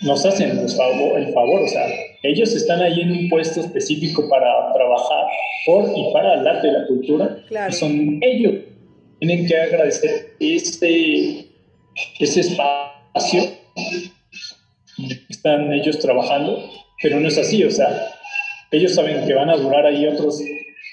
nos 0.01 0.25
hacen 0.25 0.57
el 0.57 0.69
favor, 0.69 1.61
o 1.61 1.67
sea, 1.67 1.85
ellos 2.23 2.53
están 2.55 2.81
ahí 2.81 3.01
en 3.01 3.11
un 3.11 3.29
puesto 3.29 3.61
específico 3.61 4.27
para 4.29 4.73
trabajar 4.73 5.25
por 5.65 5.85
y 5.95 6.11
para 6.13 6.35
el 6.35 6.47
arte 6.47 6.67
y 6.67 6.71
la 6.71 6.87
cultura, 6.87 7.37
y 7.69 7.73
son 7.73 8.19
ellos 8.21 8.53
tienen 9.19 9.45
que 9.45 9.55
agradecer 9.55 10.33
este, 10.39 11.45
ese 12.19 12.39
espacio 12.39 13.43
están 15.29 15.71
ellos 15.71 15.99
trabajando, 15.99 16.69
pero 17.01 17.19
no 17.19 17.27
es 17.27 17.37
así, 17.37 17.63
o 17.63 17.69
sea, 17.69 18.13
ellos 18.71 18.95
saben 18.95 19.25
que 19.25 19.33
van 19.33 19.49
a 19.49 19.57
durar 19.57 19.85
ahí 19.85 20.07
otros 20.07 20.41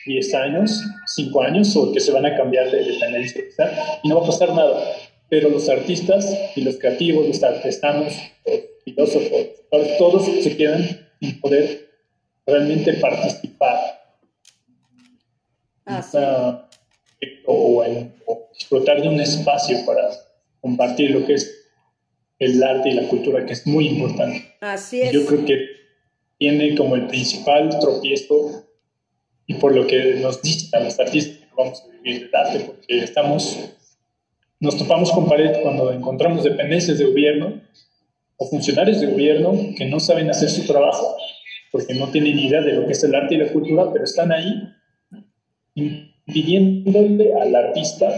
10 0.06 0.34
años, 0.34 0.82
5 1.08 1.42
años, 1.42 1.74
o 1.76 1.92
que 1.92 2.00
se 2.00 2.12
van 2.12 2.26
a 2.26 2.36
cambiar 2.36 2.70
de 2.70 2.84
dependencia 2.84 3.42
y 4.02 4.08
no 4.08 4.16
va 4.16 4.22
a 4.24 4.26
pasar 4.26 4.54
nada. 4.54 4.82
Pero 5.28 5.50
los 5.50 5.68
artistas 5.68 6.26
y 6.56 6.62
los 6.62 6.78
creativos, 6.78 7.26
los 7.26 7.42
artesanos, 7.42 8.14
los 8.46 8.60
filósofos, 8.84 9.46
todos 9.98 10.24
se 10.24 10.56
quedan 10.56 11.08
sin 11.20 11.40
poder 11.40 11.88
realmente 12.46 12.94
participar 12.94 13.76
ah, 15.86 16.68
o, 17.46 17.84
explotar 18.54 19.02
de 19.02 19.08
un 19.08 19.20
espacio 19.20 19.84
para 19.84 20.08
compartir 20.60 21.10
lo 21.10 21.26
que 21.26 21.34
es 21.34 21.54
el 22.38 22.62
arte 22.62 22.90
y 22.90 22.92
la 22.92 23.08
cultura, 23.08 23.44
que 23.44 23.52
es 23.52 23.66
muy 23.66 23.88
importante. 23.88 24.54
Así 24.60 25.00
es. 25.00 25.12
Yo 25.12 25.26
creo 25.26 25.44
que 25.44 25.66
tiene 26.38 26.74
como 26.76 26.94
el 26.94 27.06
principal 27.06 27.68
tropiezo 27.80 28.67
y 29.48 29.54
por 29.54 29.74
lo 29.74 29.86
que 29.86 30.14
nos 30.20 30.42
dicen 30.42 30.84
los 30.84 31.00
artistas 31.00 31.38
que 31.38 31.54
vamos 31.56 31.82
a 31.82 32.02
vivir 32.02 32.30
de 32.30 32.38
arte, 32.38 32.60
porque 32.60 32.98
estamos, 33.02 33.58
nos 34.60 34.76
topamos 34.76 35.10
con 35.10 35.26
pared 35.26 35.50
cuando 35.62 35.90
encontramos 35.90 36.44
dependencias 36.44 36.98
de 36.98 37.06
gobierno 37.06 37.60
o 38.36 38.46
funcionarios 38.46 39.00
de 39.00 39.06
gobierno 39.06 39.58
que 39.76 39.86
no 39.86 39.98
saben 40.00 40.28
hacer 40.30 40.50
su 40.50 40.66
trabajo 40.66 41.16
porque 41.72 41.94
no 41.94 42.08
tienen 42.08 42.38
idea 42.38 42.60
de 42.60 42.74
lo 42.74 42.86
que 42.86 42.92
es 42.92 43.02
el 43.04 43.14
arte 43.14 43.34
y 43.34 43.38
la 43.38 43.50
cultura, 43.50 43.90
pero 43.90 44.04
están 44.04 44.32
ahí 44.32 44.68
impidiéndole 45.74 47.32
al 47.34 47.54
artista 47.54 48.08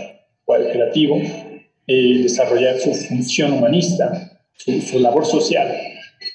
o 0.45 0.55
al 0.55 0.71
creativo 0.71 1.17
eh, 1.87 2.19
desarrollar 2.23 2.79
su 2.79 2.93
función 2.93 3.53
humanista, 3.53 4.41
su, 4.57 4.81
su 4.81 4.99
labor 4.99 5.27
social. 5.27 5.73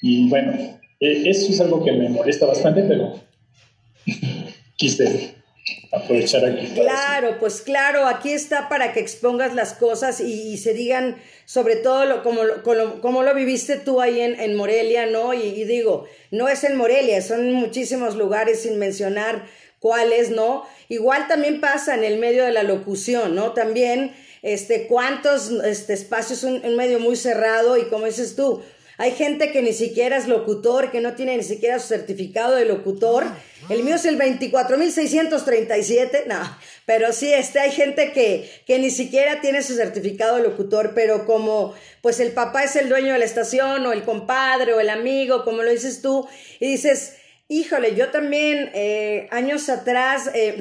Y 0.01 0.29
bueno, 0.29 0.53
eh, 0.99 1.23
eso 1.25 1.51
es 1.51 1.59
algo 1.59 1.83
que 1.83 1.91
me 1.91 2.09
molesta 2.09 2.45
bastante, 2.45 2.83
pero 2.83 3.19
quise 4.75 5.35
aprovechar 5.91 6.45
aquí. 6.45 6.67
Claro, 6.73 7.37
pues 7.39 7.61
claro, 7.61 8.05
aquí 8.05 8.31
está 8.31 8.69
para 8.69 8.93
que 8.93 8.99
expongas 8.99 9.55
las 9.55 9.73
cosas 9.73 10.19
y, 10.19 10.57
se 10.57 10.73
digan 10.73 11.17
sobre 11.45 11.75
todo 11.75 12.05
lo, 12.05 12.23
como, 12.23 12.41
como, 13.01 13.23
lo 13.23 13.33
viviste 13.33 13.77
tú 13.77 14.01
ahí 14.01 14.19
en, 14.19 14.55
Morelia, 14.55 15.05
¿no? 15.07 15.33
Y, 15.33 15.63
digo, 15.63 16.05
no 16.31 16.47
es 16.49 16.63
en 16.63 16.75
Morelia, 16.75 17.21
son 17.21 17.51
muchísimos 17.53 18.15
lugares 18.15 18.61
sin 18.61 18.77
mencionar 18.77 19.45
cuáles, 19.79 20.29
¿no? 20.29 20.65
Igual 20.89 21.27
también 21.27 21.61
pasa 21.61 21.95
en 21.95 22.03
el 22.03 22.17
medio 22.17 22.45
de 22.45 22.51
la 22.51 22.63
locución, 22.63 23.35
¿no? 23.35 23.53
También, 23.53 24.13
este, 24.41 24.87
cuántos 24.87 25.49
este, 25.49 25.93
espacios, 25.93 26.43
un, 26.43 26.63
un 26.63 26.75
medio 26.75 26.99
muy 26.99 27.15
cerrado 27.15 27.77
y 27.77 27.85
como 27.85 28.05
dices 28.05 28.35
tú, 28.35 28.61
Hay 28.97 29.11
gente 29.11 29.51
que 29.51 29.61
ni 29.61 29.73
siquiera 29.73 30.15
es 30.15 30.27
locutor, 30.27 30.91
que 30.91 31.01
no 31.01 31.15
tiene 31.15 31.35
ni 31.35 31.43
siquiera 31.43 31.79
su 31.79 31.87
certificado 31.87 32.55
de 32.55 32.65
locutor. 32.65 33.25
El 33.69 33.83
mío 33.83 33.95
es 33.95 34.05
el 34.05 34.17
24.637, 34.17 36.27
no, 36.27 36.57
pero 36.85 37.11
sí, 37.11 37.33
este, 37.33 37.59
hay 37.59 37.71
gente 37.71 38.13
que, 38.13 38.49
que 38.65 38.79
ni 38.79 38.89
siquiera 38.89 39.41
tiene 39.41 39.63
su 39.63 39.75
certificado 39.75 40.37
de 40.37 40.43
locutor, 40.43 40.93
pero 40.95 41.25
como 41.25 41.73
pues 42.01 42.19
el 42.19 42.31
papá 42.31 42.63
es 42.63 42.75
el 42.75 42.87
dueño 42.87 43.13
de 43.13 43.19
la 43.19 43.25
estación 43.25 43.85
o 43.85 43.91
el 43.91 44.03
compadre 44.03 44.73
o 44.73 44.79
el 44.79 44.89
amigo, 44.89 45.43
como 45.43 45.63
lo 45.63 45.71
dices 45.71 46.01
tú, 46.01 46.27
y 46.59 46.67
dices, 46.67 47.15
Híjole, 47.47 47.93
yo 47.93 48.09
también 48.09 48.71
eh, 48.73 49.27
años 49.29 49.69
atrás, 49.69 50.31
eh, 50.33 50.59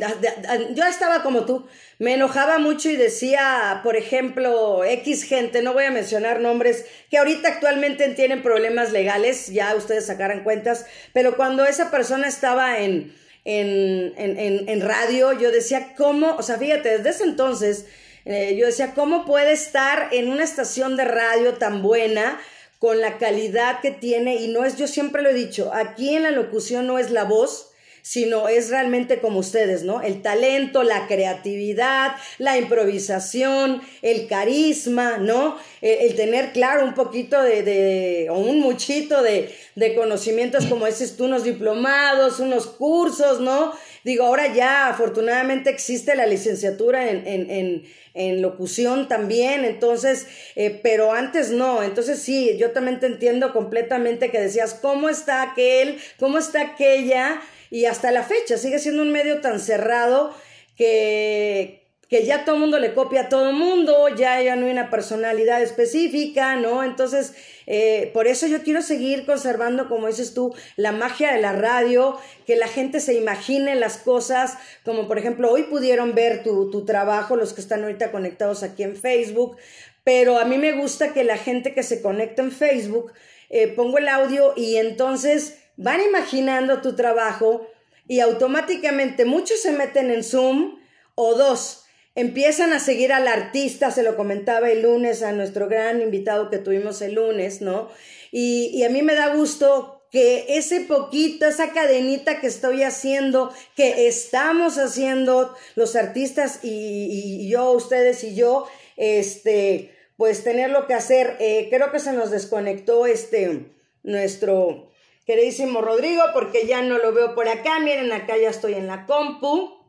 yo 0.74 0.84
estaba 0.84 1.22
como 1.22 1.46
tú, 1.46 1.66
me 1.98 2.12
enojaba 2.12 2.58
mucho 2.58 2.90
y 2.90 2.96
decía, 2.96 3.80
por 3.82 3.96
ejemplo, 3.96 4.84
X 4.84 5.22
gente, 5.24 5.62
no 5.62 5.72
voy 5.72 5.84
a 5.84 5.90
mencionar 5.90 6.40
nombres, 6.40 6.84
que 7.08 7.16
ahorita 7.16 7.48
actualmente 7.48 8.06
tienen 8.10 8.42
problemas 8.42 8.92
legales, 8.92 9.46
ya 9.46 9.74
ustedes 9.74 10.04
sacarán 10.04 10.44
cuentas, 10.44 10.84
pero 11.14 11.36
cuando 11.36 11.64
esa 11.64 11.90
persona 11.90 12.28
estaba 12.28 12.78
en, 12.80 13.14
en, 13.46 14.12
en, 14.18 14.68
en 14.68 14.80
radio, 14.82 15.32
yo 15.32 15.50
decía, 15.50 15.94
¿cómo? 15.96 16.36
O 16.36 16.42
sea, 16.42 16.58
fíjate, 16.58 16.98
desde 16.98 17.08
ese 17.08 17.24
entonces, 17.24 17.86
eh, 18.26 18.56
yo 18.56 18.66
decía, 18.66 18.92
¿cómo 18.94 19.24
puede 19.24 19.52
estar 19.52 20.08
en 20.12 20.30
una 20.30 20.44
estación 20.44 20.96
de 20.96 21.04
radio 21.04 21.54
tan 21.54 21.82
buena? 21.82 22.40
Con 22.84 23.00
la 23.00 23.16
calidad 23.16 23.80
que 23.80 23.92
tiene 23.92 24.34
y 24.36 24.48
no 24.48 24.62
es, 24.62 24.76
yo 24.76 24.86
siempre 24.86 25.22
lo 25.22 25.30
he 25.30 25.32
dicho, 25.32 25.72
aquí 25.72 26.16
en 26.16 26.24
la 26.24 26.30
locución 26.30 26.86
no 26.86 26.98
es 26.98 27.10
la 27.10 27.24
voz, 27.24 27.70
sino 28.02 28.46
es 28.48 28.68
realmente 28.68 29.20
como 29.20 29.38
ustedes, 29.38 29.84
¿no? 29.84 30.02
El 30.02 30.20
talento, 30.20 30.82
la 30.82 31.06
creatividad, 31.06 32.12
la 32.36 32.58
improvisación, 32.58 33.80
el 34.02 34.26
carisma, 34.26 35.16
¿no? 35.16 35.56
El, 35.80 36.14
tener, 36.14 36.52
claro, 36.52 36.84
un 36.84 36.92
poquito 36.92 37.40
de, 37.40 37.62
de 37.62 38.28
o 38.28 38.36
un 38.36 38.60
muchito 38.60 39.22
de, 39.22 39.54
de, 39.76 39.94
conocimientos, 39.94 40.66
como 40.66 40.84
dices 40.84 41.16
tú, 41.16 41.24
unos 41.24 41.44
diplomados, 41.44 42.38
unos 42.38 42.66
cursos, 42.66 43.40
¿no? 43.40 43.72
Digo, 44.04 44.26
ahora 44.26 44.52
ya 44.52 44.90
afortunadamente 44.90 45.70
existe 45.70 46.14
la 46.14 46.26
licenciatura 46.26 47.10
en, 47.10 47.84
en 48.14 48.40
locución 48.40 49.08
también, 49.08 49.64
entonces, 49.64 50.26
eh, 50.54 50.80
pero 50.82 51.12
antes 51.12 51.50
no, 51.50 51.82
entonces 51.82 52.20
sí, 52.20 52.56
yo 52.58 52.70
también 52.70 53.00
te 53.00 53.06
entiendo 53.06 53.52
completamente 53.52 54.30
que 54.30 54.40
decías, 54.40 54.74
¿cómo 54.74 55.08
está 55.08 55.42
aquel? 55.42 55.98
¿Cómo 56.18 56.38
está 56.38 56.62
aquella? 56.62 57.40
Y 57.70 57.86
hasta 57.86 58.12
la 58.12 58.22
fecha 58.22 58.56
sigue 58.56 58.78
siendo 58.78 59.02
un 59.02 59.10
medio 59.10 59.40
tan 59.40 59.58
cerrado 59.58 60.32
que, 60.76 61.83
que 62.14 62.24
ya 62.24 62.44
todo 62.44 62.54
el 62.54 62.60
mundo 62.60 62.78
le 62.78 62.94
copia 62.94 63.22
a 63.22 63.28
todo 63.28 63.50
el 63.50 63.56
mundo, 63.56 64.08
ya, 64.08 64.40
ya 64.40 64.54
no 64.54 64.66
hay 64.66 64.70
una 64.70 64.88
personalidad 64.88 65.60
específica, 65.60 66.54
¿no? 66.54 66.84
Entonces, 66.84 67.34
eh, 67.66 68.12
por 68.14 68.28
eso 68.28 68.46
yo 68.46 68.62
quiero 68.62 68.82
seguir 68.82 69.26
conservando, 69.26 69.88
como 69.88 70.06
dices 70.06 70.32
tú, 70.32 70.54
la 70.76 70.92
magia 70.92 71.32
de 71.32 71.40
la 71.40 71.54
radio, 71.54 72.16
que 72.46 72.54
la 72.54 72.68
gente 72.68 73.00
se 73.00 73.14
imagine 73.14 73.74
las 73.74 73.98
cosas, 73.98 74.56
como 74.84 75.08
por 75.08 75.18
ejemplo, 75.18 75.50
hoy 75.50 75.64
pudieron 75.64 76.14
ver 76.14 76.44
tu, 76.44 76.70
tu 76.70 76.84
trabajo, 76.84 77.34
los 77.34 77.52
que 77.52 77.60
están 77.60 77.82
ahorita 77.82 78.12
conectados 78.12 78.62
aquí 78.62 78.84
en 78.84 78.94
Facebook, 78.94 79.56
pero 80.04 80.38
a 80.38 80.44
mí 80.44 80.56
me 80.56 80.70
gusta 80.70 81.12
que 81.12 81.24
la 81.24 81.36
gente 81.36 81.74
que 81.74 81.82
se 81.82 82.00
conecta 82.00 82.42
en 82.42 82.52
Facebook, 82.52 83.12
eh, 83.50 83.66
pongo 83.66 83.98
el 83.98 84.06
audio 84.06 84.52
y 84.54 84.76
entonces 84.76 85.58
van 85.76 86.00
imaginando 86.00 86.80
tu 86.80 86.94
trabajo 86.94 87.66
y 88.06 88.20
automáticamente 88.20 89.24
muchos 89.24 89.60
se 89.60 89.72
meten 89.72 90.12
en 90.12 90.22
Zoom 90.22 90.78
o 91.16 91.34
dos, 91.34 91.83
empiezan 92.14 92.72
a 92.72 92.80
seguir 92.80 93.12
al 93.12 93.26
artista, 93.28 93.90
se 93.90 94.02
lo 94.02 94.16
comentaba 94.16 94.70
el 94.70 94.82
lunes 94.82 95.22
a 95.22 95.32
nuestro 95.32 95.68
gran 95.68 96.00
invitado 96.00 96.50
que 96.50 96.58
tuvimos 96.58 97.02
el 97.02 97.14
lunes, 97.14 97.60
¿no? 97.60 97.88
Y, 98.30 98.82
a 98.82 98.88
mí 98.88 99.02
me 99.02 99.14
da 99.14 99.34
gusto 99.34 100.02
que 100.10 100.56
ese 100.56 100.80
poquito, 100.80 101.46
esa 101.46 101.72
cadenita 101.72 102.40
que 102.40 102.46
estoy 102.46 102.82
haciendo, 102.82 103.52
que 103.76 104.06
estamos 104.08 104.78
haciendo 104.78 105.54
los 105.74 105.96
artistas 105.96 106.60
y, 106.62 107.48
yo, 107.48 107.70
ustedes 107.72 108.22
y 108.24 108.34
yo, 108.34 108.66
este, 108.96 109.92
pues 110.16 110.44
tener 110.44 110.70
lo 110.70 110.86
que 110.86 110.94
hacer. 110.94 111.36
Eh, 111.40 111.68
creo 111.70 111.90
que 111.90 111.98
se 111.98 112.12
nos 112.12 112.30
desconectó 112.30 113.06
este, 113.06 113.66
nuestro 114.02 114.90
queridísimo 115.26 115.80
Rodrigo, 115.80 116.22
porque 116.32 116.66
ya 116.66 116.82
no 116.82 116.98
lo 116.98 117.12
veo 117.12 117.34
por 117.34 117.48
acá. 117.48 117.78
Miren, 117.80 118.12
acá 118.12 118.36
ya 118.36 118.50
estoy 118.50 118.74
en 118.74 118.86
la 118.86 119.06
compu. 119.06 119.83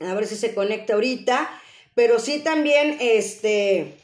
A 0.00 0.14
ver 0.14 0.26
si 0.26 0.36
se 0.36 0.54
conecta 0.54 0.94
ahorita. 0.94 1.50
Pero 1.94 2.18
sí 2.18 2.40
también, 2.40 2.96
este, 3.00 3.94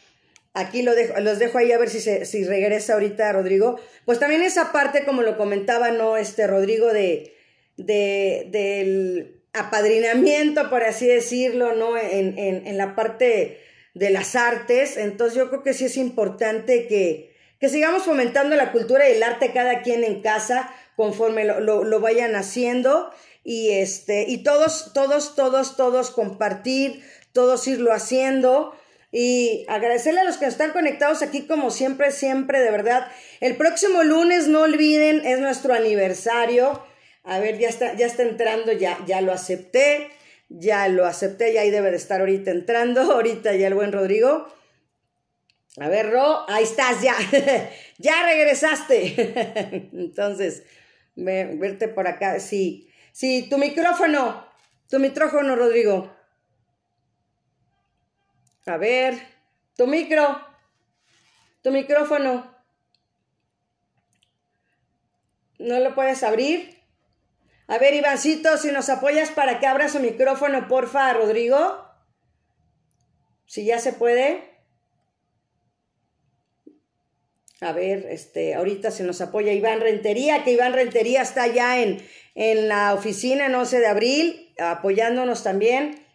aquí 0.55 0.83
lo 0.83 0.95
dejo, 0.95 1.19
los 1.21 1.39
dejo 1.39 1.59
ahí 1.59 1.73
a 1.73 1.79
ver 1.79 1.91
si, 1.91 2.01
se, 2.01 2.25
si 2.25 2.45
regresa 2.45 2.95
ahorita 2.95 3.33
Rodrigo. 3.33 3.81
Pues 4.05 4.19
también 4.19 4.43
esa 4.43 4.73
parte, 4.73 5.05
como 5.05 5.23
lo 5.23 5.37
comentaba, 5.37 5.91
¿no? 5.91 6.17
Este 6.17 6.47
Rodrigo 6.47 6.93
de, 6.93 7.35
de 7.77 8.47
del 8.51 9.43
apadrinamiento, 9.53 10.71
por 10.71 10.85
así 10.85 11.07
decirlo, 11.07 11.75
¿no? 11.75 11.97
En, 11.99 12.39
en, 12.39 12.67
en, 12.67 12.79
la 12.79 12.95
parte 12.95 13.59
de 13.95 14.11
las 14.11 14.37
artes. 14.37 14.97
Entonces 14.97 15.37
yo 15.37 15.49
creo 15.49 15.65
que 15.65 15.75
sí 15.75 15.87
es 15.87 15.97
importante 15.97 16.87
que, 16.87 17.35
que 17.59 17.69
sigamos 17.69 18.05
fomentando 18.05 18.55
la 18.55 18.71
cultura 18.71 19.09
y 19.09 19.15
el 19.15 19.23
arte 19.25 19.53
cada 19.53 19.83
quien 19.83 20.05
en 20.05 20.23
casa 20.23 20.73
conforme 20.95 21.45
lo, 21.45 21.59
lo, 21.61 21.83
lo 21.83 22.01
vayan 22.01 22.37
haciendo 22.37 23.11
y 23.45 23.71
este 23.71 24.27
y 24.29 24.43
todos 24.43 24.93
todos 24.93 25.35
todos 25.35 25.77
todos 25.77 26.11
compartir 26.11 27.03
todos 27.33 27.67
irlo 27.69 27.93
haciendo. 27.93 28.75
Y 29.13 29.67
agradecerle 29.69 30.21
a 30.21 30.25
los 30.25 30.37
que 30.37 30.47
están 30.47 30.71
conectados 30.71 31.23
aquí 31.23 31.47
como 31.49 31.73
siempre 31.73 32.13
siempre 32.13 32.61
de 32.61 32.71
verdad. 32.71 33.09
El 33.41 33.57
próximo 33.57 34.05
lunes 34.05 34.47
no 34.47 34.63
olviden 34.63 35.27
es 35.27 35.41
nuestro 35.41 35.75
aniversario. 35.75 36.85
A 37.25 37.41
ver 37.41 37.59
ya 37.59 37.69
está 37.69 37.95
ya 37.97 38.07
está 38.07 38.23
entrando 38.23 38.73
ya 38.73 38.99
ya 39.07 39.21
lo 39.21 39.33
acepté 39.33 40.11
ya 40.49 40.89
lo 40.89 41.07
acepté 41.07 41.53
ya 41.53 41.63
ahí 41.63 41.71
debe 41.71 41.91
de 41.91 41.97
estar 41.97 42.21
ahorita 42.21 42.51
entrando 42.51 43.01
ahorita 43.13 43.55
ya 43.57 43.67
el 43.67 43.75
buen 43.75 43.93
Rodrigo. 43.93 44.47
A 45.81 45.89
ver 45.89 46.11
Ro 46.11 46.49
ahí 46.49 46.63
estás 46.63 47.03
ya 47.03 47.17
ya 47.99 48.25
regresaste. 48.27 49.91
Entonces 49.93 50.63
verte 51.17 51.89
por 51.89 52.07
acá 52.07 52.39
sí 52.39 52.90
Sí, 53.13 53.49
tu 53.49 53.59
micrófono. 53.59 54.47
Tu 54.89 54.99
micrófono, 54.99 55.57
Rodrigo. 55.57 56.15
A 58.67 58.77
ver, 58.77 59.19
tu 59.77 59.87
micro. 59.87 60.47
Tu 61.63 61.71
micrófono. 61.71 62.55
¿No 65.59 65.79
lo 65.79 65.95
puedes 65.95 66.23
abrir? 66.23 66.79
A 67.67 67.79
ver, 67.79 67.95
Ivancito, 67.95 68.57
si 68.57 68.73
nos 68.73 68.89
apoyas 68.89 69.31
para 69.31 69.61
que 69.61 69.67
abra 69.67 69.89
su 69.89 70.01
micrófono, 70.01 70.67
porfa, 70.67 71.13
Rodrigo. 71.13 71.87
Si 73.47 73.65
ya 73.65 73.79
se 73.79 73.93
puede. 73.93 74.51
A 77.61 77.73
ver, 77.73 78.07
este, 78.09 78.55
ahorita 78.55 78.91
se 78.91 79.05
nos 79.05 79.21
apoya 79.21 79.53
Iván 79.53 79.81
Rentería, 79.81 80.45
que 80.45 80.53
Iván 80.53 80.73
Rentería 80.73 81.21
está 81.21 81.47
ya 81.47 81.79
en, 81.83 82.03
en 82.35 82.69
la 82.69 82.95
oficina 82.95 83.47
en 83.47 83.55
11 83.55 83.81
de 83.81 83.87
abril, 83.87 84.55
apoyándonos 84.59 85.43
también. 85.43 86.07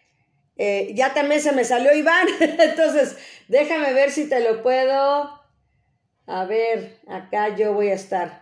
Eh, 0.57 0.91
ya 0.95 1.13
también 1.13 1.41
se 1.41 1.51
me 1.51 1.65
salió 1.65 1.93
Iván, 1.93 2.27
entonces 2.39 3.17
déjame 3.47 3.93
ver 3.93 4.11
si 4.11 4.29
te 4.29 4.39
lo 4.39 4.63
puedo. 4.63 5.43
A 6.27 6.45
ver, 6.45 6.99
acá 7.07 7.55
yo 7.55 7.73
voy 7.73 7.89
a 7.89 7.93
estar. 7.93 8.41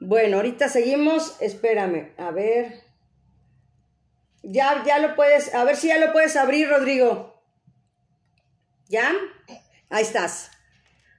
Bueno, 0.00 0.38
ahorita 0.38 0.68
seguimos, 0.68 1.36
espérame, 1.40 2.12
a 2.16 2.30
ver. 2.30 2.80
Ya, 4.42 4.82
ya 4.86 4.98
lo 4.98 5.14
puedes, 5.14 5.54
a 5.54 5.64
ver 5.64 5.76
si 5.76 5.88
ya 5.88 5.98
lo 5.98 6.12
puedes 6.12 6.36
abrir, 6.36 6.68
Rodrigo. 6.68 7.44
¿Ya? 8.88 9.12
Ahí 9.90 10.02
estás. 10.02 10.50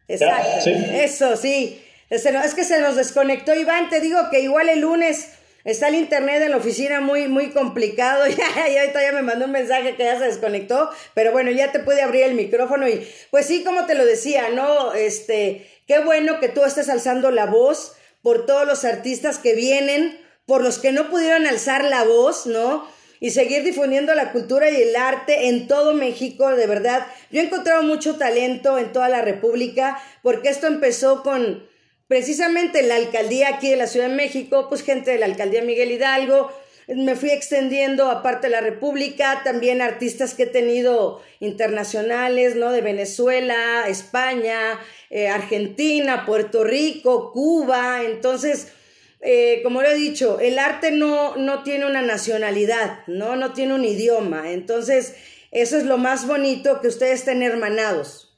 Exacto. 0.07 0.70
Eso, 0.70 1.38
sí. 1.38 1.86
Es 2.09 2.55
que 2.55 2.66
se 2.66 2.82
nos 2.82 2.97
desconectó 2.97 3.55
Iván, 3.55 3.89
te 3.89 4.01
digo 4.01 4.20
que 4.30 4.41
igual 4.41 4.68
el 4.68 4.82
lunes 4.82 5.32
está 5.64 5.88
el 5.88 5.95
internet 5.95 6.41
en 6.41 6.51
la 6.51 6.57
oficina 6.57 7.01
muy, 7.01 7.28
muy 7.28 7.51
complicado. 7.51 8.26
y 8.28 8.78
ahorita 8.78 9.01
ya 9.01 9.12
me 9.12 9.22
mandó 9.22 9.45
un 9.45 9.51
mensaje 9.51 9.95
que 9.95 10.03
ya 10.03 10.18
se 10.18 10.26
desconectó, 10.26 10.89
pero 11.14 11.32
bueno, 11.32 11.51
ya 11.51 11.72
te 11.72 11.80
puede 11.80 12.01
abrir 12.01 12.24
el 12.24 12.36
micrófono 12.36 12.88
y 12.88 13.07
pues 13.30 13.45
sí, 13.45 13.64
como 13.64 13.86
te 13.86 13.95
lo 13.95 14.05
decía, 14.05 14.49
¿no? 14.49 14.93
Este, 14.93 15.68
qué 15.88 15.99
bueno 15.99 16.39
que 16.39 16.49
tú 16.49 16.64
estés 16.64 16.89
alzando 16.89 17.32
la 17.32 17.45
voz 17.45 17.93
por 18.22 18.45
todos 18.45 18.68
los 18.68 18.86
artistas 18.86 19.38
que 19.38 19.55
vienen, 19.55 20.20
por 20.45 20.64
los 20.64 20.80
que 20.80 20.91
no 20.91 21.09
pudieron 21.09 21.47
alzar 21.47 21.84
la 21.84 22.03
voz, 22.03 22.45
¿no? 22.45 22.88
y 23.22 23.30
seguir 23.30 23.64
difundiendo 23.64 24.16
la 24.16 24.32
cultura 24.32 24.70
y 24.72 24.82
el 24.82 24.95
arte 24.95 25.47
en 25.47 25.68
todo 25.68 25.93
México, 25.93 26.49
de 26.55 26.66
verdad. 26.66 27.05
Yo 27.30 27.39
he 27.39 27.45
encontrado 27.45 27.84
mucho 27.84 28.18
talento 28.18 28.80
en 28.80 28.91
toda 28.91 29.09
la 29.09 29.22
República, 29.22 30.01
porque 30.24 30.49
esto 30.49 30.66
empezó 30.66 31.22
con 31.22 31.64
precisamente 32.12 32.82
la 32.82 32.97
alcaldía 32.97 33.47
aquí 33.55 33.70
de 33.70 33.78
la 33.78 33.88
Ciudad 33.88 34.09
de 34.09 34.16
México, 34.16 34.66
pues 34.68 34.84
gente 34.84 35.12
de 35.12 35.18
la 35.18 35.28
alcaldía 35.28 35.62
Miguel 35.62 35.93
Hidalgo, 35.93 36.51
me 36.89 37.16
fui 37.16 37.30
extendiendo 37.30 38.12
aparte 38.12 38.47
de 38.47 38.51
la 38.51 38.59
República, 38.59 39.43
también 39.45 39.82
artistas 39.82 40.34
que 40.34 40.43
he 40.43 40.47
tenido 40.47 41.22
internacionales, 41.39 42.57
¿no? 42.57 42.74
De 42.74 42.82
Venezuela, 42.82 43.86
España, 43.88 44.78
eh, 45.09 45.30
Argentina, 45.30 46.26
Puerto 46.26 46.66
Rico, 46.66 47.32
Cuba. 47.32 48.03
Entonces, 48.03 48.74
eh, 49.22 49.62
como 49.64 49.82
lo 49.82 49.88
he 49.88 49.95
dicho, 49.95 50.41
el 50.41 50.59
arte 50.59 50.91
no, 50.91 51.38
no 51.38 51.64
tiene 51.64 51.86
una 51.86 52.01
nacionalidad, 52.01 53.07
¿no? 53.07 53.38
No 53.38 53.53
tiene 53.53 53.74
un 53.74 53.86
idioma. 53.86 54.51
Entonces, 54.51 55.16
eso 55.51 55.78
es 55.78 55.86
lo 55.86 55.97
más 55.97 56.28
bonito 56.28 56.82
que 56.82 56.89
ustedes 56.89 57.22
estén 57.22 57.41
hermanados. 57.41 58.36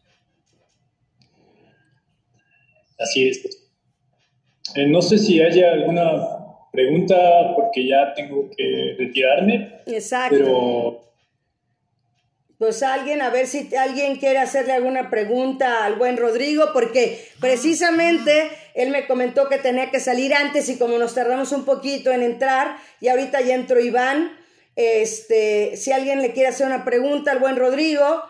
Así 3.00 3.30
es. 3.30 3.63
Eh, 4.76 4.88
no 4.88 5.02
sé 5.02 5.18
si 5.18 5.42
haya 5.42 5.72
alguna 5.74 6.12
pregunta 6.72 7.16
porque 7.56 7.88
ya 7.88 8.14
tengo 8.16 8.50
que 8.56 8.96
retirarme. 8.98 9.82
Exacto. 9.86 10.36
Pero... 10.38 11.00
Pues 12.60 12.82
alguien, 12.82 13.22
a 13.22 13.30
ver 13.30 13.48
si 13.48 13.76
alguien 13.76 14.16
quiere 14.16 14.40
hacerle 14.40 14.72
alguna 14.72 15.10
pregunta 15.10 15.84
al 15.84 15.96
buen 15.96 16.16
Rodrigo, 16.16 16.70
porque 16.72 17.20
precisamente 17.42 18.50
él 18.74 18.90
me 18.90 19.06
comentó 19.06 19.50
que 19.50 19.58
tenía 19.58 19.92
que 19.92 20.00
salir 20.00 20.34
antes 20.34 20.70
y 20.70 20.78
como 20.78 20.98
nos 20.98 21.14
tardamos 21.14 21.52
un 21.52 21.66
poquito 21.66 22.12
en 22.12 22.24
entrar, 22.24 22.78
y 23.02 23.10
ahorita 23.10 23.42
ya 23.42 23.56
entró 23.56 23.82
Iván, 23.82 24.32
este, 24.78 25.76
si 25.76 25.92
alguien 25.92 26.22
le 26.22 26.32
quiere 26.32 26.48
hacer 26.48 26.66
una 26.66 26.86
pregunta 26.86 27.32
al 27.32 27.40
buen 27.40 27.58
Rodrigo, 27.58 28.24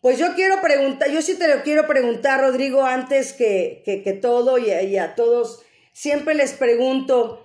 pues 0.00 0.18
yo 0.18 0.34
quiero 0.34 0.60
preguntar, 0.60 1.10
yo 1.10 1.20
sí 1.20 1.36
te 1.36 1.48
lo 1.48 1.62
quiero 1.62 1.88
preguntar, 1.88 2.42
Rodrigo, 2.42 2.84
antes 2.84 3.32
que, 3.32 3.82
que, 3.84 4.12
todo 4.12 4.58
y, 4.58 4.70
y 4.70 4.98
a 4.98 5.16
todos, 5.16 5.63
siempre 5.94 6.34
les 6.34 6.52
pregunto, 6.52 7.44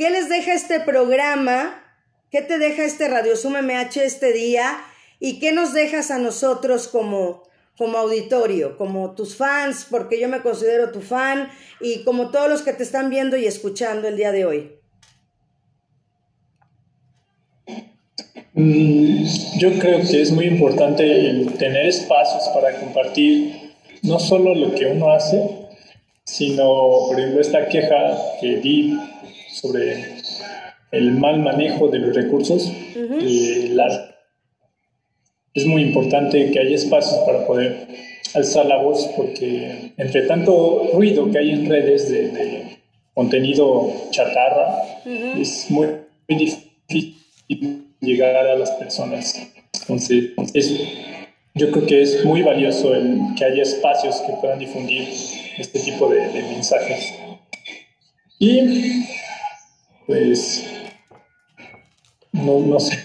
¿Qué 0.00 0.08
les 0.08 0.30
deja 0.30 0.54
este 0.54 0.80
programa? 0.80 1.84
¿Qué 2.30 2.40
te 2.40 2.58
deja 2.58 2.84
este 2.84 3.06
Radio 3.06 3.34
MH 3.34 4.02
este 4.02 4.32
día? 4.32 4.78
¿Y 5.18 5.40
qué 5.40 5.52
nos 5.52 5.74
dejas 5.74 6.10
a 6.10 6.16
nosotros 6.16 6.88
como, 6.88 7.42
como 7.76 7.98
auditorio, 7.98 8.78
como 8.78 9.14
tus 9.14 9.36
fans, 9.36 9.86
porque 9.90 10.18
yo 10.18 10.26
me 10.30 10.40
considero 10.40 10.90
tu 10.90 11.02
fan, 11.02 11.50
y 11.82 12.02
como 12.04 12.30
todos 12.30 12.48
los 12.48 12.62
que 12.62 12.72
te 12.72 12.82
están 12.82 13.10
viendo 13.10 13.36
y 13.36 13.44
escuchando 13.44 14.08
el 14.08 14.16
día 14.16 14.32
de 14.32 14.46
hoy? 14.46 14.72
Mm, 18.54 19.26
yo 19.58 19.78
creo 19.78 20.00
que 20.00 20.22
es 20.22 20.32
muy 20.32 20.46
importante 20.46 21.04
tener 21.58 21.84
espacios 21.84 22.48
para 22.54 22.80
compartir 22.80 23.74
no 24.02 24.18
solo 24.18 24.54
lo 24.54 24.74
que 24.74 24.86
uno 24.86 25.12
hace, 25.12 25.59
sino, 26.40 27.06
por 27.06 27.20
ejemplo, 27.20 27.42
esta 27.42 27.68
queja 27.68 28.16
que 28.40 28.56
di 28.56 28.98
sobre 29.52 30.14
el 30.90 31.12
mal 31.12 31.38
manejo 31.40 31.88
de 31.88 31.98
los 31.98 32.16
recursos. 32.16 32.72
Eh, 32.96 33.76
es 35.52 35.66
muy 35.66 35.82
importante 35.82 36.50
que 36.50 36.58
haya 36.58 36.76
espacios 36.76 37.20
para 37.26 37.46
poder 37.46 37.88
alzar 38.32 38.64
la 38.64 38.78
voz 38.78 39.06
porque 39.14 39.92
entre 39.98 40.22
tanto 40.22 40.88
ruido 40.94 41.30
que 41.30 41.36
hay 41.36 41.50
en 41.50 41.68
redes 41.68 42.10
de, 42.10 42.78
contenido 43.12 43.92
chatarra, 44.10 44.82
es 45.38 45.70
muy, 45.70 45.88
difícil 46.26 47.16
llegar 48.00 48.34
a 48.34 48.56
las 48.56 48.70
personas. 48.70 49.36
Entonces, 49.74 50.80
yo 51.54 51.70
creo 51.70 51.86
que 51.86 52.00
es 52.00 52.24
muy 52.24 52.40
valioso 52.40 52.94
el 52.94 53.18
que 53.36 53.44
haya 53.44 53.62
espacios 53.62 54.22
que 54.22 54.32
puedan 54.40 54.58
difundir 54.58 55.06
este 55.60 55.80
tipo 55.80 56.08
de, 56.08 56.28
de 56.28 56.42
mensajes. 56.42 57.14
Y 58.38 59.06
pues 60.06 60.64
no, 62.32 62.60
no 62.60 62.80
sé 62.80 62.98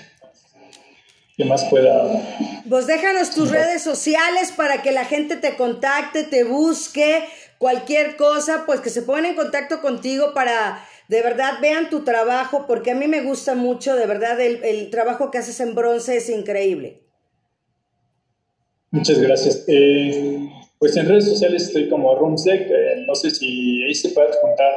qué 1.38 1.46
más 1.46 1.66
pueda. 1.66 2.62
Pues 2.70 2.88
déjanos 2.88 3.32
tus 3.32 3.52
redes 3.52 3.84
sociales 3.84 4.52
para 4.56 4.82
que 4.82 4.92
la 4.92 5.06
gente 5.06 5.36
te 5.36 5.56
contacte, 5.56 6.24
te 6.24 6.44
busque, 6.44 7.26
cualquier 7.58 8.16
cosa, 8.16 8.64
pues 8.66 8.80
que 8.80 8.90
se 8.90 9.02
pongan 9.02 9.26
en 9.26 9.36
contacto 9.36 9.82
contigo 9.82 10.34
para 10.34 10.84
de 11.08 11.22
verdad 11.22 11.60
vean 11.62 11.90
tu 11.90 12.04
trabajo, 12.04 12.66
porque 12.68 12.92
a 12.92 12.96
mí 12.96 13.08
me 13.08 13.22
gusta 13.22 13.54
mucho, 13.54 13.96
de 13.96 14.08
verdad, 14.08 14.40
el, 14.42 14.90
trabajo 14.90 15.30
que 15.30 15.38
haces 15.38 15.60
en 15.60 15.76
bronce 15.76 16.18
es 16.18 16.30
increíble. 16.30 17.04
Muchas 18.92 19.20
gracias. 19.20 19.66
Eh, 19.68 20.50
pues 20.86 20.98
en 20.98 21.08
redes 21.08 21.26
sociales 21.26 21.64
estoy 21.64 21.90
como 21.90 22.14
Rumsec, 22.14 22.70
eh, 22.70 23.06
no 23.08 23.16
sé 23.16 23.32
si 23.32 23.82
ahí 23.82 23.96
se 23.96 24.10
puede 24.10 24.30
contar 24.40 24.72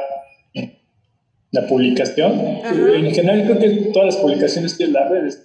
la 1.51 1.67
publicación. 1.67 2.33
En 2.63 3.13
general 3.13 3.43
creo 3.43 3.59
que 3.59 3.91
todas 3.93 4.15
las 4.15 4.17
publicaciones 4.17 4.75
tienen 4.75 4.93
las 4.93 5.07
redes. 5.07 5.43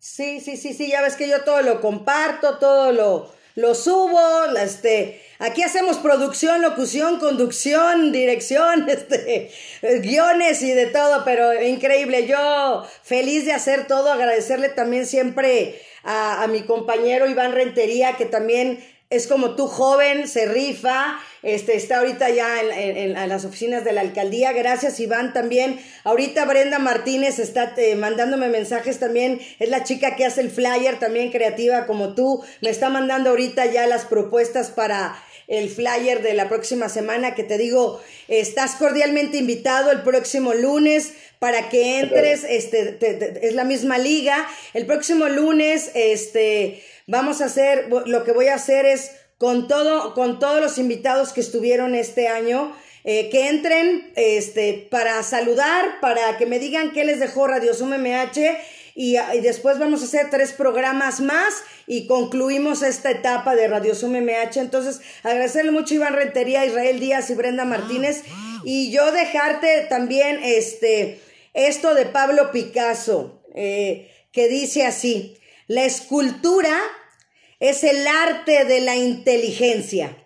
Sí, 0.00 0.40
sí, 0.40 0.56
sí, 0.56 0.72
sí, 0.72 0.88
ya 0.88 1.00
ves 1.00 1.14
que 1.14 1.28
yo 1.28 1.42
todo 1.42 1.62
lo 1.62 1.80
comparto, 1.80 2.58
todo 2.58 2.90
lo, 2.90 3.30
lo 3.54 3.76
subo, 3.76 4.20
este, 4.60 5.20
aquí 5.38 5.62
hacemos 5.62 5.98
producción, 5.98 6.60
locución, 6.60 7.20
conducción, 7.20 8.10
dirección, 8.12 8.88
este, 8.88 9.52
guiones 10.00 10.60
y 10.62 10.72
de 10.72 10.86
todo, 10.86 11.22
pero 11.24 11.62
increíble, 11.62 12.26
yo 12.26 12.84
feliz 13.04 13.44
de 13.44 13.52
hacer 13.52 13.86
todo, 13.86 14.10
agradecerle 14.10 14.70
también 14.70 15.06
siempre 15.06 15.76
a, 16.02 16.42
a 16.42 16.48
mi 16.48 16.62
compañero 16.62 17.28
Iván 17.28 17.52
Rentería, 17.52 18.14
que 18.16 18.26
también 18.26 18.80
es 19.16 19.26
como 19.26 19.54
tú 19.56 19.66
joven, 19.66 20.28
se 20.28 20.46
rifa, 20.46 21.18
este, 21.42 21.76
está 21.76 21.98
ahorita 21.98 22.30
ya 22.30 22.60
en, 22.60 23.12
las 23.28 23.44
oficinas 23.44 23.84
de 23.84 23.92
la 23.92 24.00
alcaldía. 24.00 24.52
Gracias, 24.52 24.98
Iván, 24.98 25.32
también. 25.32 25.78
Ahorita 26.04 26.44
Brenda 26.46 26.78
Martínez 26.78 27.38
está 27.38 27.74
eh, 27.76 27.94
mandándome 27.96 28.48
mensajes 28.48 28.98
también. 28.98 29.40
Es 29.58 29.68
la 29.68 29.84
chica 29.84 30.16
que 30.16 30.24
hace 30.24 30.40
el 30.40 30.50
flyer, 30.50 30.98
también 30.98 31.30
creativa 31.30 31.86
como 31.86 32.14
tú. 32.14 32.42
Me 32.62 32.70
está 32.70 32.88
mandando 32.88 33.30
ahorita 33.30 33.66
ya 33.66 33.86
las 33.86 34.06
propuestas 34.06 34.70
para 34.70 35.16
el 35.46 35.68
flyer 35.68 36.22
de 36.22 36.34
la 36.34 36.48
próxima 36.48 36.88
semana 36.88 37.34
que 37.34 37.44
te 37.44 37.58
digo, 37.58 38.00
estás 38.28 38.76
cordialmente 38.76 39.36
invitado 39.36 39.90
el 39.90 40.00
próximo 40.00 40.54
lunes 40.54 41.12
para 41.38 41.68
que 41.68 42.00
entres, 42.00 42.44
este, 42.48 42.98
es 43.46 43.54
la 43.54 43.64
misma 43.64 43.98
liga. 43.98 44.48
El 44.72 44.86
próximo 44.86 45.28
lunes, 45.28 45.90
este, 45.94 46.82
vamos 47.06 47.40
a 47.40 47.46
hacer, 47.46 47.88
lo 47.88 48.24
que 48.24 48.32
voy 48.32 48.48
a 48.48 48.54
hacer 48.54 48.86
es 48.86 49.12
con 49.38 49.68
todo, 49.68 50.14
con 50.14 50.38
todos 50.38 50.60
los 50.60 50.78
invitados 50.78 51.32
que 51.32 51.40
estuvieron 51.40 51.94
este 51.94 52.28
año, 52.28 52.74
eh, 53.04 53.28
que 53.30 53.48
entren 53.48 54.12
este, 54.16 54.88
para 54.90 55.22
saludar, 55.22 56.00
para 56.00 56.38
que 56.38 56.46
me 56.46 56.58
digan 56.58 56.92
qué 56.92 57.04
les 57.04 57.20
dejó 57.20 57.46
Radio 57.46 57.74
Sum 57.74 57.90
MH 57.90 58.56
y, 58.94 59.16
después 59.42 59.78
vamos 59.78 60.02
a 60.02 60.04
hacer 60.04 60.30
tres 60.30 60.52
programas 60.52 61.20
más 61.20 61.64
y 61.86 62.06
concluimos 62.06 62.82
esta 62.82 63.10
etapa 63.10 63.56
de 63.56 63.66
Radio 63.66 63.94
Sum 63.94 64.12
MH. 64.12 64.60
Entonces, 64.60 65.00
agradecerle 65.24 65.72
mucho 65.72 65.94
a 65.94 65.96
Iván 65.96 66.14
Rentería, 66.14 66.64
Israel 66.64 67.00
Díaz 67.00 67.28
y 67.30 67.34
Brenda 67.34 67.64
Martínez 67.64 68.22
y 68.64 68.90
yo 68.92 69.10
dejarte 69.10 69.86
también 69.88 70.40
este, 70.42 71.20
esto 71.52 71.94
de 71.94 72.06
Pablo 72.06 72.52
Picasso, 72.52 73.42
eh, 73.54 74.10
que 74.32 74.48
dice 74.48 74.86
así, 74.86 75.36
la 75.66 75.84
escultura 75.84 76.76
es 77.60 77.84
el 77.84 78.06
arte 78.06 78.64
de 78.64 78.80
la 78.80 78.96
inteligencia. 78.96 80.16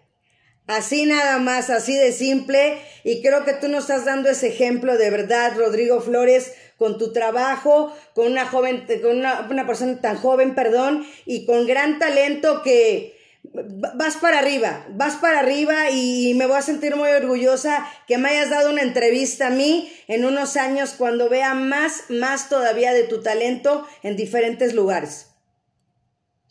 Así 0.67 1.07
nada 1.07 1.39
más, 1.39 1.71
así 1.71 1.95
de 1.95 2.13
simple. 2.13 2.79
Y 3.03 3.23
creo 3.23 3.45
que 3.45 3.55
tú 3.55 3.69
nos 3.69 3.85
estás 3.85 4.05
dando 4.05 4.29
ese 4.29 4.49
ejemplo 4.49 4.99
de 4.99 5.11
verdad, 5.11 5.57
Rodrigo 5.57 6.01
Flores, 6.01 6.53
con 6.77 6.99
tu 6.99 7.13
trabajo, 7.13 7.95
con 8.15 8.27
una 8.31 8.47
joven, 8.47 8.87
con 9.03 9.19
una, 9.19 9.67
persona 9.67 10.01
tan 10.01 10.17
joven, 10.17 10.55
perdón, 10.55 11.07
y 11.25 11.47
con 11.47 11.67
gran 11.67 11.99
talento 11.99 12.63
que 12.63 13.17
vas 13.43 14.17
para 14.17 14.41
arriba, 14.41 14.87
vas 14.91 15.17
para 15.17 15.39
arriba 15.39 15.91
y 15.91 16.35
me 16.35 16.47
voy 16.47 16.59
a 16.59 16.63
sentir 16.63 16.97
muy 16.97 17.09
orgullosa 17.09 17.89
que 18.07 18.19
me 18.19 18.29
hayas 18.29 18.51
dado 18.51 18.71
una 18.71 18.83
entrevista 18.83 19.47
a 19.47 19.51
mí 19.51 19.91
en 20.07 20.25
unos 20.25 20.57
años 20.57 20.95
cuando 20.99 21.29
vea 21.29 21.55
más, 21.55 22.05
más 22.11 22.49
todavía 22.49 22.93
de 22.93 23.05
tu 23.05 23.23
talento 23.23 23.87
en 24.03 24.17
diferentes 24.17 24.75
lugares. 24.75 25.28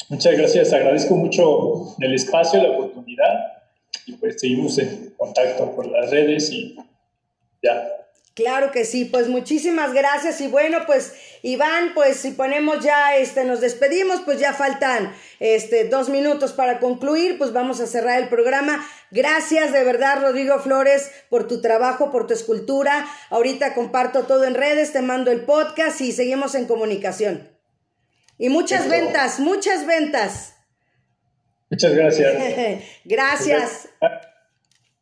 Muchas 0.10 0.38
gracias, 0.38 0.72
agradezco 0.72 1.16
mucho 1.16 1.95
el 1.99 2.14
espacio, 2.14 2.64
la 2.64 2.70
oportunidad 2.70 3.64
y 4.05 4.14
pues 4.14 4.39
seguimos 4.39 4.78
en 4.78 5.14
contacto 5.18 5.76
por 5.76 5.86
las 5.88 6.10
redes 6.10 6.49
y 6.49 6.78
ya. 7.62 7.93
Claro 8.34 8.72
que 8.72 8.86
sí, 8.86 9.03
pues 9.03 9.28
muchísimas 9.28 9.93
gracias 9.93 10.39
y 10.41 10.47
bueno, 10.47 10.86
pues 10.86 11.14
Iván, 11.41 11.93
pues 11.95 12.18
si 12.18 12.32
ponemos 12.32 12.86
ya, 12.86 13.18
este, 13.18 13.43
nos 13.43 13.62
despedimos, 13.62 14.22
pues 14.22 14.39
ya 14.39 14.53
faltan, 14.53 15.12
este, 15.39 15.86
dos 15.86 16.08
minutos 16.10 16.53
para 16.53 16.80
concluir, 16.80 17.38
pues 17.38 17.51
vamos 17.51 17.82
a 17.82 17.88
cerrar 17.88 18.22
el 18.22 18.30
programa. 18.30 18.88
Gracias 19.10 19.74
de 19.74 19.84
verdad, 19.84 20.22
Rodrigo 20.22 20.60
Flores, 20.60 21.12
por 21.30 21.47
tu 21.47 21.62
trabajo, 21.62 22.12
por 22.12 22.28
tu 22.28 22.34
escultura. 22.34 23.08
Ahorita 23.32 23.74
comparto 23.74 24.24
todo 24.24 24.43
en 24.43 24.53
redes, 24.53 24.93
te 24.93 25.01
mando 25.01 25.32
el 25.32 25.41
podcast 25.41 25.99
y 26.01 26.12
seguimos 26.12 26.53
en 26.53 26.68
comunicación. 26.68 27.57
Y 28.38 28.50
muchas 28.50 28.88
ventas, 28.88 29.40
muchas 29.40 29.86
ventas. 29.86 30.56
Muchas 31.70 31.94
gracias. 31.94 32.34
gracias. 33.06 33.90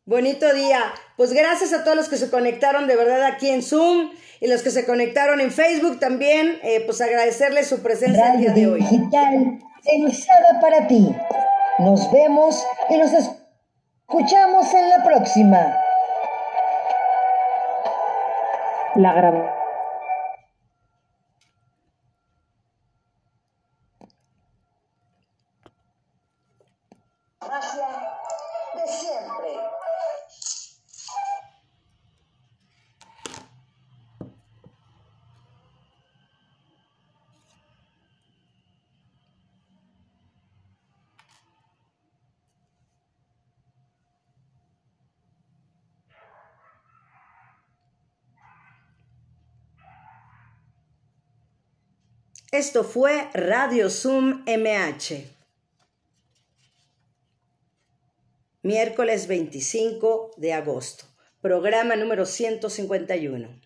Bonito 0.05 0.53
día. 0.53 0.81
Pues 1.17 1.33
gracias 1.33 1.73
a 1.73 1.83
todos 1.83 1.97
los 1.97 2.09
que 2.09 2.17
se 2.17 2.29
conectaron 2.29 2.87
de 2.87 2.95
verdad 2.95 3.23
aquí 3.23 3.49
en 3.49 3.61
Zoom 3.61 4.11
y 4.39 4.47
los 4.47 4.61
que 4.61 4.69
se 4.69 4.85
conectaron 4.85 5.41
en 5.41 5.51
Facebook 5.51 5.99
también, 5.99 6.59
eh, 6.63 6.81
pues 6.85 7.01
agradecerles 7.01 7.67
su 7.67 7.81
presencia 7.81 8.33
el 8.33 8.39
día 8.39 8.51
de 8.51 8.67
hoy. 8.67 8.81
Digital, 8.81 9.59
pensada 9.83 10.59
para 10.61 10.87
ti. 10.87 11.15
Nos 11.79 12.11
vemos 12.11 12.63
y 12.89 12.97
nos 12.97 13.11
escuchamos 13.11 14.73
en 14.73 14.89
la 14.89 15.03
próxima. 15.03 15.77
La 18.95 19.13
de 27.47 28.87
siempre. 28.91 29.49
Esto 52.51 52.85
fue 52.85 53.29
Radio 53.33 53.89
Zoom 53.89 54.45
MH. 54.45 55.34
Miércoles 58.65 59.27
25 59.27 60.31
de 60.37 60.51
agosto, 60.51 61.05
programa 61.39 61.95
número 61.95 62.25
151. 62.25 63.61